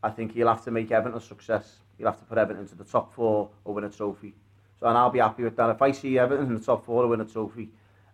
I 0.03 0.10
think 0.10 0.34
he'll 0.34 0.47
have 0.47 0.63
to 0.65 0.71
make 0.71 0.91
Everton 0.91 1.17
a 1.17 1.21
success. 1.21 1.77
He'll 1.97 2.08
have 2.08 2.19
to 2.19 2.25
put 2.25 2.38
Everton 2.38 2.62
into 2.62 2.75
the 2.75 2.84
top 2.84 3.13
four 3.13 3.49
or 3.63 3.73
win 3.73 3.84
a 3.84 3.89
trophy. 3.89 4.34
So, 4.80 4.88
and 4.88 4.97
I'll 4.97 5.10
be 5.10 5.19
happy 5.19 5.43
with 5.43 5.56
that. 5.56 5.69
If 5.69 5.82
I 5.82 5.91
see 5.91 6.19
Everton 6.19 6.47
in 6.47 6.56
the 6.56 6.63
top 6.63 6.86
four 6.86 7.03
or 7.03 7.08
win 7.08 7.21
a 7.21 7.25
trophy, 7.25 7.69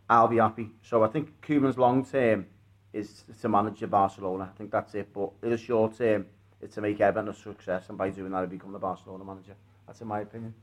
I'll 0.09 0.27
be 0.27 0.37
happy. 0.37 0.69
So 0.81 1.03
I 1.03 1.07
think 1.07 1.41
Koeman's 1.41 1.77
long 1.77 2.05
term 2.05 2.45
is 2.91 3.23
to 3.41 3.49
manage 3.49 3.89
Barcelona. 3.89 4.49
I 4.53 4.57
think 4.57 4.71
that's 4.71 4.93
it. 4.95 5.13
But 5.13 5.31
in 5.41 5.49
the 5.49 5.57
short 5.57 5.97
term, 5.97 6.25
it's 6.61 6.75
to 6.75 6.81
make 6.81 7.01
Everton 7.01 7.29
a 7.29 7.33
success. 7.33 7.89
And 7.89 7.97
by 7.97 8.09
doing 8.09 8.31
that, 8.31 8.39
he'll 8.39 8.47
become 8.47 8.71
the 8.71 8.79
Barcelona 8.79 9.23
manager. 9.23 9.55
That's 9.87 10.01
in 10.01 10.07
my 10.07 10.21
opinion. 10.21 10.53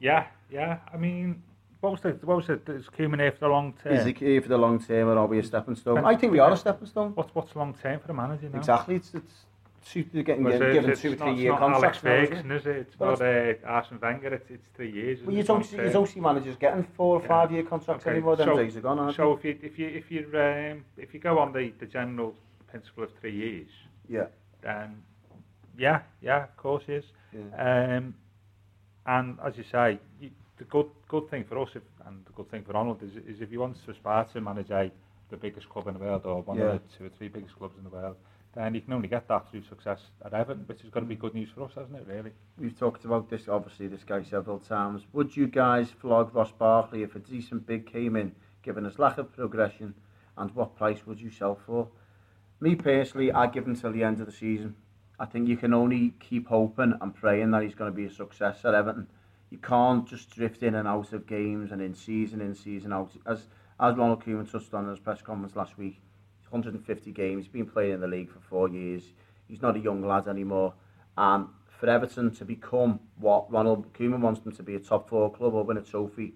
Yeah, 0.00 0.26
yeah. 0.50 0.78
I 0.92 0.96
mean, 0.96 1.42
what 1.80 1.92
was 1.92 2.00
the 2.00 2.10
what 2.22 2.36
was 2.38 2.48
it? 2.48 2.68
Is 2.68 2.86
Koeman 2.88 3.20
here 3.20 3.32
for 3.32 3.40
the 3.40 3.48
long 3.48 3.74
term? 3.82 3.94
Is 3.94 4.04
he 4.04 4.12
here 4.12 4.42
for 4.42 4.48
the 4.48 4.58
long 4.58 4.82
term 4.82 5.08
or 5.08 5.18
are 5.18 5.26
we 5.26 5.38
a 5.38 5.42
stepping 5.42 5.76
stone? 5.76 6.04
I 6.04 6.16
think 6.16 6.32
we 6.32 6.38
are 6.38 6.52
a 6.52 6.56
stepping 6.56 6.86
stone. 6.86 7.12
What's 7.14 7.34
what's 7.34 7.54
long 7.54 7.74
term 7.74 8.00
for 8.00 8.06
the 8.08 8.14
manager 8.14 8.48
now? 8.48 8.58
Exactly. 8.58 8.96
It's, 8.96 9.14
it's 9.14 9.34
it's- 9.82 11.04
it's 11.04 11.04
it's 11.14 11.20
not 11.20 11.58
contracts 11.58 11.98
is 11.98 12.04
it? 12.04 12.06
Ferguson, 12.28 12.50
is 12.52 12.66
it? 12.66 12.76
It's 12.76 12.98
Well, 12.98 13.10
not 13.12 13.22
uh, 13.22 13.54
Arsene 13.66 13.98
Wenger, 14.00 14.34
it's, 14.34 14.50
it's 14.50 14.66
three 14.74 14.90
years. 14.90 15.22
Well, 15.22 15.34
you 15.36 15.42
don't 15.42 15.64
see, 15.64 15.76
you 15.76 15.90
don't 15.90 16.06
see 16.08 16.20
managers 16.20 16.56
getting 16.56 16.84
four 16.84 17.16
or 17.18 17.22
Yeah. 17.22 17.28
five 17.28 17.52
year 17.52 17.62
contracts 17.62 18.04
Okay, 18.06 18.16
anymore. 18.16 18.36
So- 18.36 18.56
days 18.56 18.76
are 18.76 18.80
gone, 18.80 18.98
aren't 18.98 19.16
So 19.16 19.32
if 19.36 19.44
you 19.44 19.58
if 19.62 19.78
you 19.78 19.88
if 19.88 20.10
you 20.10 20.20
um, 20.34 20.84
if 20.96 21.14
you 21.14 21.20
go 21.20 21.38
on 21.38 21.52
the, 21.52 21.72
the 21.78 21.86
general 21.86 22.34
principle 22.68 23.04
of 23.04 23.12
three 23.20 23.34
years? 23.34 23.68
Yeah. 24.08 24.26
then 24.62 25.02
yeah, 25.76 26.00
yeah, 26.20 26.44
of 26.44 26.56
course 26.56 26.84
is. 26.88 27.04
yeah. 27.32 27.96
Um, 27.96 28.14
and 29.06 29.38
as 29.44 29.56
you 29.56 29.62
say, 29.64 29.98
you, 30.20 30.30
the 30.56 30.64
good 30.64 30.86
good 31.08 31.28
thing 31.30 31.44
for 31.44 31.58
us 31.62 31.70
if, 31.76 31.82
and 32.06 32.24
the 32.26 32.32
good 32.32 32.50
thing 32.50 32.64
for 32.64 32.76
Arnold 32.76 33.02
is, 33.02 33.16
is 33.26 33.40
if 33.40 33.50
he 33.50 33.56
wants 33.56 33.80
to 33.84 33.92
aspire 33.92 34.24
to 34.32 34.40
manage 34.40 34.70
a, 34.70 34.90
the 35.30 35.36
biggest 35.36 35.68
club 35.68 35.86
in 35.86 35.94
the 35.94 36.00
world 36.00 36.22
or 36.26 36.42
one 36.42 36.58
Yeah. 36.58 36.64
of 36.64 36.72
the 36.82 36.96
two 36.98 37.04
or 37.04 37.08
three 37.10 37.28
biggest 37.28 37.54
clubs 37.56 37.76
in 37.78 37.84
the 37.84 37.90
world, 37.90 38.16
then 38.54 38.74
he 38.74 38.80
can 38.80 38.94
only 38.94 39.08
get 39.08 39.28
that 39.28 39.50
through 39.50 39.62
success 39.62 40.00
at 40.24 40.34
Everton, 40.34 40.64
which 40.66 40.82
is 40.82 40.90
going 40.90 41.04
to 41.04 41.08
be 41.08 41.14
good 41.14 41.34
news 41.34 41.50
for 41.54 41.64
us, 41.64 41.72
hasn't 41.74 41.96
it? 41.96 42.06
Really. 42.06 42.32
We've 42.58 42.78
talked 42.78 43.04
about 43.04 43.28
this, 43.28 43.48
obviously, 43.48 43.88
this 43.88 44.04
guy 44.04 44.22
several 44.22 44.58
times. 44.58 45.02
Would 45.12 45.36
you 45.36 45.46
guys 45.46 45.90
flog 45.90 46.34
Ross 46.34 46.52
Barkley 46.52 47.02
if 47.02 47.14
a 47.14 47.18
decent 47.18 47.66
bid 47.66 47.86
came 47.90 48.16
in, 48.16 48.34
given 48.62 48.84
his 48.84 48.98
lack 48.98 49.18
of 49.18 49.32
progression, 49.32 49.94
and 50.36 50.54
what 50.54 50.76
price 50.76 51.06
would 51.06 51.20
you 51.20 51.30
sell 51.30 51.58
for? 51.66 51.88
Me 52.60 52.74
personally, 52.74 53.30
I'd 53.30 53.52
give 53.52 53.66
him 53.66 53.76
till 53.76 53.92
the 53.92 54.02
end 54.02 54.20
of 54.20 54.26
the 54.26 54.32
season. 54.32 54.74
I 55.20 55.26
think 55.26 55.48
you 55.48 55.56
can 55.56 55.74
only 55.74 56.14
keep 56.20 56.48
hoping 56.48 56.94
and 57.00 57.14
praying 57.14 57.50
that 57.50 57.62
he's 57.62 57.74
going 57.74 57.90
to 57.90 57.96
be 57.96 58.06
a 58.06 58.10
success 58.10 58.64
at 58.64 58.74
Everton. 58.74 59.08
You 59.50 59.58
can't 59.58 60.08
just 60.08 60.30
drift 60.30 60.62
in 60.62 60.74
and 60.74 60.88
out 60.88 61.12
of 61.12 61.26
games 61.26 61.72
and 61.72 61.80
in 61.80 61.94
season 61.94 62.40
in, 62.40 62.54
season 62.54 62.92
out. 62.92 63.12
As 63.26 63.46
as 63.80 63.96
Ronald 63.96 64.24
Koeman 64.24 64.50
touched 64.50 64.74
on 64.74 64.84
in 64.84 64.90
his 64.90 64.98
press 64.98 65.22
conference 65.22 65.54
last 65.54 65.78
week, 65.78 66.00
150 66.50 67.12
games, 67.12 67.48
been 67.48 67.66
playing 67.66 67.94
in 67.94 68.00
the 68.00 68.06
league 68.06 68.30
for 68.30 68.40
four 68.40 68.68
years. 68.68 69.02
He's 69.46 69.62
not 69.62 69.76
a 69.76 69.80
young 69.80 70.06
lad 70.06 70.28
anymore. 70.28 70.74
And 71.16 71.48
for 71.68 71.88
Everton 71.88 72.34
to 72.36 72.44
become 72.44 73.00
what 73.18 73.50
Ronald 73.50 73.92
Koeman 73.92 74.20
wants 74.20 74.40
them 74.40 74.52
to 74.52 74.62
be, 74.62 74.74
a 74.74 74.80
top 74.80 75.08
four 75.08 75.32
club 75.32 75.54
or 75.54 75.64
win 75.64 75.76
a 75.76 75.82
trophy, 75.82 76.34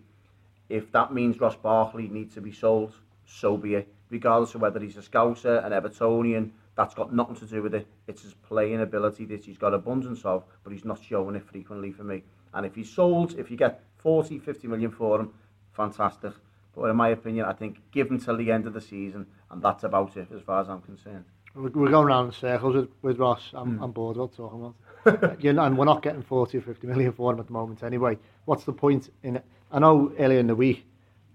if 0.68 0.90
that 0.92 1.12
means 1.12 1.40
Ross 1.40 1.57
Barkley 1.57 2.09
needs 2.09 2.35
to 2.35 2.40
be 2.40 2.53
sold, 2.53 2.94
so 3.27 3.57
be 3.57 3.75
it. 3.75 3.94
Regardless 4.11 4.55
of 4.55 4.61
whether 4.61 4.81
he's 4.81 4.96
a 4.96 5.03
Scouser, 5.03 5.64
an 5.64 5.72
Evertonian, 5.72 6.51
that's 6.77 6.94
got 6.94 7.12
nothing 7.12 7.37
to 7.37 7.46
do 7.46 7.62
with 7.62 7.75
it. 7.75 7.87
It's 8.07 8.22
his 8.22 8.35
playing 8.35 8.81
ability 8.81 9.27
that 9.27 9.44
he's 9.44 9.59
got 9.59 9.75
abundance 9.75 10.25
of, 10.25 10.44
but 10.64 10.72
he's 10.72 10.85
not 10.85 11.01
showing 11.03 11.37
it 11.37 11.44
frequently 11.44 11.92
for 11.92 12.05
me. 12.05 12.22
And 12.55 12.64
if 12.64 12.75
he's 12.75 12.90
sold, 12.90 13.38
if 13.38 13.51
you 13.51 13.57
get 13.57 13.83
40, 13.98 14.38
50 14.38 14.68
million 14.68 14.90
for 14.90 15.20
him, 15.20 15.33
fantastic. 15.72 16.33
But 16.74 16.85
in 16.90 16.96
my 16.96 17.08
opinion, 17.11 17.44
I 17.46 17.52
think 17.52 17.80
give 17.92 18.11
him 18.11 18.18
till 18.18 18.37
the 18.37 18.50
end 18.50 18.66
of 18.66 18.72
the 18.74 18.80
season, 18.80 19.26
and 19.50 19.62
that's 19.62 19.85
about 19.85 20.16
it 20.16 20.28
as 20.35 20.40
far 20.42 20.61
as 20.61 20.68
I'm 20.68 20.80
concerned. 20.80 21.24
We're 21.54 21.68
we're 21.68 21.90
going 21.90 22.06
round 22.06 22.28
in 22.28 22.32
circles 22.32 22.74
with, 22.74 22.88
with 23.02 23.18
Ross. 23.18 23.50
I'm, 23.52 23.76
Hmm. 23.76 23.82
I'm 23.85 23.90
bored 23.92 24.16
about 24.16 24.35
talking 24.35 24.61
about 25.04 25.35
it. 25.44 25.44
and 25.58 25.76
we're 25.76 25.85
not 25.85 26.00
getting 26.02 26.22
40 26.22 26.58
or 26.58 26.61
50 26.62 26.87
million 26.87 27.12
for 27.12 27.30
him 27.32 27.40
at 27.40 27.46
the 27.46 27.52
moment 27.52 27.82
anyway. 27.82 28.16
What's 28.46 28.64
the 28.64 28.72
point 28.72 29.11
in 29.22 29.37
it? 29.37 29.44
I 29.70 29.78
know 29.78 30.12
earlier 30.18 30.38
in 30.40 30.46
the 30.46 30.54
week 30.56 30.87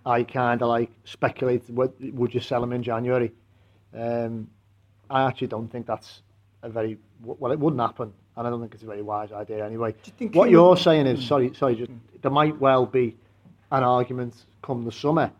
I 0.05 0.23
kind 0.23 0.61
of 0.61 0.69
like 0.69 0.89
speculated, 1.03 1.75
would, 1.75 1.91
would 2.17 2.33
you 2.33 2.39
sell 2.39 2.63
him 2.63 2.73
in 2.73 2.81
January? 2.81 3.31
Um, 3.93 4.49
I 5.09 5.23
actually 5.23 5.47
don't 5.47 5.67
think 5.71 5.85
that's 5.85 6.21
a 6.63 6.69
very, 6.69 6.97
well, 7.23 7.51
it 7.51 7.59
wouldn't 7.59 7.81
happen. 7.81 8.11
And 8.35 8.47
I 8.47 8.49
don't 8.49 8.59
think 8.61 8.73
it's 8.73 8.83
a 8.83 8.87
very 8.87 9.01
wise 9.01 9.31
idea 9.31 9.65
anyway. 9.65 9.93
you 10.05 10.13
think 10.17 10.35
What 10.35 10.49
you're 10.49 10.69
would- 10.69 10.79
saying 10.79 11.07
is, 11.07 11.25
sorry, 11.25 11.53
sorry, 11.53 11.75
just, 11.75 11.91
there 12.21 12.31
might 12.31 12.59
well 12.59 12.85
be 12.85 13.15
an 13.71 13.83
argument 13.83 14.45
come 14.61 14.83
the 14.83 14.91
summer. 14.91 15.31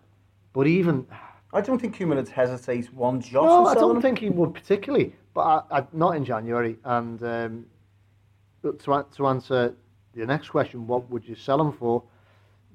But 0.53 0.67
even, 0.67 1.05
I 1.53 1.61
don't 1.61 1.79
think 1.79 1.97
Koeman 1.97 2.15
would 2.15 2.29
hesitate 2.29 2.93
one 2.93 3.21
jot 3.21 3.45
no, 3.45 3.65
I 3.65 3.73
don't 3.73 4.01
think 4.01 4.19
he 4.19 4.29
would 4.29 4.53
particularly, 4.53 5.15
but 5.33 5.41
I, 5.41 5.79
I, 5.79 5.87
not 5.93 6.15
in 6.15 6.25
January. 6.25 6.77
And 6.83 7.21
um, 7.23 7.65
but 8.61 8.79
to, 8.79 9.05
to 9.15 9.27
answer 9.27 9.75
the 10.13 10.25
next 10.25 10.49
question, 10.49 10.87
what 10.87 11.09
would 11.09 11.27
you 11.27 11.35
sell 11.35 11.61
him 11.61 11.71
for? 11.71 12.03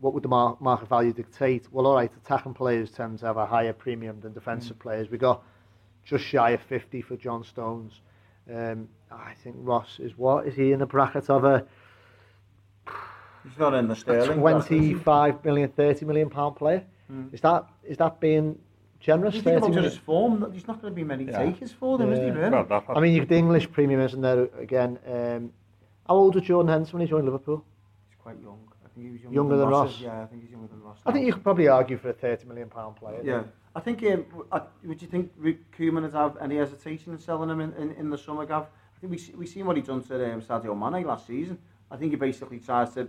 What 0.01 0.15
would 0.15 0.23
the 0.23 0.29
mar- 0.29 0.57
market 0.61 0.89
value 0.89 1.13
dictate? 1.13 1.73
Well, 1.73 1.87
all 1.87 1.95
right, 1.95 2.11
attacking 2.25 2.55
players 2.55 2.91
tend 2.91 3.19
to 3.21 3.27
have 3.27 3.37
a 3.37 3.47
higher 3.47 3.73
premium 3.73 4.21
than 4.21 4.33
defensive 4.33 4.79
players. 4.79 5.11
We 5.11 5.19
got 5.19 5.43
just 6.05 6.25
shy 6.25 6.51
of 6.51 6.63
50 6.63 7.03
for 7.03 7.17
John 7.17 7.45
Stones. 7.45 8.01
Um, 8.53 8.89
I 9.11 9.35
think 9.45 9.57
Ross 9.59 9.99
is 10.01 10.17
what? 10.17 10.47
Is 10.47 10.55
he 10.55 10.73
in 10.73 10.81
the 10.81 10.87
bracket 10.87 11.31
of 11.31 11.45
a 11.45 11.65
He's 13.45 13.59
not 13.59 13.75
in 13.75 13.89
the 13.89 13.97
Sterling. 13.97 14.39
25 14.39 15.45
million, 15.45 15.69
30 15.71 16.05
million 16.07 16.31
pound 16.31 16.57
player? 16.57 16.85
Is 17.33 17.41
that 17.43 17.67
is 17.85 17.99
that 17.99 18.21
being 18.21 18.59
generous? 18.99 19.35
You 19.35 19.43
think 19.43 19.59
about 19.59 19.71
million? 19.71 19.85
his 19.85 19.99
form, 19.99 20.51
he's 20.53 20.67
not 20.67 20.81
going 20.81 20.93
to 20.93 20.97
be 20.97 21.05
many 21.05 21.25
Yeah. 21.25 21.45
takers 21.45 21.71
for 21.73 21.99
them, 21.99 22.11
is 22.13 22.21
he, 22.21 22.27
Yeah. 22.27 22.33
really? 22.33 22.51
Well, 22.51 22.85
I 22.89 23.01
mean, 23.01 23.15
you, 23.15 23.27
the 23.27 23.35
English 23.37 23.71
premium 23.71 24.01
isn't 24.01 24.21
there 24.23 24.45
again. 24.59 24.99
Um, 25.07 25.53
how 26.09 26.15
old 26.15 26.35
was 26.37 26.45
Jordan 26.45 26.69
Henderson 26.73 26.99
when 26.99 27.07
he 27.07 27.11
joined 27.11 27.27
Liverpool? 27.27 27.65
he's 28.09 28.17
quite 28.19 28.41
young. 28.41 28.61
I 28.85 28.89
think 28.95 29.07
he 29.07 29.13
was 29.13 29.21
younger, 29.23 29.35
Younger 29.35 29.57
than 29.59 29.69
Ross? 29.69 30.01
Yeah, 30.01 30.23
I 30.23 30.27
think 30.27 30.43
he's 30.43 30.51
younger 30.53 30.69
than 30.69 30.81
Ross. 30.83 30.99
I 31.05 31.13
think 31.13 31.27
you 31.27 31.33
could 31.35 31.43
probably 31.43 31.69
argue 31.69 31.99
for 31.99 32.09
a 32.11 32.13
30 32.15 32.47
million 32.47 32.69
pound 32.71 32.97
player. 32.97 33.21
Yeah. 33.23 33.43
I 33.77 33.81
think, 33.81 34.03
um, 34.05 34.25
w- 34.31 34.47
uh, 34.53 34.61
would 34.85 35.03
you 35.03 35.09
think 35.09 35.33
Rick 35.37 35.77
Koeman 35.77 36.03
would 36.03 36.13
have 36.15 36.37
any 36.41 36.57
hesitation 36.57 37.13
in 37.13 37.19
selling 37.19 37.51
him 37.51 37.61
in, 37.61 37.73
in, 37.75 37.91
in 37.93 38.09
the 38.11 38.19
summer, 38.19 38.47
Gav? 38.47 38.63
I 38.65 39.01
think 39.01 39.11
we 39.11 39.19
see, 39.19 39.35
we 39.35 39.47
seen 39.47 39.67
what 39.67 39.77
he 39.77 39.83
done 39.83 40.03
to 40.05 40.33
um, 40.35 40.41
Sadio 40.41 40.75
Mane 40.79 41.05
last 41.07 41.27
season. 41.27 41.59
I 41.91 41.97
think 41.97 42.13
he 42.13 42.17
basically 42.17 42.59
tries 42.59 42.95
to 42.95 43.09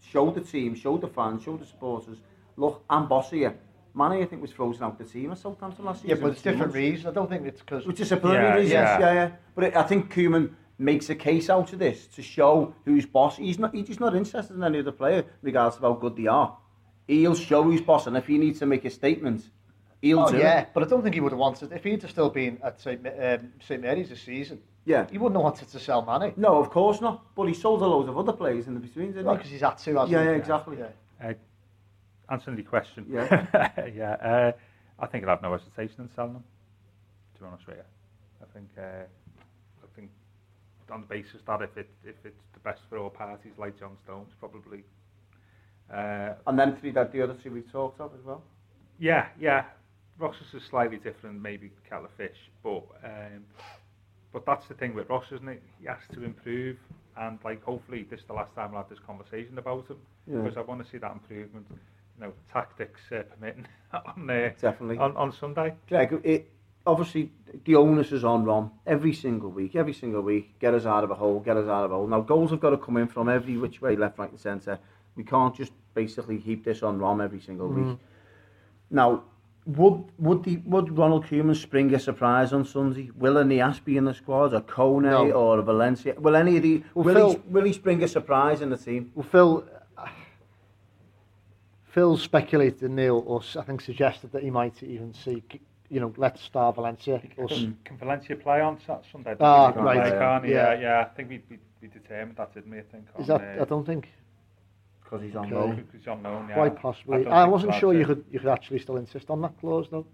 show 0.00 0.30
the 0.30 0.40
team, 0.40 0.74
show 0.74 0.96
the 0.98 1.08
fans, 1.08 1.42
show 1.42 1.56
the 1.56 1.66
supporters, 1.66 2.18
look, 2.56 2.84
I'm 2.88 3.06
boss 3.08 3.30
here. 3.30 3.56
Mane, 3.94 4.22
I 4.22 4.24
think, 4.24 4.40
was 4.40 4.52
frozen 4.52 4.84
out 4.84 4.98
the 4.98 5.04
team 5.04 5.32
at 5.32 5.38
Southampton 5.38 5.84
last 5.84 6.02
season. 6.02 6.16
Yeah, 6.16 6.22
but 6.22 6.32
it's 6.32 6.42
different 6.42 6.72
reasons. 6.74 7.06
I 7.06 7.10
don't 7.12 7.28
think 7.28 7.46
it's 7.46 7.60
because 7.60 7.86
With 7.86 7.96
disciplinary 7.96 8.44
Yeah, 8.44 8.54
reasons, 8.54 8.72
yeah. 8.72 8.98
yeah. 9.00 9.12
yeah, 9.14 9.30
But 9.54 9.64
it, 9.64 9.76
I 9.76 9.82
think 9.82 10.12
Koeman 10.14 10.54
makes 10.78 11.10
a 11.10 11.14
case 11.14 11.50
out 11.50 11.72
of 11.72 11.78
this 11.80 12.06
to 12.06 12.22
show 12.22 12.72
who's 12.84 13.04
boss. 13.04 13.36
He's 13.36 13.58
not. 13.58 13.74
He's 13.74 13.98
not 14.00 14.14
interested 14.14 14.54
in 14.54 14.62
any 14.62 14.78
other 14.78 14.92
player, 14.92 15.24
regardless 15.42 15.76
of 15.76 15.82
how 15.82 15.94
good 15.94 16.16
they 16.16 16.28
are. 16.28 16.56
He'll 17.08 17.34
show 17.34 17.64
who's 17.64 17.80
boss, 17.80 18.06
and 18.06 18.16
if 18.16 18.26
he 18.28 18.38
needs 18.38 18.60
to 18.60 18.66
make 18.66 18.84
a 18.84 18.90
statement, 18.90 19.42
he'll 20.00 20.20
Oh 20.20 20.30
do 20.30 20.38
yeah, 20.38 20.60
it. 20.60 20.68
but 20.72 20.84
I 20.84 20.86
don't 20.86 21.02
think 21.02 21.16
he 21.16 21.20
would 21.20 21.32
have 21.32 21.38
wanted. 21.40 21.72
If 21.72 21.82
he'd 21.82 22.00
have 22.02 22.10
still 22.12 22.30
been 22.30 22.58
at 22.62 22.80
St 22.80 23.04
um, 23.04 23.52
St 23.60 23.82
Mary's 23.82 24.08
this 24.10 24.22
season, 24.22 24.60
Yeah. 24.90 25.06
he 25.10 25.18
wouldn't 25.18 25.36
have 25.36 25.42
wanted 25.44 25.68
to 25.68 25.78
sell 25.78 26.02
Mane. 26.02 26.32
No, 26.36 26.58
of 26.58 26.70
course 26.70 27.00
not. 27.00 27.34
But 27.34 27.46
he 27.46 27.54
sold 27.54 27.82
a 27.82 27.86
load 27.86 28.08
of 28.08 28.18
other 28.18 28.32
players 28.32 28.66
in 28.66 28.74
the 28.74 28.80
between, 28.80 29.08
didn't 29.08 29.24
Well, 29.26 29.34
he? 29.34 29.38
because 29.38 29.52
he's 29.52 29.60
had 29.60 29.78
to. 29.78 29.94
hasn't 29.94 30.10
Yeah, 30.10 30.22
he? 30.22 30.28
yeah, 30.30 30.34
exactly. 30.36 30.76
Yeah. 30.78 31.28
uh, 31.28 31.32
answering 32.30 32.56
the 32.56 32.62
question. 32.62 33.06
Yeah. 33.08 33.46
yeah. 33.94 34.12
Uh, 34.14 34.52
I 34.98 35.06
think 35.06 35.24
I'd 35.24 35.30
have 35.30 35.42
no 35.42 35.52
hesitation 35.52 35.96
in 36.02 36.10
selling 36.14 36.34
them. 36.34 36.44
To 37.36 37.40
be 37.40 37.46
honest 37.46 37.66
with 37.66 37.76
you, 37.76 37.82
I 38.42 38.46
think 38.52 38.68
uh, 38.78 39.04
I 39.82 39.86
think 39.96 40.10
on 40.90 41.00
the 41.02 41.06
basis 41.06 41.40
that 41.46 41.62
if 41.62 41.76
it 41.76 41.88
if 42.04 42.16
it's 42.24 42.42
the 42.52 42.60
best 42.60 42.82
for 42.88 42.98
all 42.98 43.10
parties, 43.10 43.52
like 43.58 43.78
John 43.78 43.96
Stones, 44.04 44.30
probably. 44.38 44.84
Uh, 45.92 46.34
And 46.46 46.58
then 46.58 46.76
three 46.76 46.90
that 46.92 47.12
the 47.12 47.22
other 47.22 47.34
two 47.42 47.50
we've 47.50 47.70
talked 47.72 48.00
of 48.00 48.12
as 48.14 48.22
well. 48.24 48.42
Yeah, 48.98 49.28
yeah. 49.40 49.64
Ross 50.18 50.36
is 50.54 50.62
slightly 50.64 50.98
different, 50.98 51.40
maybe 51.40 51.70
kettle 51.88 52.04
of 52.04 52.10
fish, 52.12 52.36
but 52.62 52.82
um, 53.02 53.42
but 54.32 54.46
that's 54.46 54.66
the 54.68 54.74
thing 54.74 54.94
with 54.94 55.08
Ross, 55.08 55.26
isn't 55.32 55.48
it? 55.48 55.62
He 55.80 55.86
has 55.86 55.98
to 56.14 56.24
improve, 56.24 56.76
and 57.18 57.38
like 57.44 57.62
hopefully 57.64 58.06
this 58.08 58.20
is 58.20 58.26
the 58.26 58.32
last 58.34 58.54
time 58.54 58.70
I'll 58.72 58.78
have 58.82 58.88
this 58.88 58.98
conversation 59.06 59.58
about 59.58 59.88
him 59.88 59.96
Yeah. 60.26 60.40
because 60.42 60.56
I 60.56 60.60
want 60.62 60.84
to 60.84 60.90
see 60.90 60.98
that 60.98 61.12
improvement. 61.12 61.66
You 61.70 62.26
know, 62.26 62.32
tactics 62.52 63.00
uh, 63.12 63.22
permitting 63.22 63.66
on 63.92 64.28
uh, 64.30 64.50
Definitely. 64.60 64.98
on 64.98 65.16
on 65.16 65.32
Sunday. 65.32 65.74
Greg, 65.88 66.20
it, 66.22 66.50
obviously 66.86 67.30
the 67.64 67.74
onus 67.76 68.12
is 68.12 68.24
on 68.24 68.44
Rom 68.44 68.70
every 68.86 69.12
single 69.12 69.50
week, 69.50 69.74
every 69.76 69.92
single 69.94 70.22
week. 70.22 70.58
Get 70.60 70.74
us 70.74 70.86
out 70.86 71.02
of 71.04 71.10
a 71.10 71.14
hole, 71.14 71.40
get 71.40 71.56
us 71.56 71.68
out 71.68 71.84
of 71.84 71.92
a 71.92 71.94
hole. 71.94 72.06
Now 72.06 72.20
goals 72.20 72.50
have 72.50 72.60
got 72.60 72.70
to 72.70 72.78
come 72.78 72.96
in 72.98 73.08
from 73.08 73.28
every 73.28 73.56
which 73.56 73.80
way, 73.82 73.96
left, 73.96 74.18
right, 74.18 74.30
and 74.30 74.38
centre. 74.40 74.78
We 75.16 75.24
can't 75.24 75.54
just 75.54 75.72
basically 75.94 76.38
heap 76.38 76.64
this 76.64 76.82
on 76.82 76.98
Rom 76.98 77.20
every 77.20 77.40
single 77.40 77.68
week. 77.68 77.98
Now, 78.90 79.24
would 79.66 80.04
would 80.18 80.42
the 80.44 80.56
would 80.64 80.96
Ronald 80.96 81.26
Koeman 81.26 81.54
spring 81.54 81.94
a 81.94 81.98
surprise 81.98 82.52
on 82.52 82.64
Sunday? 82.64 83.10
Will 83.16 83.36
a 83.36 83.44
Niasse 83.44 83.84
be 83.84 83.96
in 83.96 84.04
the 84.04 84.14
squad, 84.14 84.54
or 84.54 84.60
Kone, 84.62 85.02
No. 85.02 85.30
or 85.32 85.58
a 85.58 85.62
Valencia? 85.62 86.14
Will 86.18 86.34
any 86.36 86.56
of 86.56 86.62
the 86.62 86.82
Well, 86.94 87.04
will, 87.04 87.14
Phil- 87.14 87.30
he, 87.32 87.38
will 87.52 87.64
he 87.64 87.72
spring 87.72 88.02
a 88.02 88.08
surprise 88.08 88.62
in 88.62 88.70
the 88.70 88.76
team? 88.78 89.12
Well, 89.14 89.26
Phil, 89.30 89.64
Phil 91.84 92.16
speculated, 92.16 92.90
Neil, 92.90 93.22
or 93.26 93.40
s- 93.40 93.56
I 93.56 93.62
think 93.62 93.80
suggested 93.80 94.32
that 94.32 94.42
he 94.42 94.50
might 94.50 94.82
even 94.82 95.12
see, 95.12 95.42
you 95.88 96.00
know, 96.00 96.12
let's 96.16 96.40
star 96.40 96.72
Valencia. 96.72 97.20
Or, 97.36 97.48
Can, 97.48 97.76
can 97.84 97.98
Valencia 97.98 98.36
play 98.36 98.60
on 98.60 98.78
Sat- 98.86 99.04
Sunday? 99.10 99.34
Ah, 99.40 99.72
can't 99.72 99.84
right. 99.84 100.08
play. 100.40 100.50
Yeah. 100.50 100.74
Yeah, 100.74 100.80
yeah. 100.80 101.00
I 101.00 101.04
think 101.14 101.28
we 101.28 101.42
we, 101.50 101.58
we 101.82 101.88
determined 101.88 102.36
that, 102.38 102.54
didn't 102.54 102.70
we? 102.70 102.78
I 102.78 102.82
think. 102.82 103.06
is 103.18 103.28
on, 103.28 103.40
that? 103.40 103.58
uh, 103.58 103.62
I 103.62 103.64
don't 103.66 103.84
think. 103.84 104.08
because 105.10 105.24
he's 105.24 105.36
on 105.36 105.46
okay. 105.46 105.54
loan. 105.54 105.88
He's 105.96 106.06
on 106.06 106.22
loan, 106.22 106.46
yeah. 106.48 106.54
Quite 106.54 106.76
possibly. 106.76 107.26
I, 107.26 107.30
ah, 107.30 107.44
I 107.44 107.46
wasn't 107.46 107.74
sure 107.74 107.92
you 107.92 108.06
could, 108.06 108.24
you 108.30 108.38
could 108.38 108.48
actually 108.48 108.78
still 108.78 108.96
insist 108.96 109.30
on 109.30 109.40
that 109.42 109.58
clause, 109.58 109.88
though. 109.90 110.06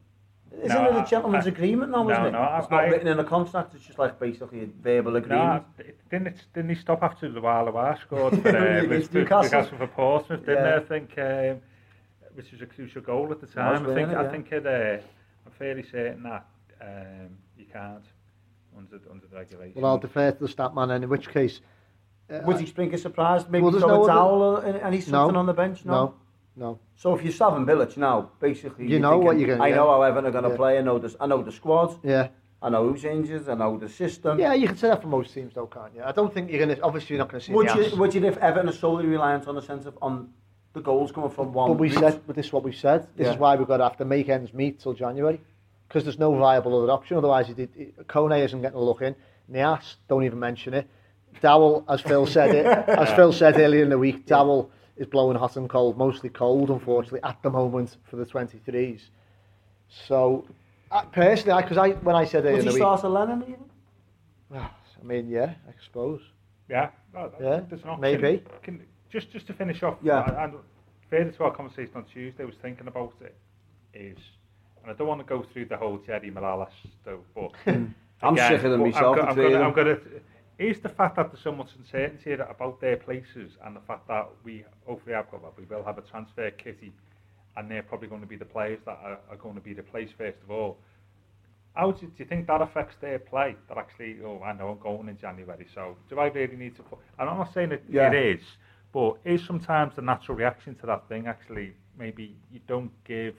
No? 0.53 0.65
Isn't 0.65 0.83
no, 0.83 0.99
it 0.99 1.03
a 1.03 1.07
gentleman's 1.07 1.47
I, 1.47 1.51
agreement 1.51 1.91
now, 1.91 2.05
no, 2.05 2.13
isn't 2.13 2.27
it? 2.27 2.31
No, 2.31 2.43
it's 2.59 2.67
I, 2.71 2.75
not 2.75 2.85
I, 2.85 2.87
written 2.87 3.09
in 3.09 3.19
a 3.19 3.25
contract, 3.25 3.75
it's 3.75 3.85
just 3.85 3.99
like 3.99 4.19
basically 4.19 4.63
a 4.63 4.67
verbal 4.67 5.17
agreement. 5.17 5.65
No, 5.79 5.85
didn't, 6.11 6.29
it, 6.29 6.43
didn't 6.55 6.71
he 6.71 6.77
stop 6.77 7.03
after 7.03 7.31
the 7.31 7.41
while 7.41 7.67
Loire 7.67 7.99
scored 8.01 8.41
for, 8.41 8.49
uh, 8.57 8.87
with, 8.87 9.13
Newcastle. 9.13 9.43
Newcastle 9.43 9.79
for 9.79 9.87
Portsmouth, 9.89 10.47
didn't 10.47 10.65
yeah. 10.65 10.77
I 10.77 10.81
think, 10.81 11.19
um, 11.19 11.61
which 12.35 12.53
was 12.53 12.63
a 12.63 12.67
crucial 12.67 13.03
goal 13.03 13.31
at 13.33 13.41
the 13.41 13.47
time. 13.47 13.83
I 13.83 13.95
think, 13.95 14.09
it, 14.09 14.13
yeah. 14.13 14.21
I 14.21 14.29
think 14.29 14.53
it, 14.53 14.67
uh, 14.67 15.05
I'm 15.45 15.53
fairly 15.59 15.83
certain 15.83 16.23
that 16.23 16.47
um, 16.81 17.37
you 17.59 17.67
can't 17.71 18.05
under, 18.79 18.99
under 19.11 19.27
the 19.27 19.37
regulations. 19.37 19.77
Well, 19.77 19.93
I'll 19.93 19.99
defer 19.99 20.31
to 20.31 20.39
the 20.39 20.49
stat 20.49 20.75
man, 20.75 20.91
and 20.91 21.05
in 21.05 21.11
which 21.11 21.29
case, 21.29 21.61
uh, 22.31 22.41
Would 22.45 22.61
you 22.61 22.67
spring 22.67 22.93
a 22.95 22.99
surprise? 22.99 23.49
Maybe 23.49 23.63
Well, 23.65 23.73
throw 23.73 23.89
no 23.89 23.95
a 23.95 23.99
other- 24.05 24.13
towel 24.13 24.57
and, 24.57 24.77
and 24.79 24.95
he's 24.95 25.09
No. 25.09 25.29
on 25.35 25.47
the 25.47 25.53
bench? 25.55 25.85
No. 25.85 25.93
no, 25.93 26.15
no. 26.57 26.79
So 26.97 27.15
if 27.17 27.23
you're 27.23 27.33
Slaven 27.33 27.65
Bilic 27.67 27.97
now, 27.97 28.31
basically, 28.41 28.87
You 28.89 28.99
know 28.99 29.19
what 29.19 29.39
you're 29.39 29.49
gonna 29.49 29.65
I 29.65 29.71
know 29.71 29.89
how 29.89 30.03
Everton 30.03 30.27
are 30.27 30.33
going 30.33 30.45
to 30.45 30.51
Yeah. 30.51 30.57
play. 30.57 30.79
I 30.79 30.83
know 30.83 30.99
this. 30.99 31.15
I 31.21 31.27
know 31.27 31.43
the 31.43 31.53
squad. 31.53 31.97
Yeah, 32.03 32.29
I 32.63 32.69
know 32.71 32.89
who's 32.89 33.05
injured. 33.05 33.49
I 33.49 33.55
know 33.55 33.77
the 33.79 33.89
system. 33.89 34.39
yeah, 34.41 34.55
you 34.55 34.67
can 34.67 34.77
say 34.77 34.89
that 34.89 35.03
for 35.03 35.09
most 35.09 35.33
teams, 35.35 35.55
though, 35.55 35.67
can't 35.67 35.95
you? 35.95 36.03
I 36.03 36.13
don't 36.13 36.33
think 36.33 36.51
you're 36.51 36.65
going 36.65 36.75
to. 36.77 36.83
Obviously, 36.83 37.15
you're 37.15 37.25
not 37.25 37.31
going 37.31 37.41
to 37.41 37.47
see. 37.47 37.53
Would 37.53 37.69
the 37.69 37.91
you? 37.91 37.97
Would 37.97 38.15
you 38.15 38.25
if 38.25 38.39
Everton 38.39 38.69
are 38.71 38.73
solely 38.73 39.07
reliant 39.07 39.47
on 39.47 39.55
the 39.55 39.63
sense 39.63 39.87
of 39.87 39.97
on 40.03 40.31
the 40.73 40.81
goals 40.81 41.13
coming 41.13 41.31
from 41.31 41.53
one? 41.53 41.71
But 41.71 41.79
we 41.79 41.91
route? 41.91 41.99
said, 42.01 42.21
but 42.27 42.35
this 42.37 42.47
is 42.47 42.53
what 42.53 42.65
we 42.65 42.73
said. 42.73 43.07
This 43.17 43.29
is 43.29 43.37
why 43.37 43.55
we've 43.57 43.69
got 43.69 43.77
to 43.79 43.85
have 43.85 43.97
to 43.99 44.05
make 44.05 44.29
ends 44.29 44.53
meet 44.53 44.81
till 44.81 44.95
January, 44.95 45.41
because 45.89 46.03
there's 46.05 46.19
no 46.19 46.35
viable 46.35 46.83
other 46.83 46.91
option. 46.93 47.17
Otherwise, 47.19 47.49
you 47.51 47.55
did, 47.55 47.95
Kone 48.09 48.43
isn't 48.45 48.61
getting 48.63 48.77
a 48.79 48.83
look 48.83 49.03
in. 49.03 49.15
Niasse, 49.53 49.95
don't 50.09 50.25
even 50.25 50.41
mention 50.41 50.75
it. 50.75 50.89
Dowell, 51.41 51.85
as 51.89 52.01
Phil 52.01 52.27
said 52.27 52.55
it, 52.55 52.67
as 52.89 53.13
Phil 53.15 53.33
said 53.33 53.59
earlier 53.59 53.83
in 53.83 53.89
the 53.91 53.99
week, 53.99 54.27
Dowell 54.27 54.71
is 54.97 55.07
blowing 55.07 55.37
hot 55.37 55.57
and 55.57 55.69
cold, 55.69 55.97
mostly 55.99 56.29
cold, 56.31 56.71
unfortunately, 56.71 57.21
at 57.23 57.41
the 57.43 57.51
moment 57.51 57.97
for 58.05 58.17
the 58.17 58.25
23s. 58.25 59.01
So, 60.09 60.47
uh, 60.91 61.03
personally, 61.07 61.63
because 61.63 61.79
I, 61.79 61.91
when 61.91 62.17
I 62.17 62.25
said 62.25 62.45
earlier 62.45 62.53
Would 62.53 62.61
in 62.61 62.65
you 62.67 62.71
the 62.73 62.75
week, 62.75 62.83
start 62.83 63.03
a 63.05 63.09
Lennon 63.09 63.43
even? 63.43 63.65
I 64.61 64.69
mean, 65.05 65.29
yeah, 65.29 65.55
I 65.69 65.73
suppose. 65.85 66.21
Yeah, 66.69 66.91
well, 67.15 67.33
Yeah, 67.41 67.61
there's 67.69 67.83
an 67.83 67.91
option. 67.91 68.01
maybe. 68.01 68.43
Can, 68.63 68.81
just 69.11 69.31
just 69.31 69.47
to 69.47 69.53
finish 69.55 69.83
off, 69.83 69.97
Yeah. 70.03 70.25
and, 70.29 70.55
and 70.55 70.63
further 71.11 71.31
to 71.31 71.45
our 71.45 71.55
conversation 71.55 71.93
on 71.97 72.05
Tuesday, 72.05 72.43
I 72.43 72.47
was 72.47 72.57
thinking 72.61 72.89
about 72.89 73.15
it 73.21 73.37
is, 73.95 74.19
and 74.83 74.91
I 74.91 74.95
don't 74.95 75.07
want 75.07 75.21
to 75.21 75.27
go 75.27 75.45
through 75.53 75.67
the 75.67 75.77
whole 75.77 75.99
Jerry 75.99 76.31
Mirallas 76.31 76.71
stuff, 77.03 77.21
but 77.35 77.53
I'm 77.67 77.95
again, 78.35 78.51
sicker 78.59 78.71
than 78.71 78.81
but 78.81 78.87
myself, 78.93 79.19
I'm, 79.19 79.37
go- 79.37 79.43
I'm 79.43 79.53
gonna. 79.53 79.65
I'm 79.65 79.73
gonna, 79.75 79.99
is 80.59 80.81
the 80.81 80.89
fact 80.89 81.17
that 81.17 81.31
there's 81.31 81.43
so 81.43 81.53
much 81.53 81.71
uncertainty 81.79 82.33
about 82.33 82.81
their 82.81 82.97
places, 82.97 83.53
and 83.65 83.77
the 83.77 83.81
fact 83.81 84.09
that 84.09 84.29
we 84.45 84.65
hopefully 84.87 85.15
have 85.15 85.31
got 85.31 85.43
that 85.43 85.53
we 85.59 85.65
will 85.65 85.85
have 85.85 85.99
a 85.99 86.03
transfer 86.03 86.51
kitty, 86.51 86.93
and 87.57 87.71
they're 87.71 87.83
probably 87.83 88.09
going 88.09 88.21
to 88.23 88.27
be 88.27 88.37
the 88.37 88.45
players 88.45 88.81
that 88.87 88.99
are, 89.03 89.19
are 89.31 89.37
going 89.37 89.55
to 89.55 89.61
be 89.61 89.75
the 89.75 89.83
replaced 89.83 90.15
first 90.17 90.39
of 90.43 90.51
all. 90.51 90.79
How 91.75 91.91
do, 91.93 92.07
do 92.07 92.13
you 92.17 92.25
think 92.25 92.47
that 92.47 92.63
affects 92.63 92.97
their 93.03 93.19
play? 93.19 93.55
That 93.69 93.77
actually, 93.77 94.17
oh, 94.25 94.41
I 94.43 94.53
know 94.55 94.71
I'm 94.71 94.79
going 94.79 95.09
in 95.11 95.19
January, 95.19 95.67
so 95.75 95.97
do 96.09 96.19
I 96.19 96.29
really 96.29 96.57
need 96.57 96.75
to 96.77 96.83
put? 96.83 96.99
And 97.19 97.29
I'm 97.29 97.37
not 97.37 97.53
saying 97.53 97.73
it, 97.73 97.85
Yeah. 97.89 98.11
it 98.11 98.15
is, 98.39 98.43
but 98.93 99.19
is 99.25 99.45
sometimes 99.45 99.95
the 99.95 100.03
natural 100.03 100.39
reaction 100.39 100.75
to 100.77 100.87
that 100.87 101.07
thing 101.09 101.27
actually 101.27 101.75
maybe 101.99 102.35
you 102.53 102.61
don't 102.67 102.91
give 103.05 103.35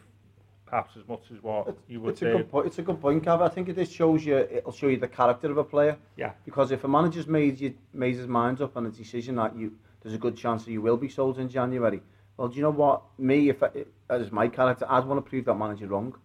perhaps 0.67 0.91
as 0.97 1.07
much 1.07 1.23
as 1.31 1.41
what 1.41 1.75
you 1.87 1.99
would 2.01 2.11
It's 2.11 2.21
a 2.21 2.25
good 2.25 2.51
point. 2.51 2.67
It's 2.67 2.77
a 2.77 2.81
good 2.81 3.01
point, 3.01 3.23
Gav. 3.23 3.41
I 3.41 3.49
think 3.49 3.69
it 3.69 3.75
just 3.75 3.91
shows 3.91 4.25
you. 4.25 4.37
It'll 4.37 4.71
show 4.71 4.87
you 4.87 4.97
the 4.97 5.07
character 5.07 5.49
of 5.49 5.57
a 5.57 5.63
player. 5.63 5.97
Yeah. 6.17 6.33
Because 6.45 6.71
if 6.71 6.83
a 6.83 6.87
manager's 6.87 7.27
made 7.27 7.59
you 7.59 7.73
made 7.93 8.15
his 8.15 8.27
mind 8.27 8.61
up 8.61 8.77
on 8.77 8.85
a 8.85 8.89
decision 8.89 9.35
that 9.35 9.55
you 9.55 9.73
there's 10.01 10.13
a 10.13 10.19
good 10.19 10.37
chance 10.37 10.65
that 10.65 10.71
you 10.71 10.81
will 10.81 10.97
be 10.97 11.09
sold 11.09 11.39
in 11.39 11.49
January. 11.49 12.01
Well, 12.35 12.49
do 12.49 12.55
you 12.55 12.61
know 12.61 12.69
what? 12.69 13.01
Me, 13.17 13.49
if 13.49 13.63
I, 13.63 13.69
as 14.09 14.31
my 14.31 14.47
character, 14.47 14.85
I'd 14.87 15.05
want 15.05 15.23
to 15.23 15.27
prove 15.27 15.45
that 15.45 15.55
manager 15.55 15.87
wrong. 15.87 16.15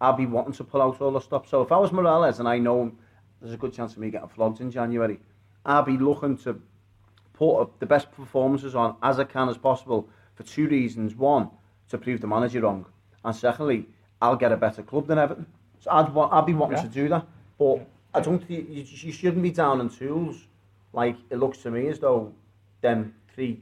I'd 0.00 0.18
be 0.18 0.26
wanting 0.26 0.52
to 0.54 0.64
pull 0.64 0.82
out 0.82 1.00
all 1.00 1.12
the 1.12 1.20
stops. 1.20 1.50
So 1.50 1.62
if 1.62 1.72
I 1.72 1.78
was 1.78 1.90
Mirallas 1.90 2.40
and 2.40 2.48
I 2.48 2.58
know 2.58 2.92
there's 3.40 3.54
a 3.54 3.56
good 3.56 3.72
chance 3.72 3.92
of 3.92 3.98
me 3.98 4.10
getting 4.10 4.28
flogged 4.28 4.60
in 4.60 4.70
January, 4.70 5.18
I'd 5.64 5.86
be 5.86 5.96
looking 5.96 6.36
to 6.38 6.60
put 7.32 7.80
the 7.80 7.86
best 7.86 8.12
performances 8.12 8.74
on 8.74 8.96
as 9.02 9.18
I 9.18 9.24
can 9.24 9.48
as 9.48 9.56
possible 9.56 10.08
for 10.34 10.42
two 10.42 10.68
reasons. 10.68 11.14
One, 11.14 11.50
to 11.88 11.98
prove 11.98 12.20
the 12.20 12.26
manager 12.26 12.60
wrong, 12.60 12.86
and 13.26 13.34
secondly, 13.34 13.86
I'll 14.22 14.36
get 14.36 14.52
a 14.52 14.56
better 14.56 14.82
club 14.82 15.08
than 15.08 15.18
Everton. 15.18 15.46
So 15.80 15.90
I'd 15.90 16.14
want, 16.14 16.32
I'd 16.32 16.46
be 16.46 16.54
wanting 16.54 16.78
Yeah. 16.78 16.84
to 16.84 16.88
do 16.88 17.08
that. 17.08 17.26
But 17.58 17.86
I 18.14 18.20
don't 18.20 18.42
think 18.42 18.70
you, 18.70 18.84
you 18.86 19.12
shouldn't 19.12 19.42
be 19.42 19.50
down 19.50 19.80
on 19.80 19.90
tools. 19.90 20.46
Like 20.92 21.16
it 21.28 21.36
looks 21.36 21.58
to 21.62 21.70
me 21.70 21.88
as 21.88 21.98
though 21.98 22.32
them 22.80 23.14
three 23.34 23.60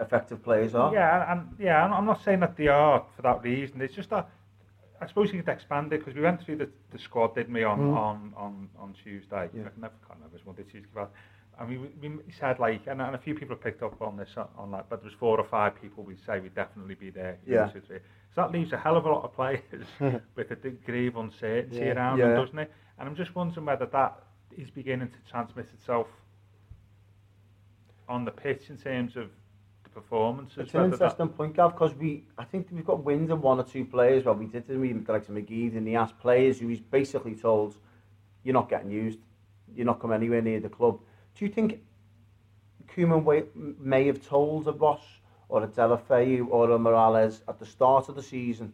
effective 0.00 0.42
players 0.42 0.74
are. 0.74 0.92
Yeah, 0.92 1.32
and 1.32 1.48
yeah, 1.58 1.84
I'm 1.84 2.04
not 2.04 2.22
saying 2.22 2.40
that 2.40 2.56
they 2.56 2.68
are 2.68 3.04
for 3.14 3.22
that 3.22 3.42
reason. 3.42 3.80
It's 3.80 3.94
just 3.94 4.10
that 4.10 4.28
I 5.00 5.06
suppose 5.06 5.32
you 5.32 5.42
could 5.42 5.52
expand 5.52 5.92
it 5.92 6.00
because 6.00 6.14
we 6.14 6.22
went 6.22 6.42
through 6.42 6.56
the, 6.56 6.68
the 6.90 6.98
squad, 6.98 7.34
didn't 7.34 7.54
we, 7.54 7.64
on 7.64 7.78
mm. 7.78 7.96
on, 7.96 8.32
on, 8.36 8.68
on 8.78 8.94
Tuesday? 8.94 9.48
Yeah. 9.54 9.66
I 9.66 9.68
can 9.70 9.80
never 9.80 9.94
can't 10.06 10.18
remember 10.18 10.36
it 10.36 10.44
was 10.44 10.46
Monday, 10.46 10.64
Tuesday. 10.64 11.06
But, 11.58 11.68
mean, 11.68 11.88
we, 12.00 12.08
we 12.08 12.32
said 12.38 12.58
like, 12.58 12.86
and, 12.86 13.00
and 13.00 13.14
a 13.14 13.18
few 13.18 13.34
people 13.34 13.54
have 13.56 13.62
picked 13.62 13.82
up 13.82 14.00
on 14.02 14.16
this 14.16 14.30
uh, 14.36 14.40
on, 14.40 14.48
on 14.58 14.70
that, 14.72 14.86
but 14.88 15.00
there 15.00 15.08
was 15.08 15.14
four 15.18 15.38
or 15.38 15.44
five 15.44 15.80
people 15.80 16.02
we 16.02 16.16
say 16.16 16.40
would 16.40 16.54
definitely 16.54 16.94
be 16.94 17.10
there. 17.10 17.38
Yeah. 17.46 17.70
So 17.72 17.80
that 18.36 18.50
leaves 18.50 18.72
a 18.72 18.76
hell 18.76 18.96
of 18.96 19.04
a 19.06 19.10
lot 19.10 19.24
of 19.24 19.32
players 19.32 19.62
with 20.34 20.50
a 20.50 20.56
degree 20.56 21.06
of 21.06 21.16
uncertainty 21.16 21.78
Yeah. 21.78 21.92
around 21.94 22.18
Yeah. 22.18 22.28
them, 22.28 22.44
doesn't 22.44 22.58
it? 22.58 22.72
And 22.98 23.08
I'm 23.08 23.14
just 23.16 23.34
wondering 23.34 23.66
whether 23.66 23.86
that 23.86 24.22
is 24.56 24.70
beginning 24.70 25.08
to 25.08 25.30
transmit 25.30 25.66
itself 25.72 26.08
on 28.08 28.24
the 28.24 28.30
pitch 28.30 28.70
in 28.70 28.76
terms 28.76 29.16
of 29.16 29.30
the 29.84 29.90
performances. 29.90 30.58
It's 30.58 30.74
an 30.74 30.82
whether 30.82 30.96
that- 30.96 31.04
interesting 31.04 31.28
point, 31.28 31.54
Gav, 31.56 31.72
because 31.72 31.94
we, 31.94 32.24
I 32.36 32.44
think 32.44 32.68
we've 32.72 32.84
got 32.84 33.02
wins 33.04 33.30
of 33.30 33.42
one 33.42 33.58
or 33.60 33.64
two 33.64 33.84
players. 33.84 34.24
Well, 34.24 34.34
we 34.34 34.46
did, 34.46 34.66
didn't 34.66 34.82
we? 34.82 34.90
Of 34.90 34.96
McGee 34.98 35.76
and 35.76 35.86
he 35.86 35.96
asked 35.96 36.18
players 36.18 36.58
who 36.58 36.68
he's 36.68 36.80
basically 36.80 37.34
told, 37.34 37.76
you're 38.42 38.54
not 38.54 38.68
getting 38.68 38.90
used, 38.90 39.18
you're 39.74 39.86
not 39.86 40.00
coming 40.00 40.16
anywhere 40.16 40.42
near 40.42 40.60
the 40.60 40.68
club. 40.68 41.00
Do 41.34 41.44
you 41.44 41.50
think 41.50 41.80
Koeman 42.88 43.78
may 43.78 44.06
have 44.06 44.26
told 44.26 44.68
a 44.68 44.72
Ross 44.72 45.02
or 45.48 45.62
a 45.64 45.68
Deulofeu 45.68 46.46
or 46.50 46.70
a 46.70 46.78
Mirallas 46.78 47.42
at 47.48 47.58
the 47.58 47.66
start 47.66 48.08
of 48.08 48.14
the 48.14 48.22
season, 48.22 48.72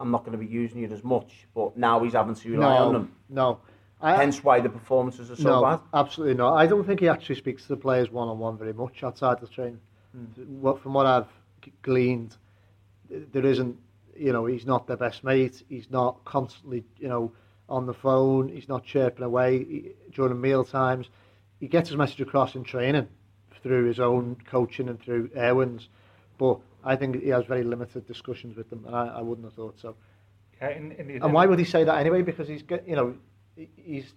I'm 0.00 0.10
not 0.10 0.24
going 0.24 0.32
to 0.32 0.38
be 0.38 0.50
using 0.50 0.80
you 0.80 0.88
as 0.90 1.04
much, 1.04 1.46
but 1.54 1.76
now 1.76 2.02
he's 2.02 2.14
having 2.14 2.34
to 2.34 2.50
rely 2.50 2.78
on 2.78 2.92
them. 2.92 3.12
no. 3.28 3.60
I, 4.00 4.16
Hence 4.16 4.44
why 4.44 4.60
the 4.60 4.68
performances 4.68 5.30
are 5.30 5.36
so 5.36 5.48
no, 5.48 5.62
bad. 5.62 5.80
absolutely 5.94 6.34
not. 6.34 6.56
I 6.56 6.66
don't 6.66 6.84
think 6.84 7.00
he 7.00 7.08
actually 7.08 7.36
speaks 7.36 7.62
to 7.62 7.68
the 7.68 7.76
players 7.76 8.10
one 8.10 8.28
on 8.28 8.38
one 8.38 8.58
very 8.58 8.74
much 8.74 9.02
outside 9.02 9.40
the 9.40 9.46
training. 9.46 9.80
Hmm. 10.12 10.24
What 10.60 10.80
from 10.82 10.92
what 10.92 11.06
I've 11.06 11.28
gleaned, 11.80 12.36
there 13.08 13.46
isn't. 13.46 13.78
You 14.14 14.32
know, 14.32 14.44
he's 14.44 14.66
not 14.66 14.86
their 14.86 14.98
best 14.98 15.24
mate. 15.24 15.62
He's 15.70 15.90
not 15.90 16.22
constantly, 16.24 16.84
you 16.98 17.08
know, 17.08 17.32
on 17.68 17.86
the 17.86 17.94
phone. 17.94 18.48
He's 18.48 18.68
not 18.68 18.84
chirping 18.84 19.24
away 19.24 19.94
during 20.12 20.38
meal 20.38 20.64
times. 20.64 21.08
He 21.64 21.68
gets 21.68 21.88
his 21.88 21.96
message 21.96 22.20
across 22.20 22.54
in 22.54 22.62
training 22.62 23.08
through 23.62 23.86
his 23.86 23.98
own 23.98 24.36
coaching 24.50 24.90
and 24.90 25.00
through 25.00 25.30
Erwin's. 25.34 25.88
But 26.36 26.58
I 26.84 26.94
think 26.94 27.22
he 27.22 27.30
has 27.30 27.46
very 27.46 27.62
limited 27.62 28.06
discussions 28.06 28.54
with 28.54 28.68
them, 28.68 28.84
and 28.86 28.94
I, 28.94 29.06
I 29.06 29.20
wouldn't 29.22 29.46
have 29.46 29.54
thought 29.54 29.80
so. 29.80 29.94
Yeah, 30.60 30.68
in, 30.72 30.92
in 30.92 31.08
the, 31.08 31.14
And 31.24 31.32
why 31.32 31.46
would 31.46 31.58
he 31.58 31.64
say 31.64 31.82
that 31.84 31.96
anyway? 31.96 32.20
Because 32.20 32.48
he's, 32.48 32.62
get, 32.62 32.86
you 32.86 32.96
know, 32.96 33.16
he's 33.56 34.12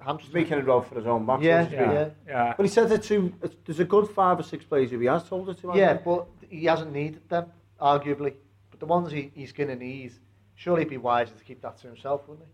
hamstrung. 0.00 0.32
Making 0.34 0.54
a 0.58 0.62
road 0.62 0.88
for 0.88 0.96
his 0.96 1.06
own 1.06 1.26
back. 1.26 1.40
Yeah. 1.42 1.68
Yeah, 1.70 1.92
Yeah. 1.92 2.08
yeah. 2.26 2.54
But 2.56 2.66
he 2.66 2.68
said 2.68 2.88
that 2.88 3.04
to, 3.04 3.32
there's 3.66 3.78
a 3.78 3.84
good 3.84 4.08
five 4.08 4.40
or 4.40 4.42
six 4.42 4.64
players 4.64 4.90
who 4.90 4.98
he 4.98 5.06
has 5.06 5.22
told 5.28 5.48
it 5.48 5.58
to. 5.60 5.68
hasn't 5.68 5.76
Yeah, 5.76 5.92
he? 5.96 6.00
but 6.04 6.26
he 6.48 6.64
hasn't 6.64 6.92
needed 6.92 7.28
them, 7.28 7.52
arguably. 7.80 8.34
But 8.72 8.80
the 8.80 8.86
ones 8.86 9.12
he, 9.12 9.30
he's 9.32 9.52
going 9.52 9.68
to 9.68 9.76
need, 9.76 10.10
surely 10.56 10.80
it'd 10.80 10.90
be 10.90 10.96
wiser 10.96 11.34
to 11.38 11.44
keep 11.44 11.62
that 11.62 11.78
to 11.82 11.86
himself, 11.86 12.26
wouldn't 12.26 12.48
he? 12.48 12.52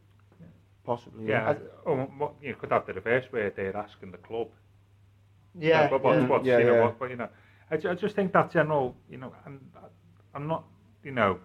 Possibly, 0.86 1.26
Yeah, 1.26 1.50
yeah. 1.50 1.58
oh, 1.84 1.96
what, 2.18 2.34
you 2.40 2.54
could 2.54 2.70
have 2.70 2.86
the 2.86 2.94
reverse 2.94 3.24
where 3.30 3.50
they're 3.50 3.76
asking 3.76 4.12
the 4.12 4.18
club. 4.18 4.48
Yeah, 5.58 5.88
but 5.88 6.02
what's, 6.02 6.20
yeah. 6.20 6.26
what's, 6.28 6.46
Yeah, 6.46 6.58
you 6.58 6.64
know, 6.66 6.74
yeah. 6.74 6.82
what, 6.84 6.98
but 6.98 7.10
you 7.10 7.16
know, 7.16 7.28
I, 7.70 7.74
I 7.74 7.94
just 7.94 8.14
think 8.14 8.32
that 8.32 8.52
general, 8.52 8.94
you 9.10 9.18
know, 9.18 9.32
and 9.44 9.60
I'm 10.34 10.46
not, 10.46 10.64
you 11.02 11.10
know, 11.10 11.38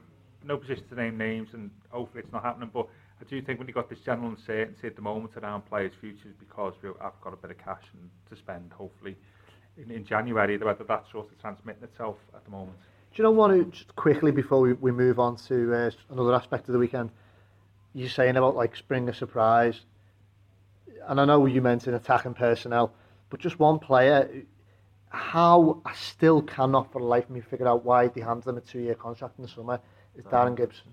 no 0.45 0.57
position 0.57 0.87
to 0.89 0.95
name 0.95 1.17
names, 1.17 1.49
and 1.53 1.71
hopefully 1.89 2.23
it's 2.23 2.31
not 2.31 2.43
happening. 2.43 2.69
But 2.73 2.87
I 3.19 3.23
do 3.23 3.41
think 3.41 3.57
when 3.59 3.67
you've 3.67 3.75
got 3.75 3.89
this 3.89 3.99
general 3.99 4.29
uncertainty 4.29 4.87
at 4.87 4.95
the 4.95 5.01
moment 5.01 5.35
around 5.37 5.61
players' 5.63 5.93
futures, 5.99 6.33
because 6.39 6.73
we 6.83 6.89
have 7.01 7.13
got 7.21 7.33
a 7.33 7.37
bit 7.37 7.51
of 7.51 7.57
cash 7.57 7.83
and 7.93 8.09
to 8.29 8.35
spend, 8.35 8.71
hopefully 8.73 9.15
in, 9.77 9.89
in 9.91 10.05
January, 10.05 10.57
whether 10.57 10.83
that's 10.83 11.11
sort 11.11 11.31
of 11.31 11.39
transmitting 11.39 11.83
itself 11.83 12.17
at 12.35 12.43
the 12.45 12.51
moment. 12.51 12.77
Do 12.79 13.17
you 13.17 13.23
know 13.23 13.31
what, 13.31 13.71
just 13.71 13.95
quickly 13.95 14.31
before 14.31 14.61
we, 14.61 14.73
we 14.73 14.91
move 14.91 15.19
on 15.19 15.35
to 15.47 15.73
uh, 15.73 15.91
another 16.11 16.33
aspect 16.33 16.67
of 16.69 16.73
the 16.73 16.79
weekend, 16.79 17.09
you're 17.93 18.09
saying 18.09 18.37
about 18.37 18.55
like 18.55 18.75
spring 18.75 19.09
a 19.09 19.13
surprise, 19.13 19.81
and 21.07 21.19
I 21.19 21.25
know 21.25 21.45
you 21.45 21.61
mentioned 21.61 21.95
attacking 21.95 22.33
personnel, 22.33 22.93
but 23.29 23.39
just 23.39 23.59
one 23.59 23.79
player, 23.79 24.43
how 25.09 25.81
I 25.85 25.93
still 25.93 26.41
cannot 26.41 26.91
for 26.91 26.99
the 26.99 27.05
life 27.05 27.25
of 27.25 27.31
me 27.31 27.41
figure 27.41 27.67
out 27.67 27.83
why 27.83 28.07
they 28.07 28.21
handed 28.21 28.47
him 28.47 28.57
a 28.57 28.61
two-year 28.61 28.95
contract 28.95 29.37
in 29.37 29.43
the 29.43 29.49
summer, 29.49 29.79
is 30.15 30.23
Darren 30.25 30.55
Gibson. 30.55 30.87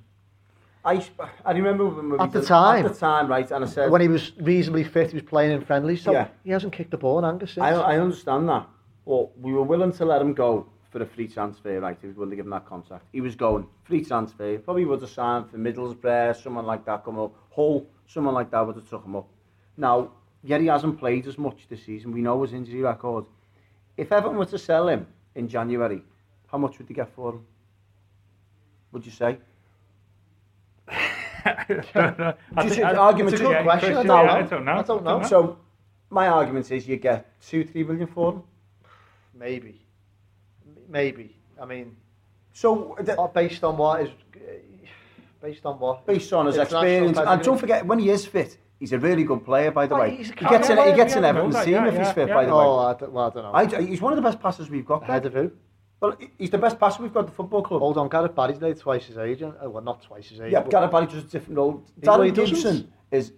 I, 0.85 1.05
I 1.45 1.53
remember 1.53 1.87
when 1.87 2.21
At 2.21 2.33
the 2.33 2.41
did- 2.41 2.49
time. 2.49 2.87
At 2.87 2.93
the 2.93 2.99
time, 2.99 3.29
right, 3.29 3.51
and 3.51 3.65
I 3.65 3.69
said, 3.69 3.91
When 3.91 4.01
he 4.01 4.09
was 4.09 4.33
reasonably 4.41 4.85
fit, 4.85 5.11
he 5.11 5.15
was 5.17 5.25
playing 5.25 5.53
in 5.53 5.61
friendly 5.65 5.97
so 5.97 6.13
Yeah. 6.13 6.29
he 6.45 6.51
hasn't 6.51 6.73
kicked 6.73 6.91
the 6.93 6.97
ball 6.97 7.19
in 7.19 7.25
anger 7.25 7.47
since. 7.47 7.59
I, 7.59 7.71
I 7.75 7.99
understand 7.99 8.49
that, 8.49 8.67
but 9.07 9.37
we 9.39 9.53
were 9.53 9.63
willing 9.65 9.93
to 9.93 10.05
let 10.05 10.23
him 10.23 10.35
go 10.35 10.67
for 10.91 11.03
a 11.03 11.07
free 11.07 11.29
transfer, 11.29 11.81
right? 11.81 11.97
If 11.97 12.03
we 12.03 12.11
willing 12.11 12.31
to 12.31 12.37
give 12.37 12.47
him 12.47 12.51
that 12.51 12.67
contract, 12.67 13.05
he 13.13 13.21
was 13.21 13.35
going 13.35 13.67
free 13.85 14.05
transfer. 14.05 14.59
Probably 14.59 14.85
would 14.85 15.01
have 15.03 15.11
signed 15.11 15.51
for 15.51 15.59
Middlesbrough, 15.59 16.43
someone 16.43 16.65
like 16.67 16.85
that 16.87 17.05
come 17.05 17.19
up. 17.19 17.35
Hull, 17.55 17.87
someone 18.07 18.35
like 18.35 18.51
that 18.51 18.67
would 18.67 18.77
have 18.77 18.89
took 18.89 19.05
him 19.05 19.17
up. 19.17 19.29
Now, 19.77 20.13
yet 20.43 20.61
he 20.61 20.67
hasn't 20.69 20.99
played 20.99 21.27
as 21.27 21.37
much 21.39 21.67
this 21.69 21.85
season. 21.85 22.13
We 22.13 22.23
know 22.23 22.41
his 22.43 22.53
injury 22.53 22.81
record. 22.81 23.27
If 23.97 24.13
Everton 24.13 24.39
were 24.39 24.47
to 24.47 24.59
sell 24.59 24.89
him 24.89 25.07
in 25.35 25.49
January, 25.49 26.03
how 26.47 26.59
much 26.59 26.79
would 26.79 26.89
they 26.89 26.95
get 26.95 27.11
for 27.15 27.33
him? 27.35 27.47
Would 28.93 29.05
you 29.05 29.13
say? 29.13 29.39
I 30.89 31.65
don't 31.69 32.19
know. 32.19 32.35
I 32.57 32.63
Just 32.63 32.75
think- 32.77 32.89
an 32.89 32.97
I- 32.97 32.99
argument 32.99 33.35
It's 33.35 33.41
a 33.41 33.45
to- 33.45 33.49
good 33.51 33.57
yeah, 33.59 33.63
question. 33.63 33.91
I 33.91 34.03
don't 34.03 34.07
yeah, 34.07 34.13
know. 34.13 34.31
I 34.31 34.43
don't 34.43 34.65
know. 34.65 34.73
I 34.73 34.83
don't 34.83 35.05
know. 35.05 35.23
So, 35.23 35.59
my 36.11 36.29
argument 36.29 36.71
is 36.71 36.89
you 36.89 36.97
get 36.97 37.27
two, 37.43 37.65
three 37.65 37.85
million 37.85 38.07
for 38.07 38.33
them. 38.33 38.43
Maybe. 39.35 39.81
Maybe. 40.89 41.37
I 41.61 41.67
mean, 41.67 41.97
So, 42.53 42.97
the, 43.01 43.21
uh, 43.21 43.29
based 43.29 43.63
on 43.65 43.77
what 43.77 44.01
is. 44.03 44.11
Based 45.41 45.65
on 45.65 45.79
what? 45.79 46.05
based 46.05 46.33
on 46.33 46.47
his 46.47 46.57
experience, 46.57 47.17
and 47.19 47.43
don't 47.43 47.59
forget, 47.59 47.87
when 47.87 48.01
he 48.01 48.11
is 48.11 48.27
fit, 48.27 48.59
he's 48.81 48.93
a 48.93 48.99
really 48.99 49.23
good 49.23 49.45
player, 49.45 49.71
by 49.71 49.87
the 49.87 49.95
Oh, 49.95 50.01
way. 50.01 50.17
He 50.17 50.25
gets 50.25 50.69
in, 50.69 50.77
yeah, 50.77 50.91
he 50.91 50.97
gets 50.97 51.15
in 51.15 51.23
yeah, 51.23 51.29
Everton's 51.29 51.55
yeah, 51.55 51.65
team 51.65 51.75
yeah, 51.75 51.87
if 51.89 51.97
he's 51.99 52.13
fit, 52.13 52.29
yeah. 52.29 52.35
by 52.35 52.45
the 52.45 52.51
Oh, 52.53 52.59
way. 52.79 52.87
I 52.87 52.95
don't, 52.95 53.13
well, 53.13 53.27
I 53.27 53.31
don't 53.31 53.71
know. 53.71 53.79
I, 53.79 53.83
he's 53.87 54.01
one 54.01 54.13
of 54.13 54.17
the 54.17 54.23
best 54.23 54.41
passers 54.41 54.69
we've 54.69 54.85
got. 54.85 55.05
Ahead 55.05 55.27
of 55.27 55.35
who? 55.35 55.53
Well, 56.01 56.17
he's 56.39 56.51
the 56.51 56.59
best 56.59 56.79
passer 56.81 57.03
we've 57.05 57.13
got 57.15 57.21
at 57.21 57.27
the 57.27 57.33
football 57.33 57.63
club. 57.63 57.81
Hold 57.81 57.99
on, 57.99 58.09
Gareth 58.09 58.35
Barry's 58.35 58.61
nearly 58.61 58.75
twice 58.75 59.07
his 59.07 59.17
age. 59.19 59.43
and- 59.43 59.55
uh, 59.65 59.71
Well, 59.71 59.83
not 59.83 60.03
twice 60.03 60.29
his 60.29 60.41
age. 60.41 60.53
Yeah, 60.53 60.61
but- 60.63 60.71
Gareth 60.73 60.91
Barry 60.91 61.07
does 61.07 61.23
a 61.25 61.27
different 61.29 61.57
role. 61.57 61.85
well, 62.03 62.19
Darren 62.19 62.35
doesn't. 62.35 62.55
Gibson 62.55 62.93
is 63.13 63.33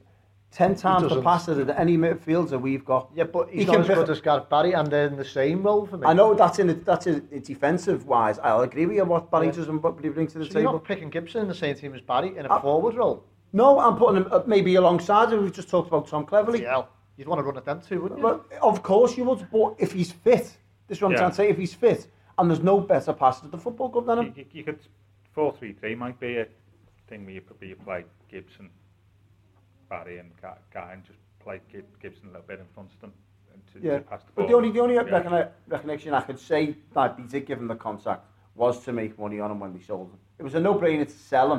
ten 0.51 0.75
times 0.75 1.03
the 1.03 1.09
doesn't. 1.11 1.23
passer 1.25 1.55
than 1.55 1.71
any 1.71 1.97
midfielder 1.97 2.61
we've 2.61 2.85
got. 2.85 3.11
Yeah, 3.15 3.25
but 3.25 3.49
he's 3.51 3.61
He 3.61 3.65
not 3.67 3.73
can 3.73 3.81
as 3.83 3.87
pick- 3.89 3.97
good 3.97 4.11
as 4.11 4.21
Gareth 4.21 4.49
Barry, 4.49 4.73
and 4.73 4.89
they're 4.91 5.07
in 5.07 5.17
the 5.17 5.25
same 5.25 5.63
role 5.63 5.87
for 5.87 5.97
me. 5.99 6.07
I 6.07 6.13
know 6.13 6.35
that's 6.35 6.59
in 6.59 6.71
a, 6.71 6.75
that's 6.75 7.07
a, 7.07 7.17
a 7.33 7.41
defensive 7.41 8.07
wise. 8.07 8.39
I'll 8.41 8.63
agree 8.63 8.87
with 8.87 8.97
you 8.97 9.05
what 9.05 9.31
Barry 9.31 9.47
Yeah. 9.47 9.53
does 9.53 9.69
and 9.69 9.83
what 9.83 10.03
he 10.03 10.09
brings 10.09 10.33
to 10.33 10.39
the 10.41 10.45
So 10.47 10.53
you're 10.55 10.63
table. 10.63 10.73
not 10.75 10.85
picking 10.85 11.09
Gibson 11.11 11.43
in 11.43 11.49
the 11.49 11.55
same 11.55 11.75
team 11.77 11.95
as 11.95 12.01
Barry 12.01 12.37
in 12.37 12.47
a 12.47 12.49
Uh, 12.49 12.61
forward 12.61 12.95
role. 12.97 13.25
No, 13.53 13.79
I'm 13.81 13.97
putting 13.97 14.17
him 14.23 14.29
uh, 14.31 14.43
maybe 14.47 14.75
alongside 14.77 15.33
him. 15.33 15.43
We've 15.43 15.53
just 15.53 15.69
talked 15.69 15.89
about 15.89 16.07
Tom 16.09 16.25
Cleverley. 16.27 16.63
Yeah, 16.63 16.83
you'd 17.17 17.29
want 17.29 17.39
to 17.41 17.43
run 17.45 17.57
at 17.57 17.65
them 17.65 17.81
too, 17.81 18.01
wouldn't 18.03 18.21
you? 18.21 18.45
Of 18.63 18.83
course 18.83 19.17
you 19.17 19.25
would, 19.25 19.47
but 19.53 19.75
if 19.79 19.93
he's 19.93 20.13
fit, 20.13 20.57
this 20.89 20.99
is 20.99 21.03
what 21.03 21.09
I'm 21.09 21.13
Yeah. 21.13 21.19
trying 21.19 21.31
to 21.31 21.37
say. 21.37 21.49
If 21.49 21.59
he's 21.59 21.75
fit, 21.75 22.09
and 22.39 22.51
there's 22.51 22.63
no 22.63 22.81
better 22.81 23.13
passer 23.13 23.45
at 23.47 23.51
the 23.53 23.59
football 23.59 23.89
club 23.91 24.07
than 24.07 24.19
You, 24.19 24.25
him. 24.25 24.35
you, 24.37 24.45
you 24.53 24.65
could 24.65 24.79
four 25.33 25.53
three 25.53 25.73
three 25.73 25.95
might 25.95 26.19
be 26.19 26.39
a 26.39 26.47
thing 27.09 27.25
where 27.25 27.35
you 27.35 27.41
probably 27.41 27.69
you 27.69 27.77
play 27.77 28.05
Gibson, 28.29 28.71
Barry 29.91 30.19
and 30.19 30.31
Guy 30.41 30.93
and 30.93 31.05
just 31.05 31.19
played 31.41 31.61
Gibson 32.01 32.29
a 32.29 32.33
little 32.33 32.47
bit 32.47 32.61
in 32.61 32.67
front 32.75 32.91
of 32.95 33.01
them. 33.01 33.13
To, 33.75 33.81
yeah. 33.83 33.99
To 33.99 34.01
pass 34.01 34.23
the, 34.25 34.33
ball. 34.33 34.49
The 34.49 34.55
only, 34.55 34.71
the 34.71 34.81
only 34.81 34.95
yeah. 34.95 35.49
recognition 35.69 36.15
I 36.15 36.23
could 36.23 36.39
say 36.39 36.77
that 36.95 37.17
he 37.19 37.25
did 37.25 37.47
give 37.47 37.59
him 37.59 37.69
the 37.69 37.75
contract 37.75 38.25
was 38.55 38.83
to 38.85 38.93
make 38.93 39.19
money 39.19 39.39
on 39.39 39.51
him 39.51 39.61
when 39.61 39.75
we 39.75 39.81
sold 39.81 40.09
him. 40.11 40.19
It 40.39 40.43
was 40.43 40.55
a 40.55 40.61
no-brainer 40.61 41.05
to 41.05 41.13
sell 41.13 41.53
him, 41.53 41.59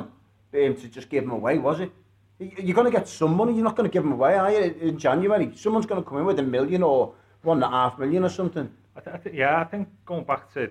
um, 0.54 0.74
to 0.76 0.88
just 0.88 1.08
give 1.08 1.24
him 1.24 1.30
away, 1.30 1.58
was 1.58 1.80
it? 1.80 1.92
You're 2.38 2.74
going 2.74 2.90
to 2.90 2.90
get 2.90 3.06
some 3.06 3.34
money, 3.36 3.54
you're 3.54 3.64
not 3.64 3.76
going 3.76 3.88
to 3.88 3.92
give 3.92 4.04
him 4.04 4.12
away, 4.12 4.34
are 4.34 4.50
you? 4.50 4.76
In 4.80 4.98
January, 4.98 5.52
someone's 5.54 5.86
going 5.86 6.02
to 6.02 6.08
come 6.08 6.18
in 6.18 6.24
with 6.24 6.38
a 6.38 6.42
million 6.42 6.82
or 6.82 7.14
one 7.42 7.58
and 7.58 7.64
a 7.64 7.68
half 7.70 7.98
million 7.98 8.24
or 8.24 8.28
something. 8.30 8.70
I 8.96 9.00
th 9.00 9.14
I 9.14 9.18
th 9.18 9.34
yeah, 9.34 9.60
I 9.60 9.64
think 9.64 9.88
going 10.04 10.24
back 10.24 10.52
to 10.54 10.70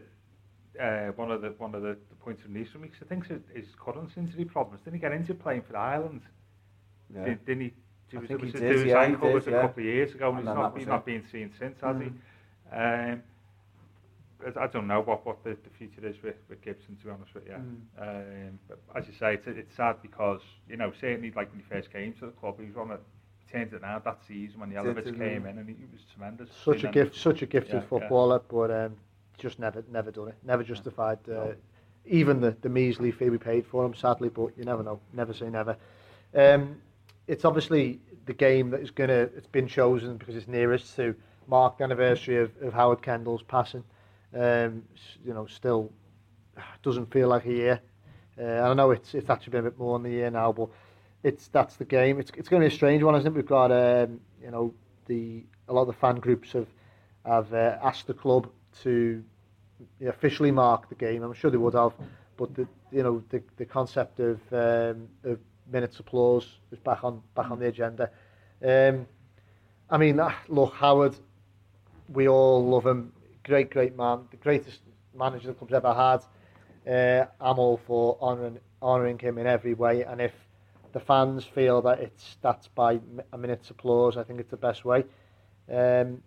uh, 0.79 1.11
one 1.15 1.31
of 1.31 1.41
the 1.41 1.49
one 1.57 1.73
of 1.73 1.81
the, 1.81 1.97
the 2.09 2.15
points 2.19 2.43
of 2.45 2.51
Neeson 2.51 2.81
weeks, 2.81 2.97
I 3.01 3.05
think 3.05 3.31
is, 3.31 3.41
is 3.55 3.67
current 3.83 4.11
injury 4.17 4.45
problems. 4.45 4.81
Didn't 4.81 4.95
he 4.95 5.01
get 5.01 5.13
into 5.13 5.33
playing 5.33 5.63
for 5.63 5.77
Ireland? 5.77 6.21
Yeah. 7.15 7.25
Did, 7.25 7.45
didn't 7.45 7.61
he? 7.63 7.73
I 8.13 8.19
Was, 8.19 8.27
think 8.27 8.41
was 8.41 8.51
he 8.51 8.57
it- 8.57 8.61
did, 8.61 8.71
his 8.77 8.83
yeah, 8.85 8.99
he 9.05 9.11
ankle 9.11 9.27
did, 9.29 9.33
was 9.35 9.47
a 9.47 9.51
yeah. 9.51 9.61
couple 9.61 9.81
of 9.81 9.85
years 9.85 10.13
ago, 10.15 10.29
and, 10.29 10.39
And 10.39 10.47
he's 10.47 10.55
not 10.55 10.77
he's 10.77 10.87
not 10.87 11.05
been 11.05 11.23
seen 11.31 11.51
since, 11.57 11.79
has 11.81 11.95
Mhm. 11.95 12.01
he? 12.03 12.75
Um, 12.75 13.23
I- 14.45 14.63
I 14.63 14.67
don't 14.67 14.87
know 14.87 15.01
what, 15.01 15.25
what 15.25 15.43
the, 15.43 15.51
the 15.51 15.69
future 15.77 16.05
is 16.05 16.21
with, 16.23 16.35
with 16.49 16.61
Gibson, 16.61 16.95
to 16.97 17.05
be 17.05 17.09
honest 17.11 17.33
with 17.33 17.45
you. 17.45 17.53
Mm. 17.53 18.49
Um, 18.49 18.59
but 18.67 18.79
as 18.95 19.07
you 19.07 19.13
say, 19.13 19.35
it's, 19.35 19.45
it's 19.47 19.75
sad 19.75 20.01
because, 20.01 20.41
you 20.67 20.77
know, 20.77 20.91
certainly 20.99 21.31
like 21.35 21.51
when 21.51 21.59
he 21.59 21.65
first 21.69 21.91
came 21.93 22.11
to 22.13 22.25
the 22.25 22.31
club, 22.31 22.59
he 22.59 22.65
was 22.65 22.75
on 22.75 22.91
a, 22.91 22.97
he 23.45 23.51
turned 23.51 23.71
it 23.73 23.83
out 23.83 24.03
that 24.05 24.19
season 24.27 24.59
when 24.59 24.69
the 24.69 24.75
Did, 24.81 24.97
Elevits 24.97 25.11
came 25.17 25.45
in 25.45 25.57
and 25.59 25.69
he, 25.69 25.75
he 25.75 25.85
was 25.91 26.01
tremendous. 26.13 26.49
such 26.65 26.83
a 26.83 26.87
gift, 26.91 27.13
them- 27.13 27.19
such 27.21 27.41
a 27.43 27.45
gifted 27.45 27.73
Yeah, 27.75 27.79
yeah. 27.81 27.85
footballer, 27.87 28.41
but 28.49 28.71
um, 28.71 28.95
just 29.37 29.59
never, 29.59 29.83
never 29.91 30.09
done 30.11 30.29
it. 30.29 30.35
Never 30.43 30.63
justified 30.63 31.19
uh, 31.29 31.49
even 32.05 32.41
the, 32.41 32.55
the 32.61 32.69
measly 32.69 33.11
fee 33.11 33.29
we 33.29 33.37
paid 33.37 33.65
for 33.67 33.85
him, 33.85 33.93
sadly. 33.93 34.29
But 34.29 34.57
you 34.57 34.63
never 34.65 34.81
know. 34.81 34.99
Never 35.13 35.33
say 35.33 35.49
never. 35.51 35.77
Um, 36.33 36.77
it's 37.31 37.45
obviously 37.45 38.01
the 38.25 38.33
game 38.33 38.71
that 38.71 38.81
is 38.81 38.91
gonna. 38.91 39.29
It's 39.37 39.47
been 39.47 39.67
chosen 39.67 40.17
because 40.17 40.35
it's 40.35 40.49
nearest 40.49 40.95
to 40.97 41.15
mark 41.47 41.77
the 41.77 41.85
anniversary 41.85 42.37
of, 42.37 42.51
of 42.61 42.73
Howard 42.73 43.01
Kendall's 43.01 43.41
passing. 43.41 43.85
Um, 44.37 44.83
you 45.25 45.33
know, 45.33 45.45
still 45.45 45.91
doesn't 46.83 47.11
feel 47.11 47.29
like 47.29 47.45
a 47.45 47.53
year. 47.53 47.81
Uh, 48.39 48.69
I 48.69 48.73
know 48.73 48.91
it's 48.91 49.15
it's 49.15 49.29
actually 49.29 49.51
been 49.51 49.61
a 49.61 49.69
bit 49.69 49.79
more 49.79 49.97
than 49.97 50.11
a 50.11 50.13
year 50.13 50.29
now, 50.29 50.51
but 50.51 50.67
it's 51.23 51.47
that's 51.47 51.77
the 51.77 51.85
game. 51.85 52.19
It's 52.19 52.31
it's 52.35 52.49
going 52.49 52.61
to 52.61 52.67
be 52.67 52.73
a 52.73 52.75
strange 52.75 53.01
one, 53.01 53.15
isn't 53.15 53.27
it? 53.27 53.33
We've 53.33 53.45
got 53.45 53.71
um, 53.71 54.19
you 54.43 54.51
know 54.51 54.73
the 55.07 55.45
a 55.69 55.73
lot 55.73 55.83
of 55.83 55.87
the 55.87 55.93
fan 55.93 56.17
groups 56.17 56.51
have 56.51 56.67
have 57.25 57.53
uh, 57.53 57.77
asked 57.81 58.07
the 58.07 58.13
club 58.13 58.49
to 58.83 59.23
officially 60.05 60.51
mark 60.51 60.89
the 60.89 60.95
game. 60.95 61.23
I'm 61.23 61.33
sure 61.33 61.49
they 61.49 61.57
would 61.57 61.75
have, 61.75 61.93
but 62.35 62.53
the 62.55 62.67
you 62.91 63.03
know 63.03 63.23
the 63.29 63.41
the 63.55 63.65
concept 63.65 64.19
of 64.19 64.41
um, 64.51 65.07
of 65.23 65.39
minutes 65.71 65.99
applause 65.99 66.59
is 66.71 66.79
back 66.79 67.03
on 67.03 67.21
back 67.35 67.49
on 67.51 67.59
the 67.59 67.67
agenda. 67.67 68.09
Um, 68.65 69.07
I 69.89 69.97
mean, 69.97 70.19
ah, 70.19 70.37
look, 70.47 70.73
Howard, 70.73 71.15
we 72.09 72.27
all 72.27 72.65
love 72.65 72.85
him. 72.85 73.11
Great, 73.43 73.71
great 73.71 73.97
man, 73.97 74.21
the 74.31 74.37
greatest 74.37 74.79
manager 75.17 75.47
the 75.47 75.53
club's 75.53 75.73
ever 75.73 75.93
had. 75.93 76.23
Uh, 76.91 77.25
I'm 77.39 77.59
all 77.59 77.79
for 77.85 78.17
honouring 78.21 78.59
honouring 78.81 79.19
him 79.19 79.37
in 79.37 79.47
every 79.47 79.73
way, 79.73 80.03
and 80.03 80.21
if 80.21 80.33
the 80.93 80.99
fans 80.99 81.45
feel 81.45 81.81
that 81.83 81.99
it's 81.99 82.37
that's 82.41 82.67
by 82.67 82.99
a 83.33 83.37
minute's 83.37 83.69
applause, 83.69 84.17
I 84.17 84.23
think 84.23 84.39
it's 84.39 84.51
the 84.51 84.57
best 84.57 84.85
way. 84.85 85.03
Um, 85.71 86.21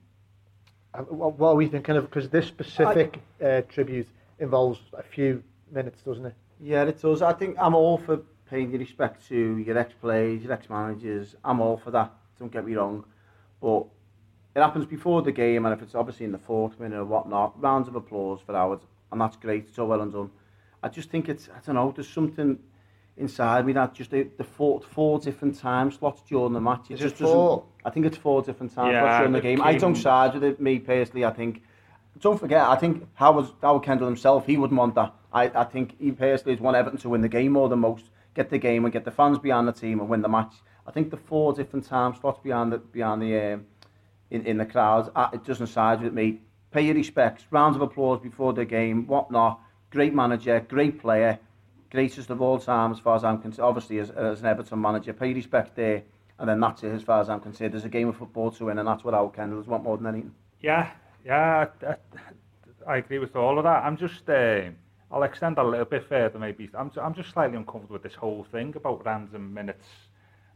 what, 1.09 1.39
what 1.39 1.51
are 1.51 1.55
we 1.57 1.67
thinking 1.67 1.97
of? 1.97 2.05
Because 2.09 2.29
this 2.29 2.47
specific 2.47 3.21
uh, 3.45 3.63
tribute 3.63 4.09
involves 4.39 4.81
a 4.93 5.03
few 5.03 5.43
minutes, 5.73 6.03
doesn't 6.03 6.27
it? 6.27 6.35
Yeah, 6.61 6.85
it 6.85 7.01
does. 7.01 7.21
I 7.23 7.33
think 7.33 7.57
I'm 7.61 7.75
all 7.75 7.99
for 7.99 8.23
paying 8.55 8.71
your 8.71 8.79
respect 8.79 9.27
to 9.29 9.59
your 9.59 9.77
ex-players, 9.77 10.45
your 10.45 10.53
ex-managers. 10.53 11.35
I'm 11.45 11.61
all 11.61 11.77
for 11.77 11.91
that. 11.91 12.13
Don't 12.39 12.53
get 12.53 12.65
me 12.65 12.75
wrong, 12.77 13.05
but 13.61 13.85
it 14.55 14.61
happens 14.61 14.87
before 14.87 15.23
the 15.23 15.33
game, 15.33 15.67
and 15.67 15.75
if 15.75 15.83
it's 15.83 15.97
obviously 15.97 16.25
in 16.25 16.31
the 16.31 16.39
fourth 16.39 16.79
minute 16.79 16.97
or 17.01 17.05
whatnot, 17.05 17.61
rounds 17.61 17.89
of 17.89 17.97
applause 17.97 18.41
for 18.47 18.53
Howard, 18.53 18.79
and 19.11 19.21
that's 19.21 19.37
great. 19.37 19.65
It's 19.69 19.79
all 19.81 19.89
well 19.89 20.03
and 20.03 20.13
done. 20.13 20.31
I 20.85 20.89
just 20.89 21.11
think 21.11 21.29
it's 21.29 21.49
I 21.49 21.59
don't 21.67 21.75
know. 21.75 21.91
There's 21.91 22.09
something 22.09 22.59
inside 23.17 23.67
me 23.67 23.73
that 23.73 23.93
just 23.95 24.13
the, 24.13 24.29
the 24.39 24.45
four 24.45 24.81
four 24.83 25.19
different 25.19 25.59
time 25.59 25.91
slots 25.91 26.23
during 26.29 26.53
the 26.53 26.61
match. 26.61 26.91
Is 26.91 27.01
just 27.01 27.21
it 27.21 27.25
four? 27.25 27.65
I 27.85 27.91
think 27.91 28.07
it's 28.07 28.17
four 28.19 28.41
different 28.43 28.73
time 28.73 28.93
Yeah, 28.93 29.01
slots 29.01 29.19
during 29.19 29.33
the 29.33 29.39
the 29.41 29.43
game. 29.43 29.63
I 29.63 29.73
don't 29.77 29.95
King- 29.95 30.03
side 30.03 30.35
with 30.35 30.45
it. 30.45 30.61
Me 30.61 30.79
personally, 30.79 31.25
I 31.25 31.33
think 31.33 31.63
don't 32.21 32.39
forget, 32.39 32.63
I 32.69 32.77
think 32.77 33.09
Howard, 33.15 33.47
Howard 33.63 33.83
Kendall 33.83 34.07
himself, 34.07 34.47
he 34.47 34.57
wouldn't 34.57 34.79
want 34.79 34.95
that. 34.95 35.13
I, 35.33 35.51
I 35.63 35.65
think 35.65 35.99
he 35.99 36.13
personally 36.13 36.55
has 36.55 36.61
want 36.61 36.77
Everton 36.77 37.01
to 37.01 37.09
win 37.09 37.23
the 37.23 37.29
game 37.29 37.51
more 37.53 37.69
than 37.69 37.81
most, 37.81 38.05
get 38.35 38.51
the 38.51 38.59
game 38.59 38.85
and 38.85 38.93
get 38.93 39.05
the 39.05 39.11
fans 39.11 39.39
behind 39.39 39.69
the 39.69 39.73
team 39.73 40.01
and 40.01 40.09
win 40.09 40.23
the 40.23 40.29
match. 40.29 40.55
I 40.87 40.91
think 40.91 41.11
the 41.11 41.17
four 41.17 41.53
different 41.55 41.87
time 41.87 42.15
slots 42.15 42.41
behind 42.43 42.73
the, 42.73 42.79
behind 42.79 43.23
the 43.23 43.55
um, 43.55 43.67
in, 44.31 44.45
in 44.47 44.59
the 44.59 44.67
crowd, 44.67 45.11
uh, 45.15 45.29
it 45.33 45.45
doesn't 45.45 45.69
side 45.69 46.03
with 46.03 46.13
me. 46.13 46.41
Pay 46.73 46.83
your 46.83 46.95
respects, 46.95 47.45
rounds 47.51 47.77
of 47.77 47.83
applause 47.83 48.21
before 48.21 48.53
the 48.53 48.65
game, 48.65 49.07
whatnot. 49.07 49.61
Great 49.91 50.13
manager, 50.13 50.59
great 50.69 51.01
player, 51.01 51.39
greatest 51.91 52.31
of 52.31 52.43
all 52.43 52.59
time 52.59 52.91
as 52.91 52.99
far 52.99 53.15
as 53.15 53.23
I'm 53.23 53.41
concerned. 53.41 53.65
Obviously, 53.65 53.99
as, 54.01 54.11
as 54.11 54.41
an 54.41 54.47
Everton 54.47 54.81
manager, 54.81 55.13
pay 55.13 55.29
your 55.29 55.37
respects 55.37 55.71
there, 55.77 56.03
and 56.39 56.49
then 56.49 56.59
that's 56.59 56.83
it 56.83 56.93
as 56.93 57.03
far 57.03 57.21
as 57.21 57.31
I'm 57.31 57.41
concerned. 57.41 57.73
There's 57.73 57.85
a 57.85 57.89
game 57.89 58.09
of 58.09 58.17
football 58.17 58.51
to 58.51 58.65
win, 58.65 58.79
and 58.79 58.89
that's 58.89 59.05
what 59.05 59.15
Howard 59.15 59.35
Kendall 59.35 59.63
want 59.63 59.85
more 59.85 59.97
than 59.97 60.07
anything. 60.09 60.35
Yeah, 60.61 60.91
yeah, 61.25 61.67
I, 61.83 61.87
I, 61.87 61.97
I 62.87 62.97
agree 62.97 63.21
with 63.21 63.37
all 63.37 63.57
of 63.59 63.65
that. 63.65 63.85
I'm 63.85 63.97
just, 63.97 64.29
uh, 64.29 64.63
I'll 65.15 65.23
extend 65.23 65.57
that 65.57 65.65
a 65.65 65.69
little 65.69 65.85
bit 65.87 66.09
further 66.09 66.41
maybe. 66.41 66.69
I'm, 66.77 66.91
I'm 67.01 67.15
just 67.15 67.31
slightly 67.31 67.57
uncomfortable 67.57 67.95
with 67.95 68.03
this 68.03 68.17
whole 68.17 68.45
thing 68.51 68.75
about 68.77 69.07
random 69.07 69.55
minutes 69.55 69.87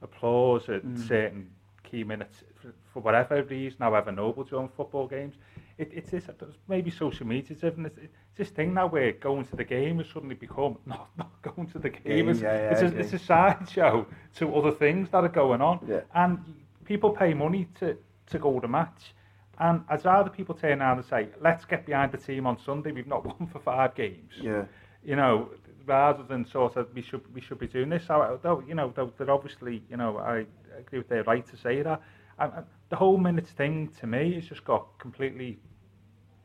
applause 0.03 0.69
at 0.69 0.85
mm. 0.85 1.09
certain 1.09 1.49
key 1.85 2.03
minutes 2.03 2.43
for, 2.61 2.75
for 2.93 3.01
whatever 3.01 3.43
reason, 3.45 3.79
however 3.81 4.11
noble 4.11 4.43
during 4.43 4.69
football 4.69 5.07
games. 5.07 5.37
It, 5.79 5.93
it's 5.95 6.11
this, 6.11 6.25
maybe 6.67 6.91
social 6.91 7.25
media 7.25 7.57
driven. 7.57 7.87
It's, 7.87 7.99
it's 7.99 8.17
this 8.37 8.51
thing 8.51 8.75
now 8.75 8.89
where 8.89 9.13
going 9.13 9.47
to 9.47 9.57
the 9.57 9.65
game 9.65 9.99
has 9.99 10.09
suddenly 10.13 10.35
become 10.35 10.77
not, 10.87 11.09
not 11.17 11.31
going 11.43 11.69
to 11.69 11.79
the 11.79 11.91
game. 11.91 12.03
Game, 12.05 12.29
it's, 12.29 12.41
yeah, 12.41 12.55
yeah, 12.55 12.71
it's, 12.71 12.83
a, 12.83 12.99
it's 12.99 13.13
a 13.13 13.19
sideshow 13.19 14.07
to 14.37 14.55
other 14.57 14.73
things 14.73 15.09
that 15.11 15.23
are 15.25 15.29
going 15.29 15.63
on. 15.63 15.79
Yeah. 15.89 16.01
And 16.15 16.39
people 16.85 17.11
pay 17.11 17.33
money 17.33 17.69
to, 17.79 17.97
to 18.31 18.39
go 18.41 18.59
to 18.59 18.67
match. 18.67 19.15
And 19.61 19.83
I'd 19.89 20.05
rather 20.05 20.31
people 20.31 20.55
turn 20.55 20.81
around 20.81 20.99
and 20.99 21.07
say, 21.07 21.29
let's 21.41 21.65
get 21.65 21.85
behind 21.85 22.13
the 22.13 22.19
team 22.19 22.47
on 22.47 22.59
Sunday. 22.59 22.93
We've 22.93 23.07
not 23.07 23.25
won 23.39 23.49
for 23.53 23.59
five 23.59 23.95
games. 23.95 24.33
Yeah. 24.41 24.65
You 25.05 25.17
know, 25.17 25.51
rather 25.87 26.23
than 26.23 26.47
sort 26.47 26.77
of 26.77 26.93
we 26.95 27.03
should 27.03 27.23
we 27.35 27.41
should 27.41 27.59
be 27.59 27.67
doing 27.67 27.89
this. 27.89 28.07
So, 28.07 28.39
though, 28.43 28.63
you 28.67 28.75
know, 28.75 28.93
though, 28.95 29.13
they're 29.17 29.31
obviously, 29.31 29.83
you 29.91 29.97
know, 29.97 30.19
I 30.19 30.45
agree 30.79 30.99
with 30.99 31.09
their 31.09 31.25
right 31.25 31.47
to 31.49 31.57
say 31.57 31.83
that. 31.83 32.03
And, 32.39 32.53
and 32.57 32.67
the 32.91 32.97
whole 32.97 33.19
minutes 33.19 33.51
thing 33.51 33.89
to 34.01 34.07
me 34.07 34.35
has 34.35 34.47
just 34.47 34.65
got 34.65 34.87
completely, 34.99 35.59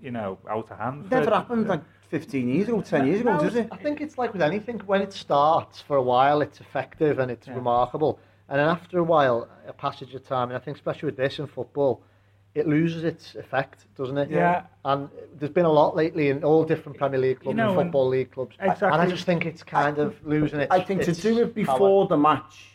you 0.02 0.12
know, 0.12 0.40
out 0.50 0.72
of 0.72 0.78
hand. 0.80 1.10
Never 1.12 1.26
for- 1.26 1.32
happened 1.36 1.68
like 1.68 1.82
15 2.10 2.48
years 2.48 2.68
ago, 2.68 2.82
10 2.82 3.08
years 3.08 3.22
ago, 3.22 3.36
No, 3.36 3.44
does 3.44 3.56
it? 3.56 3.68
I 3.72 3.78
think 3.78 4.02
it's 4.02 4.18
like 4.18 4.34
with 4.34 4.42
anything. 4.42 4.80
When 4.86 5.02
it 5.02 5.14
starts 5.14 5.82
for 5.82 5.98
a 5.98 6.02
while, 6.02 6.42
it's 6.42 6.60
effective 6.62 7.20
and 7.20 7.30
it's 7.32 7.48
Yeah. 7.48 7.56
remarkable. 7.56 8.20
And 8.50 8.60
then 8.60 8.68
after 8.70 9.00
a 9.00 9.04
while, 9.04 9.48
a 9.68 9.74
passage 9.74 10.14
of 10.14 10.24
time, 10.28 10.50
and 10.50 10.58
I 10.58 10.60
think 10.60 10.78
especially 10.78 11.08
with 11.08 11.18
this 11.18 11.40
in 11.40 11.48
football, 11.48 12.04
it 12.56 12.68
loses 12.68 13.04
its 13.04 13.36
effect, 13.36 13.86
doesn't 13.98 14.18
it? 14.18 14.30
Yeah. 14.30 14.64
And 14.86 15.10
there's 15.40 15.52
been 15.52 15.66
a 15.66 15.72
lot 15.72 15.96
lately 15.96 16.30
in 16.30 16.44
all 16.44 16.64
different 16.64 16.98
Premier 16.98 17.20
League 17.20 17.40
clubs 17.42 17.58
know, 17.58 17.70
and 17.70 17.80
and- 17.80 17.88
Football 17.88 18.08
League 18.10 18.32
clubs. 18.32 18.56
Exactly. 18.60 18.88
And 18.90 19.02
I 19.02 19.08
just 19.08 19.26
think 19.26 19.46
it's 19.46 19.64
kind 19.64 19.98
of 19.98 20.16
losing 20.26 20.60
its 20.60 20.72
I 20.72 20.82
think 20.82 21.02
to 21.04 21.14
do 21.14 21.40
it 21.40 21.56
power. 21.56 21.76
before 21.76 22.08
the 22.08 22.18
match, 22.18 22.70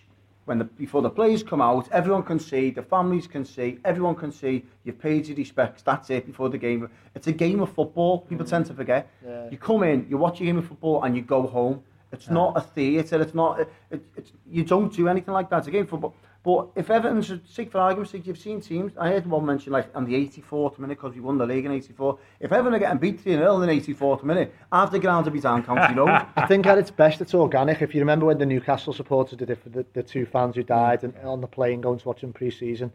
when 0.47 0.59
the 0.59 0.65
before 0.65 1.03
the 1.03 1.11
players 1.11 1.43
come 1.43 1.61
out, 1.61 1.89
everyone 1.93 2.23
can 2.25 2.41
see, 2.41 2.71
the 2.71 2.83
families 2.83 3.27
can 3.27 3.45
see, 3.45 3.79
everyone 3.85 4.17
can 4.17 4.33
see. 4.33 4.65
You've 4.85 4.99
paid 4.99 5.29
your 5.29 5.37
respects. 5.37 5.83
That's 5.83 6.11
it 6.11 6.27
before 6.27 6.49
the 6.49 6.59
game. 6.59 6.89
It's 7.15 7.27
a 7.29 7.33
game 7.33 7.61
of 7.61 7.71
football. 7.73 8.21
People 8.23 8.47
tend 8.47 8.67
to 8.67 8.75
forget. 8.75 9.09
Yeah. 9.25 9.49
You 9.51 9.59
come 9.59 9.83
in, 9.85 10.07
you 10.09 10.17
watch 10.17 10.41
a 10.41 10.45
game 10.45 10.59
of 10.59 10.67
football, 10.67 11.05
and 11.05 11.15
you 11.15 11.23
go 11.23 11.47
home. 11.47 11.83
It's 12.11 12.31
not 12.31 12.57
a 12.57 12.63
theatre. 12.63 13.21
It's 13.21 13.35
not. 13.35 13.61
It, 13.61 13.69
it, 13.91 14.03
it's, 14.17 14.33
you 14.51 14.65
don't 14.65 14.91
do 14.93 15.09
anything 15.09 15.35
like 15.35 15.51
that. 15.51 15.59
It's 15.59 15.69
a 15.69 15.71
game 15.71 15.83
of 15.83 15.91
football. 15.91 16.15
But 16.45 16.69
if 16.77 16.89
Everton's, 16.89 17.33
sake 17.51 17.73
for 17.73 17.79
argument's 17.79 18.13
sake, 18.13 18.27
you've 18.27 18.39
seen 18.39 18.61
teams, 18.61 18.93
I 18.97 19.09
heard 19.09 19.27
one 19.27 19.45
mention 19.45 19.73
like 19.73 19.91
on 19.95 20.05
the 20.05 20.15
84th 20.15 20.79
minute 20.79 20.97
because 20.97 21.15
we 21.15 21.21
won 21.21 21.37
the 21.37 21.45
league 21.45 21.65
in 21.65 21.73
84. 21.73 22.19
If 22.39 22.53
Everton 22.53 22.75
are 22.75 22.79
getting 22.79 22.99
beat 22.99 23.21
3 23.21 23.33
0 23.33 23.61
in 23.61 23.69
the 23.69 23.81
84th 23.81 24.23
minute, 24.23 24.55
the 24.91 24.99
ground 25.01 25.25
to 25.25 25.31
be 25.33 25.41
down 25.41 25.65
County 25.65 25.95
Road. 25.95 26.09
I 26.37 26.47
think 26.47 26.67
at 26.67 26.79
its 26.79 26.93
best, 26.93 27.21
it's 27.21 27.35
organic. 27.35 27.83
If 27.83 27.93
you 27.93 28.01
remember 28.01 28.27
when 28.27 28.39
the 28.39 28.47
Newcastle 28.47 28.93
supporters 28.93 29.37
did 29.37 29.51
it 29.51 29.63
for 29.63 29.69
the, 29.69 29.85
the 29.95 30.03
two 30.03 30.27
fans 30.27 30.55
who 30.55 30.63
died 30.63 31.03
and 31.03 31.13
on 31.25 31.41
the 31.41 31.49
plane 31.49 31.81
going 31.81 31.99
to 31.99 32.09
watch 32.09 32.21
them 32.21 32.33
pre-season, 32.33 32.93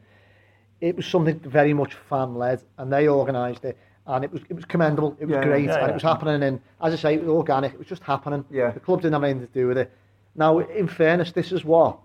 it 0.79 0.95
was 0.95 1.05
something 1.05 1.39
very 1.39 1.73
much 1.73 1.93
fan-led, 1.93 2.63
and 2.77 2.91
they 2.91 3.07
organised 3.07 3.65
it, 3.65 3.77
and 4.07 4.23
it 4.23 4.31
was 4.31 4.41
it 4.49 4.53
was 4.53 4.65
commendable. 4.65 5.15
It 5.19 5.25
was 5.25 5.35
Yeah, 5.35 5.43
great, 5.43 5.65
yeah, 5.65 5.79
and 5.81 5.91
it 5.91 5.93
was 5.93 6.03
happening. 6.03 6.43
And 6.43 6.61
as 6.81 6.93
I 6.93 6.97
say, 6.97 7.13
it 7.15 7.21
was 7.21 7.29
organic. 7.29 7.73
It 7.73 7.79
was 7.79 7.87
just 7.87 8.03
happening. 8.03 8.45
Yeah. 8.49 8.71
The 8.71 8.79
club 8.79 9.01
didn't 9.01 9.13
have 9.13 9.23
anything 9.23 9.47
to 9.47 9.53
do 9.53 9.67
with 9.67 9.77
it. 9.77 9.91
Now, 10.35 10.59
in 10.59 10.87
fairness, 10.87 11.31
this 11.31 11.51
is 11.51 11.63
what 11.63 11.99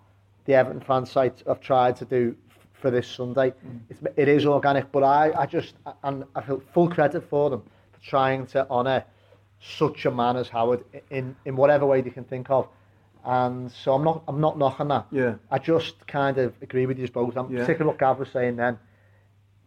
the 0.48 0.54
Everton 0.54 0.80
fan 0.80 1.04
sites 1.04 1.44
have 1.46 1.60
tried 1.60 1.94
to 1.96 2.06
do 2.06 2.34
for 2.72 2.90
this 2.90 3.06
Sunday. 3.06 3.50
Mm. 3.50 3.80
It's, 3.90 4.00
it 4.16 4.28
is 4.28 4.46
organic, 4.46 4.90
but 4.90 5.02
I, 5.02 5.30
I 5.36 5.44
just 5.44 5.74
and 6.02 6.24
I 6.34 6.40
feel 6.40 6.62
full 6.72 6.88
credit 6.88 7.22
for 7.28 7.50
them 7.50 7.62
for 7.92 8.00
trying 8.00 8.46
to 8.48 8.68
honour 8.70 9.04
such 9.60 10.06
a 10.06 10.10
man 10.10 10.36
as 10.36 10.48
Howard 10.48 10.84
in 11.10 11.36
in 11.44 11.54
whatever 11.54 11.84
way 11.84 12.00
they 12.00 12.10
can 12.10 12.24
think 12.24 12.48
of. 12.48 12.66
And 13.26 13.70
so 13.70 13.92
I'm 13.92 14.02
not 14.02 14.22
I'm 14.26 14.40
not 14.40 14.58
knocking 14.58 14.88
that. 14.88 15.06
Yeah. 15.10 15.34
I 15.50 15.58
just 15.58 16.06
kind 16.06 16.38
of 16.38 16.54
agree 16.62 16.86
with 16.86 16.98
you 16.98 17.08
both. 17.08 17.36
I'm 17.36 17.52
Yeah. 17.52 17.60
particularly 17.60 17.88
what 17.92 17.98
Gav 17.98 18.18
was 18.18 18.30
saying 18.30 18.56
then. 18.56 18.78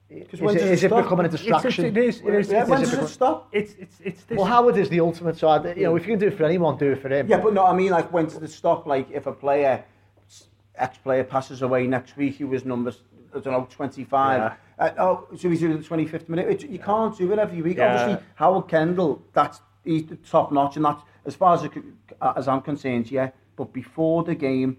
Is, 0.10 0.42
when 0.42 0.58
it, 0.58 0.64
is 0.64 0.84
it 0.84 0.90
becoming 0.90 1.26
a 1.28 1.30
distraction? 1.30 1.86
it 1.86 1.96
is, 1.98 2.20
it 2.20 2.34
is, 2.34 2.50
Yeah, 2.50 2.62
it's, 2.62 2.70
does 2.70 2.94
it 2.94 3.00
it 3.04 3.08
stop? 3.08 3.48
it's, 3.54 3.74
it's, 3.76 3.98
it's 4.04 4.24
this. 4.24 4.38
well, 4.38 4.46
Howard 4.46 4.76
is 4.76 4.90
the 4.90 5.00
ultimate. 5.00 5.38
So 5.38 5.48
I, 5.48 5.74
you 5.74 5.84
know, 5.84 5.96
if 5.96 6.06
you 6.06 6.10
can 6.14 6.20
do 6.20 6.28
it 6.28 6.38
for 6.38 6.44
anyone, 6.44 6.78
do 6.78 6.92
it 6.92 7.02
for 7.02 7.08
him. 7.08 7.30
Yeah, 7.30 7.38
but 7.38 7.54
no, 7.54 7.64
I 7.66 7.74
mean, 7.74 7.92
like, 7.92 8.12
when 8.12 8.26
does 8.26 8.36
it 8.36 8.50
stop? 8.52 8.86
Like, 8.86 9.10
if 9.10 9.26
a 9.26 9.32
player, 9.32 9.86
ex-player 10.82 11.24
passes 11.24 11.62
away 11.62 11.88
next 11.88 12.18
week, 12.18 12.36
he 12.36 12.44
was 12.44 12.66
number, 12.66 12.92
I 13.36 13.40
don't 13.40 13.54
know, 13.54 13.68
25. 13.70 14.40
Yeah. 14.40 14.56
Uh, 14.78 14.92
oh, 14.98 15.28
so 15.38 15.50
he's 15.50 15.62
in 15.64 15.72
the 15.72 15.78
25th 15.78 16.28
minute. 16.28 16.48
It, 16.50 16.70
you 16.70 16.80
can't 16.80 17.16
do 17.18 17.32
it 17.32 17.40
every 17.40 17.62
week. 17.62 17.78
Yeah. 17.78 17.94
Obviously, 18.02 18.26
Howard 18.36 18.68
Kendall, 18.68 19.24
that's 19.34 19.62
he's 19.84 20.06
the 20.06 20.16
top 20.18 20.52
notch, 20.52 20.76
and 20.76 20.86
that's 20.86 21.04
as 21.26 21.36
far 21.36 21.54
as 21.54 21.64
it, 21.64 21.72
as 22.36 22.48
I'm 22.48 22.62
concerned, 22.62 23.12
yeah. 23.12 23.32
But 23.56 23.74
before 23.74 24.24
the 24.24 24.36
game, 24.36 24.78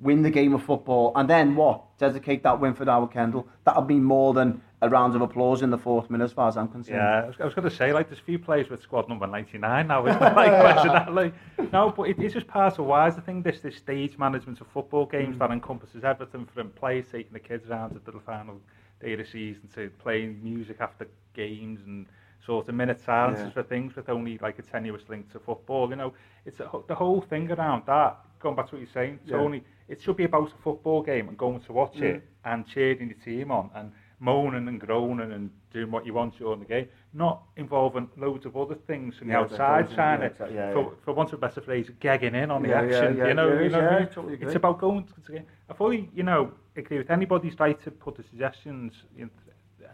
win 0.00 0.22
the 0.22 0.30
game 0.30 0.54
of 0.54 0.62
football, 0.62 1.12
and 1.14 1.30
then 1.30 1.54
what? 1.54 1.96
Dedicate 1.98 2.42
that 2.42 2.60
win 2.60 2.74
for 2.74 2.84
Howard 2.84 3.12
Kendall. 3.12 3.46
That'll 3.64 3.82
be 3.82 4.00
more 4.00 4.34
than 4.34 4.60
a 4.84 4.88
round 4.88 5.14
of 5.16 5.22
applause 5.22 5.62
in 5.62 5.70
the 5.70 5.78
fourth 5.78 6.10
minute, 6.10 6.24
as 6.24 6.32
far 6.32 6.48
as 6.48 6.56
I'm 6.56 6.68
concerned. 6.68 6.98
Yeah, 6.98 7.22
I 7.22 7.26
was, 7.26 7.36
I 7.40 7.44
was 7.44 7.54
going 7.54 7.68
to 7.68 7.74
say, 7.74 7.92
like, 7.92 8.08
there's 8.08 8.20
a 8.20 8.24
few 8.24 8.38
players 8.38 8.68
with 8.68 8.82
squad 8.82 9.08
number 9.08 9.26
99 9.26 9.86
now, 9.86 10.06
isn't 10.06 10.20
there? 10.20 10.34
Like, 10.34 10.50
coincidentally. 10.50 11.32
No, 11.72 11.90
but 11.90 12.04
it, 12.04 12.18
it's 12.18 12.34
just 12.34 12.46
part 12.46 12.78
of 12.78 12.84
why 12.84 13.06
I 13.06 13.10
think 13.10 13.44
this, 13.44 13.60
this 13.60 13.76
stage 13.76 14.18
management 14.18 14.60
of 14.60 14.66
football 14.68 15.06
games 15.06 15.36
mm. 15.36 15.38
that 15.38 15.50
encompasses 15.50 16.04
everything 16.04 16.46
from 16.52 16.70
players 16.70 17.06
taking 17.10 17.32
the 17.32 17.40
kids 17.40 17.70
around 17.70 17.90
to 17.94 18.12
the 18.12 18.20
final 18.20 18.60
day 19.00 19.12
of 19.14 19.20
the 19.20 19.24
season 19.24 19.68
to 19.74 19.90
playing 19.98 20.42
music 20.42 20.76
after 20.80 21.08
games 21.34 21.80
and 21.86 22.06
sort 22.44 22.68
of 22.68 22.74
minute 22.74 23.00
silences 23.00 23.46
Yeah. 23.46 23.50
for 23.52 23.62
things 23.62 23.96
with 23.96 24.08
only 24.08 24.38
like 24.38 24.58
a 24.58 24.62
tenuous 24.62 25.08
link 25.08 25.30
to 25.32 25.38
football. 25.38 25.88
You 25.88 25.96
know, 25.96 26.14
it's 26.44 26.60
a, 26.60 26.70
the 26.86 26.94
whole 26.94 27.20
thing 27.22 27.50
around 27.50 27.84
that. 27.86 28.18
Going 28.40 28.56
back 28.56 28.68
to 28.68 28.76
what 28.76 28.82
you're 28.82 28.92
saying, 28.92 29.20
Yeah. 29.24 29.38
Tony, 29.38 29.62
it 29.88 30.00
should 30.00 30.16
be 30.16 30.24
about 30.24 30.52
a 30.52 30.62
football 30.62 31.02
game 31.02 31.28
and 31.28 31.38
going 31.38 31.60
to 31.60 31.72
watch 31.72 31.96
it 31.96 32.16
mm. 32.16 32.52
and 32.52 32.66
cheering 32.66 33.08
your 33.08 33.18
team 33.18 33.50
on 33.50 33.70
and 33.74 33.92
moaning 34.24 34.68
and 34.68 34.80
groaning 34.80 35.32
and 35.32 35.50
doing 35.72 35.90
what 35.90 36.06
you 36.06 36.14
want 36.14 36.36
during 36.38 36.60
the 36.60 36.64
game, 36.64 36.88
not 37.12 37.42
involving 37.56 38.08
loads 38.16 38.46
of 38.46 38.56
other 38.56 38.74
things 38.86 39.16
from 39.16 39.28
the 39.28 39.34
outside 39.36 39.90
trying 39.94 40.20
to, 40.20 40.26
exactly. 40.26 40.56
Yeah, 40.56 40.72
for, 40.72 40.82
yeah. 40.82 40.88
for 41.04 41.12
want 41.12 41.32
of 41.32 41.38
a 41.38 41.40
better 41.46 41.60
phrase, 41.60 41.90
gagging 42.00 42.34
in 42.34 42.50
on 42.50 42.62
the 42.62 42.70
Yeah, 42.70 42.82
yeah, 42.82 42.96
action. 42.96 43.16
yeah, 43.18 43.28
you 43.28 43.34
know, 43.34 43.48
yeah, 43.52 43.62
you 43.62 43.68
know, 43.68 43.80
yeah, 43.80 43.88
I 43.88 43.96
I 43.96 43.98
mean? 44.00 44.08
totally 44.08 44.38
it's 44.40 44.54
about 44.54 44.78
going 44.78 45.04
to 45.04 45.12
the 45.26 45.32
game. 45.32 45.46
I 45.68 45.74
fully, 45.74 46.08
you 46.14 46.22
know, 46.22 46.52
agree 46.76 46.98
with 46.98 47.10
anybody's 47.10 47.58
right 47.60 47.80
to 47.84 47.90
put 47.90 48.16
the 48.16 48.22
suggestions 48.22 48.92
in, 49.18 49.30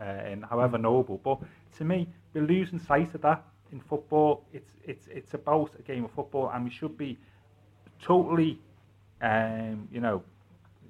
uh, 0.00 0.30
in 0.32 0.42
however 0.42 0.78
noble, 0.78 1.18
but 1.24 1.38
to 1.78 1.84
me, 1.84 2.08
we're 2.32 2.44
losing 2.46 2.78
sight 2.78 3.14
of 3.14 3.22
that 3.22 3.42
in 3.72 3.80
football. 3.80 4.44
It's 4.52 4.70
it's 4.84 5.06
it's 5.08 5.34
about 5.34 5.70
a 5.78 5.82
game 5.82 6.04
of 6.04 6.12
football, 6.12 6.50
and 6.54 6.64
we 6.64 6.70
should 6.70 6.96
be 6.96 7.18
totally, 8.00 8.58
um, 9.22 9.88
you 9.92 10.00
know, 10.00 10.22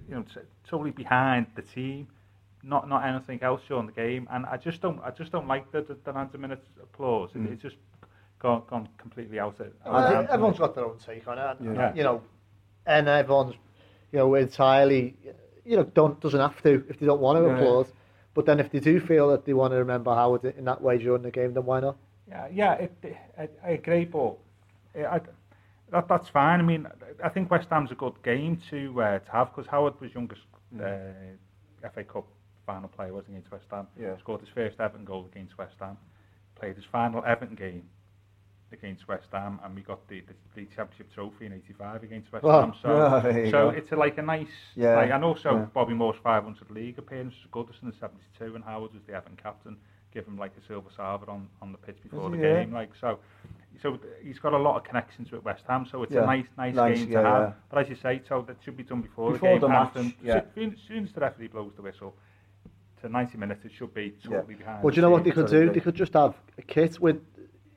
you 0.09 0.15
know, 0.17 0.25
totally 0.69 0.91
behind 0.91 1.47
the 1.57 1.63
team, 1.63 2.07
not 2.63 2.89
not 2.89 3.05
anything 3.07 3.43
else 3.43 3.63
during 3.69 3.87
the 3.87 3.93
game. 3.93 4.29
And 4.31 4.47
I 4.47 4.57
just 4.57 4.81
don't, 4.81 5.01
I 5.05 5.11
just 5.11 5.33
don't 5.33 5.49
like 5.49 5.71
the 5.73 5.83
the, 5.83 5.97
the 6.05 6.13
90 6.13 6.39
minutes 6.39 6.67
applause. 6.83 7.31
It, 7.35 7.43
it's 7.53 7.63
just 7.63 7.77
gone 8.39 8.63
gone 8.69 8.89
completely 8.99 9.39
out 9.41 9.59
of. 9.61 9.67
out 9.67 9.93
Well, 9.93 9.97
of 9.97 10.05
I- 10.05 10.15
hand 10.15 10.27
to 10.27 10.31
me. 10.31 10.35
everyone's 10.35 10.59
got 10.59 10.75
their 10.75 10.85
own 10.85 10.99
take 10.99 11.27
on 11.29 11.39
it. 11.39 11.57
and, 11.61 11.75
Yeah. 11.77 11.95
You 11.95 12.03
know, 12.03 12.23
and 12.87 13.09
everyone's, 13.09 13.55
you 14.13 14.19
know, 14.19 14.35
entirely, 14.35 15.17
you 15.65 15.77
know, 15.77 15.85
don't 15.85 16.21
doesn't 16.21 16.41
have 16.41 16.61
to 16.63 16.85
if 16.89 16.99
they 16.99 17.07
don't 17.07 17.21
want 17.21 17.39
to 17.39 17.45
Yeah. 17.47 17.57
applaud. 17.57 17.87
But 18.35 18.47
then 18.47 18.61
if 18.61 18.71
they 18.71 18.79
do 18.81 19.01
feel 19.01 19.29
that 19.31 19.45
they 19.45 19.55
want 19.55 19.73
to 19.73 19.77
remember 19.79 20.15
Howard 20.15 20.45
in 20.45 20.65
that 20.67 20.81
way 20.81 20.99
during 20.99 21.23
the 21.23 21.31
game, 21.33 21.53
then 21.53 21.65
why 21.65 21.81
not? 21.81 21.97
Yeah, 22.29 22.47
yeah, 22.53 22.73
it, 22.75 22.93
I, 23.37 23.49
I 23.65 23.71
agree, 23.71 24.05
but 24.05 24.37
I, 24.97 25.05
I, 25.17 25.21
that, 25.91 26.07
that's 26.07 26.29
fine. 26.29 26.61
I 26.61 26.63
mean, 26.63 26.87
I 27.25 27.29
think 27.29 27.51
West 27.51 27.67
Ham's 27.71 27.91
a 27.91 27.97
good 27.97 28.23
game 28.23 28.61
to 28.71 29.03
uh, 29.03 29.19
to 29.19 29.31
have 29.33 29.49
because 29.55 29.67
Howard 29.69 30.01
was 30.01 30.15
youngest 30.15 30.43
uh, 30.81 30.89
FA 31.93 32.05
Cup 32.05 32.27
final 32.73 32.89
player, 32.89 33.13
wasn't 33.13 33.31
against 33.37 33.51
West 33.53 33.67
Ham? 33.71 33.87
Yeah. 33.99 34.17
Scored 34.19 34.41
his 34.41 34.49
first 34.51 34.79
Everton 34.81 35.05
goal 35.05 35.27
against 35.33 35.57
West 35.59 35.75
Ham. 35.81 35.97
Played 36.55 36.77
his 36.77 36.85
final 36.85 37.25
Everton 37.25 37.57
game 37.57 37.83
against 38.73 39.09
West 39.09 39.27
Ham, 39.33 39.59
and 39.65 39.75
we 39.75 39.83
got 39.83 40.07
the, 40.09 40.21
the, 40.21 40.35
the 40.55 40.65
championship 40.77 41.13
trophy 41.13 41.47
in 41.47 41.53
'85 41.53 42.03
against 42.05 42.33
West 42.33 42.45
Oh. 42.45 42.61
Ham. 42.61 42.73
So, 42.81 43.29
you 43.31 43.51
so 43.51 43.71
go. 43.71 43.77
it's 43.77 43.91
a, 43.93 43.97
like 43.97 44.19
a 44.19 44.23
nice, 44.23 44.47
Yeah, 44.77 44.95
like, 44.97 45.11
and 45.11 45.25
also 45.25 45.51
yeah. 45.57 45.65
Bobby 45.75 45.95
Moore's 45.95 46.19
500 46.23 46.71
league 46.71 46.99
appearance 46.99 47.35
was 47.43 47.51
Goodison 47.51 47.85
in 47.93 47.93
'72, 47.99 48.55
and 48.55 48.63
Howard 48.65 48.93
was 48.95 49.03
the 49.07 49.15
Everton 49.15 49.37
captain. 49.43 49.77
Give 50.13 50.27
him 50.27 50.37
like 50.39 50.53
a 50.63 50.67
silver 50.67 50.91
salver 50.97 51.31
on, 51.31 51.49
on 51.63 51.73
the 51.73 51.79
pitch 51.79 51.99
before 52.03 52.29
Was 52.31 52.33
the 52.33 52.37
he? 52.39 52.43
Yeah. 52.45 52.61
game, 52.65 52.73
like 52.73 52.91
so. 53.01 53.19
So 53.83 53.99
he's 54.23 54.39
got 54.41 54.53
a 54.53 54.59
lot 54.59 54.77
of 54.77 54.85
connections 54.85 55.31
with 55.31 55.45
West 55.45 55.63
Ham, 55.69 55.87
so 55.91 56.03
it's 56.03 56.13
Yeah. 56.13 56.25
a 56.25 56.27
nice, 56.27 56.47
nice, 56.59 56.75
Nice, 56.75 56.99
game 56.99 57.11
yeah, 57.13 57.23
to 57.23 57.29
have. 57.29 57.43
yeah. 57.43 57.53
But 57.71 57.79
as 57.83 57.89
you 57.89 57.95
say, 57.97 58.21
so 58.29 58.43
that 58.49 58.57
should 58.65 58.77
be 58.77 58.83
done 58.83 59.01
before, 59.01 59.33
Before 59.33 59.55
the 59.59 59.67
the 59.67 59.69
match, 59.73 59.97
yeah. 60.23 60.43
As 60.57 60.79
soon 60.89 61.05
as 61.05 61.13
the 61.13 61.21
referee 61.21 61.47
blows 61.49 61.73
the 61.77 61.83
whistle, 61.83 62.15
to 63.03 63.09
90 63.09 63.39
minutes, 63.39 63.65
it 63.65 63.73
should 63.73 63.93
be 63.95 64.13
totally 64.23 64.55
behind. 64.55 64.83
But 64.83 64.91
the 64.91 64.97
you 64.97 65.03
know 65.03 65.11
what 65.11 65.25
they 65.25 65.31
could 65.31 65.47
do? 65.49 65.71
They 65.71 65.81
could 65.81 65.95
just 65.95 66.13
have 66.15 66.35
a 66.59 66.63
kit 66.63 67.01
with, 67.01 67.21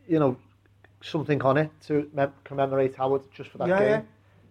you 0.07 0.19
know, 0.19 0.37
something 1.01 1.41
on 1.43 1.57
it 1.57 1.71
to 1.87 2.09
mem- 2.13 2.33
commemorate 2.43 2.95
Howard 2.95 3.23
just 3.33 3.49
for 3.49 3.57
that 3.59 3.67
Yeah, 3.67 3.79
game. 3.79 3.89
yeah. 3.89 4.01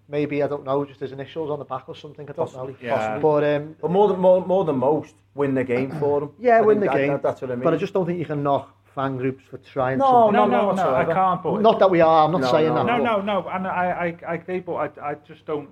Maybe 0.09 0.43
I 0.43 0.49
don't 0.49 0.65
know, 0.65 0.85
just 0.85 1.01
his 1.01 1.13
initials 1.13 1.51
on 1.51 1.59
the 1.59 1.65
back 1.65 1.89
or 1.89 1.95
something. 1.97 2.29
I 2.29 2.33
don't 2.33 2.47
Possibly, 2.47 2.73
know. 2.73 2.79
Yeah. 2.83 3.19
But 3.19 3.45
um, 3.45 3.77
But 3.81 3.91
more 3.91 4.09
than 4.09 4.19
more, 4.21 4.45
more 4.45 4.65
than 4.65 4.77
most, 4.77 5.15
win 5.35 5.55
the 5.55 5.65
game 5.65 5.91
for 5.99 6.21
them. 6.21 6.31
yeah, 6.39 6.59
I 6.59 6.61
win 6.61 6.81
the 6.81 6.87
that- 6.87 6.97
game. 6.97 7.09
that- 7.13 7.23
that's 7.23 7.41
what 7.41 7.51
I 7.51 7.55
mean. 7.55 7.65
But 7.65 7.75
I 7.75 7.77
just 7.79 7.95
don't 7.95 8.05
think 8.05 8.19
you 8.19 8.27
can 8.27 8.43
knock 8.43 8.75
fan 8.95 9.17
groups 9.17 9.45
for 9.45 9.57
trying 9.59 9.99
No, 9.99 10.05
something. 10.11 10.33
No, 10.35 10.45
no, 10.47 10.73
no, 10.73 10.75
no, 10.75 10.95
I 10.95 11.05
can't. 11.07 11.43
But 11.43 11.63
Not 11.63 11.79
that 11.79 11.91
we 11.91 12.03
are. 12.03 12.27
I'm 12.27 12.33
not 12.33 12.43
No, 12.43 12.51
saying 12.51 12.69
no. 12.69 12.85
that. 12.85 12.87
No, 12.87 12.97
no, 12.99 13.21
no, 13.23 13.49
and 13.49 13.67
I, 13.67 14.17
I, 14.27 14.33
I 14.33 14.35
agree, 14.35 14.61
but 14.61 14.75
I, 14.75 15.11
I 15.11 15.15
just 15.27 15.47
don't. 15.47 15.71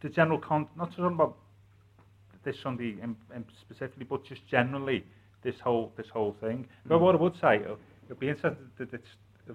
The 0.00 0.08
general 0.08 0.38
con, 0.38 0.66
not 0.76 0.90
talking 0.92 1.04
about 1.06 1.36
this 2.44 2.56
Sunday, 2.62 2.96
and, 3.02 3.16
and 3.34 3.44
specifically, 3.60 4.04
but 4.04 4.24
just 4.24 4.46
generally 4.48 5.04
this 5.42 5.54
whole 5.62 5.92
this 5.96 6.06
whole 6.12 6.36
thing. 6.40 6.66
Hmm. 6.82 6.88
But 6.88 6.98
mm. 6.98 7.00
what 7.00 7.14
I 7.14 7.18
would 7.18 7.34
say, 7.40 7.56
it'll, 7.56 7.78
it'll 8.04 8.20
be 8.20 8.28
interesting 8.28 8.70
that 8.78 8.92
it 8.92 9.04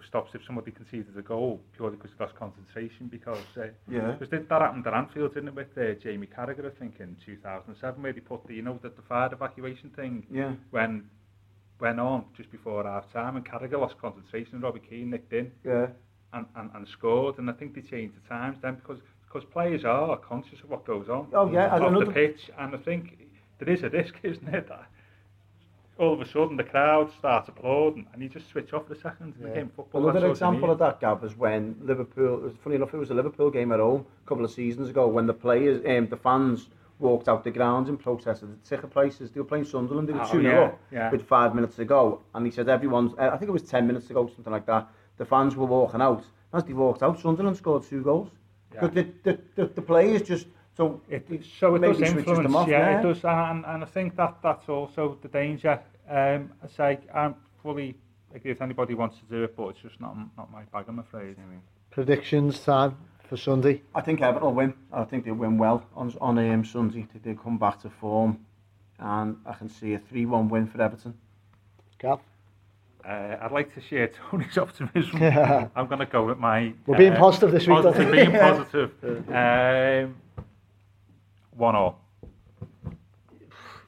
stops 0.07 0.31
if 0.33 0.41
somebody 0.45 0.71
conceded 0.71 1.17
a 1.17 1.21
goal 1.21 1.61
purely 1.75 1.95
because 1.95 2.11
he 2.17 2.23
lost 2.23 2.35
concentration. 2.35 3.07
Because 3.07 3.37
uh, 3.57 3.67
yeah, 3.89 4.11
because 4.11 4.29
that 4.31 4.61
happened 4.61 4.85
at 4.87 4.93
Anfield, 4.93 5.33
didn't 5.33 5.49
it, 5.49 5.55
with 5.55 5.77
uh, 5.77 5.93
Jamie 6.01 6.27
Carragher, 6.27 6.65
I 6.65 6.79
think, 6.79 6.95
in 6.99 7.15
2007, 7.25 8.01
where 8.01 8.13
they 8.13 8.19
put 8.19 8.45
the 8.47 8.55
you 8.55 8.61
know 8.61 8.79
that 8.83 8.95
the 8.95 9.01
fire 9.03 9.29
evacuation 9.31 9.89
thing. 9.95 10.25
Yeah, 10.31 10.53
when 10.71 11.05
went 11.79 11.99
on 11.99 12.25
just 12.37 12.51
before 12.51 12.83
half 12.83 13.11
time, 13.11 13.35
and 13.35 13.45
Carragher 13.45 13.79
lost 13.79 13.95
concentration, 13.99 14.55
and 14.55 14.63
Robbie 14.63 14.81
Keane 14.87 15.09
nicked 15.09 15.33
in. 15.33 15.51
Yeah. 15.63 15.87
And, 16.33 16.45
and, 16.57 16.69
and 16.73 16.85
scored, 16.89 17.37
and 17.37 17.49
I 17.49 17.53
think 17.53 17.75
they 17.75 17.81
changed 17.81 18.15
the 18.21 18.27
times 18.27 18.57
then 18.61 18.75
because 18.75 18.97
because 19.27 19.43
players 19.51 19.83
are 19.85 20.17
conscious 20.17 20.59
of 20.61 20.69
what 20.69 20.85
goes 20.85 21.09
on 21.09 21.27
Oh, 21.33 21.51
yeah, 21.51 21.75
off 21.75 21.99
the 22.05 22.11
pitch. 22.11 22.49
And 22.57 22.73
I 22.75 22.77
think 22.77 23.17
there 23.59 23.69
is 23.69 23.83
a 23.83 23.89
risk, 23.89 24.15
isn't 24.23 24.47
it? 24.47 24.67
That 24.67 24.85
all 25.97 26.13
of 26.13 26.19
a 26.19 26.27
sudden 26.27 26.57
the 26.57 26.63
crowd 26.63 27.09
starts 27.17 27.47
applauding 27.47 28.05
and 28.11 28.21
you 28.21 28.27
just 28.27 28.49
switch 28.49 28.73
off 28.73 28.85
for 28.87 28.93
a 28.93 28.97
second 28.97 29.33
in 29.37 29.43
the 29.43 29.49
Yeah. 29.49 29.55
game 29.55 29.65
of 29.67 29.73
football. 29.73 30.09
Another 30.09 30.29
example 30.29 30.69
of 30.69 30.77
that, 30.79 30.99
Gav, 30.99 31.23
is 31.23 31.37
when 31.37 31.75
Liverpool, 31.81 32.35
it 32.39 32.41
was 32.43 32.53
funny 32.63 32.75
enough, 32.75 32.93
it 32.93 32.97
was 32.97 33.11
a 33.11 33.13
Liverpool 33.13 33.49
game 33.49 33.71
at 33.71 33.79
home 33.79 34.05
a 34.25 34.27
couple 34.27 34.43
of 34.43 34.51
seasons 34.51 34.89
ago 34.89 35.07
when 35.07 35.25
the 35.25 35.33
players, 35.33 35.81
um, 35.85 36.07
the 36.07 36.17
fans 36.17 36.67
walked 36.99 37.27
out 37.29 37.43
the 37.45 37.51
ground 37.51 37.87
and 37.87 37.97
protested 37.99 38.49
the 38.51 38.67
ticket 38.69 38.89
prices. 38.89 39.31
They 39.31 39.39
were 39.39 39.45
playing 39.45 39.65
Sunderland, 39.65 40.09
they 40.09 40.13
were 40.13 40.21
Oh, 40.21 40.31
2 40.31 40.41
yeah, 40.41 40.59
up 40.63 40.79
yeah. 40.91 41.11
with 41.11 41.23
five 41.23 41.55
minutes 41.55 41.75
to 41.77 41.85
go. 41.85 42.21
And 42.33 42.45
he 42.45 42.51
said 42.51 42.67
everyone's, 42.69 43.13
uh, 43.17 43.29
I 43.33 43.37
think 43.37 43.47
it 43.49 43.53
was 43.53 43.63
10 43.63 43.85
minutes 43.87 44.07
to 44.07 44.13
go, 44.13 44.27
something 44.27 44.51
like 44.51 44.65
that. 44.65 44.87
The 45.17 45.25
fans 45.25 45.55
were 45.55 45.65
walking 45.65 46.01
out. 46.01 46.25
As 46.53 46.63
they 46.65 46.73
walked 46.73 47.03
out, 47.03 47.19
Sunderland 47.19 47.55
scored 47.57 47.83
two 47.83 48.01
goals. 48.01 48.29
But 48.81 48.93
the, 48.93 49.07
the, 49.23 49.39
the, 49.55 49.65
the 49.67 49.81
players 49.81 50.21
just 50.23 50.47
so 50.75 51.01
it, 51.09 51.27
so 51.59 51.75
it 51.75 51.79
does 51.79 52.01
influence, 52.01 52.53
off, 52.53 52.67
yeah, 52.67 52.91
yeah, 52.91 52.99
it 52.99 53.03
does, 53.03 53.23
and, 53.23 53.65
and 53.65 53.83
I 53.83 53.87
think 53.87 54.15
that 54.17 54.37
that's 54.43 54.67
also 54.67 55.17
the 55.21 55.29
danger. 55.29 55.79
Um, 56.09 56.51
I 56.63 56.67
say 56.67 56.99
I'm 57.13 57.35
fully 57.63 57.95
agree 58.33 58.51
if 58.51 58.61
anybody 58.61 58.93
wants 58.93 59.17
to 59.19 59.25
do 59.25 59.43
it, 59.43 59.55
but 59.55 59.69
it's 59.69 59.79
just 59.79 60.01
not 60.01 60.15
not 60.37 60.51
my 60.51 60.63
bag, 60.63 60.85
I'm 60.87 60.99
afraid. 60.99 61.37
Predictions 61.91 62.59
time 62.59 62.97
for 63.29 63.37
Sunday. 63.37 63.81
I 63.93 64.01
think 64.01 64.21
Everton 64.21 64.47
will 64.47 64.53
win. 64.53 64.73
I 64.91 65.05
think 65.05 65.23
they 65.23 65.31
win 65.31 65.57
well 65.57 65.85
on 65.95 66.13
on 66.19 66.37
um, 66.37 66.65
Sunday. 66.65 67.07
They 67.23 67.35
come 67.35 67.57
back 67.57 67.81
to 67.83 67.89
form, 67.89 68.45
and 68.99 69.37
I 69.45 69.53
can 69.53 69.69
see 69.69 69.93
a 69.93 69.99
three-one 69.99 70.49
win 70.49 70.67
for 70.67 70.81
Everton. 70.81 71.13
Cal. 71.97 72.21
Uh, 73.05 73.37
I'd 73.41 73.51
like 73.51 73.73
to 73.75 73.81
share 73.81 74.07
Tony's 74.31 74.57
optimism. 74.57 75.21
I'm 75.75 75.87
going 75.87 75.99
to 75.99 76.05
go 76.05 76.25
with 76.25 76.39
my. 76.39 76.73
We're 76.87 76.97
being 76.97 77.13
uh, 77.13 77.19
positive 77.19 77.51
this 77.51 77.67
week, 77.67 77.83
Positive, 77.83 78.11
being 78.11 78.31
positive. 78.31 79.29
um, 80.05 80.15
one 81.51 81.75
all. 81.75 81.99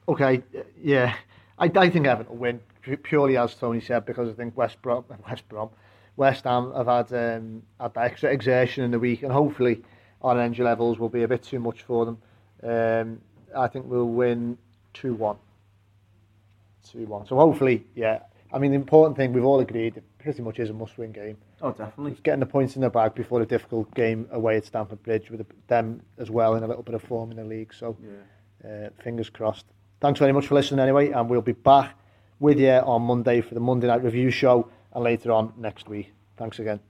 Okay, 0.08 0.42
yeah. 0.80 1.16
I, 1.58 1.70
I 1.74 1.90
think 1.90 2.06
Everton 2.06 2.32
will 2.32 2.38
win, 2.38 2.60
purely 3.02 3.36
as 3.36 3.54
Tony 3.54 3.80
said, 3.80 4.06
because 4.06 4.28
I 4.28 4.32
think 4.32 4.56
West 4.56 4.80
Brom, 4.82 5.04
West 5.28 5.48
Brom, 5.48 5.70
West 6.16 6.44
Ham 6.44 6.72
have 6.74 6.86
had, 6.86 7.12
um, 7.12 7.62
had 7.80 7.94
that 7.94 8.04
extra 8.04 8.30
exertion 8.30 8.84
in 8.84 8.90
the 8.92 8.98
week, 8.98 9.22
and 9.24 9.32
hopefully 9.32 9.82
our 10.22 10.38
energy 10.38 10.62
levels 10.62 10.98
will 10.98 11.08
be 11.08 11.24
a 11.24 11.28
bit 11.28 11.42
too 11.42 11.58
much 11.58 11.82
for 11.82 12.06
them. 12.06 12.18
Um, 12.62 13.20
I 13.56 13.66
think 13.66 13.86
we'll 13.86 14.06
win 14.06 14.56
2-1. 14.94 15.36
2-1. 16.94 17.28
So 17.28 17.36
hopefully, 17.36 17.84
yeah. 17.94 18.20
I 18.52 18.58
mean, 18.58 18.70
the 18.70 18.76
important 18.76 19.16
thing, 19.16 19.32
we've 19.32 19.44
all 19.44 19.60
agreed, 19.60 19.96
it 19.96 20.04
pretty 20.18 20.42
much 20.42 20.58
is 20.58 20.70
a 20.70 20.72
must-win 20.72 21.12
game. 21.12 21.36
Oh, 21.60 21.70
definitely. 21.70 22.12
It's 22.12 22.20
getting 22.20 22.40
the 22.40 22.46
points 22.46 22.76
in 22.76 22.82
the 22.82 22.90
bag 22.90 23.14
before 23.14 23.42
a 23.42 23.46
difficult 23.46 23.92
game 23.94 24.26
away 24.30 24.56
at 24.56 24.64
Stamford 24.64 25.02
Bridge 25.02 25.30
with 25.30 25.46
them 25.66 26.02
as 26.16 26.30
well 26.30 26.54
in 26.54 26.62
a 26.62 26.66
little 26.66 26.82
bit 26.82 26.94
of 26.94 27.02
form 27.02 27.30
in 27.30 27.36
the 27.36 27.44
league. 27.44 27.74
So 27.74 27.96
uh, 28.64 28.88
fingers 29.02 29.28
crossed. 29.28 29.66
Thanks 30.00 30.18
very 30.18 30.32
much 30.32 30.46
for 30.46 30.54
listening 30.54 30.80
anyway, 30.80 31.10
and 31.10 31.28
we'll 31.28 31.42
be 31.42 31.52
back 31.52 31.94
with 32.40 32.58
you 32.58 32.70
on 32.70 33.02
Monday 33.02 33.40
for 33.40 33.54
the 33.54 33.60
Monday 33.60 33.88
night 33.88 34.02
review 34.02 34.30
show 34.30 34.70
and 34.92 35.04
later 35.04 35.32
on 35.32 35.52
next 35.56 35.88
week. 35.88 36.12
Thanks 36.36 36.58
again. 36.58 36.87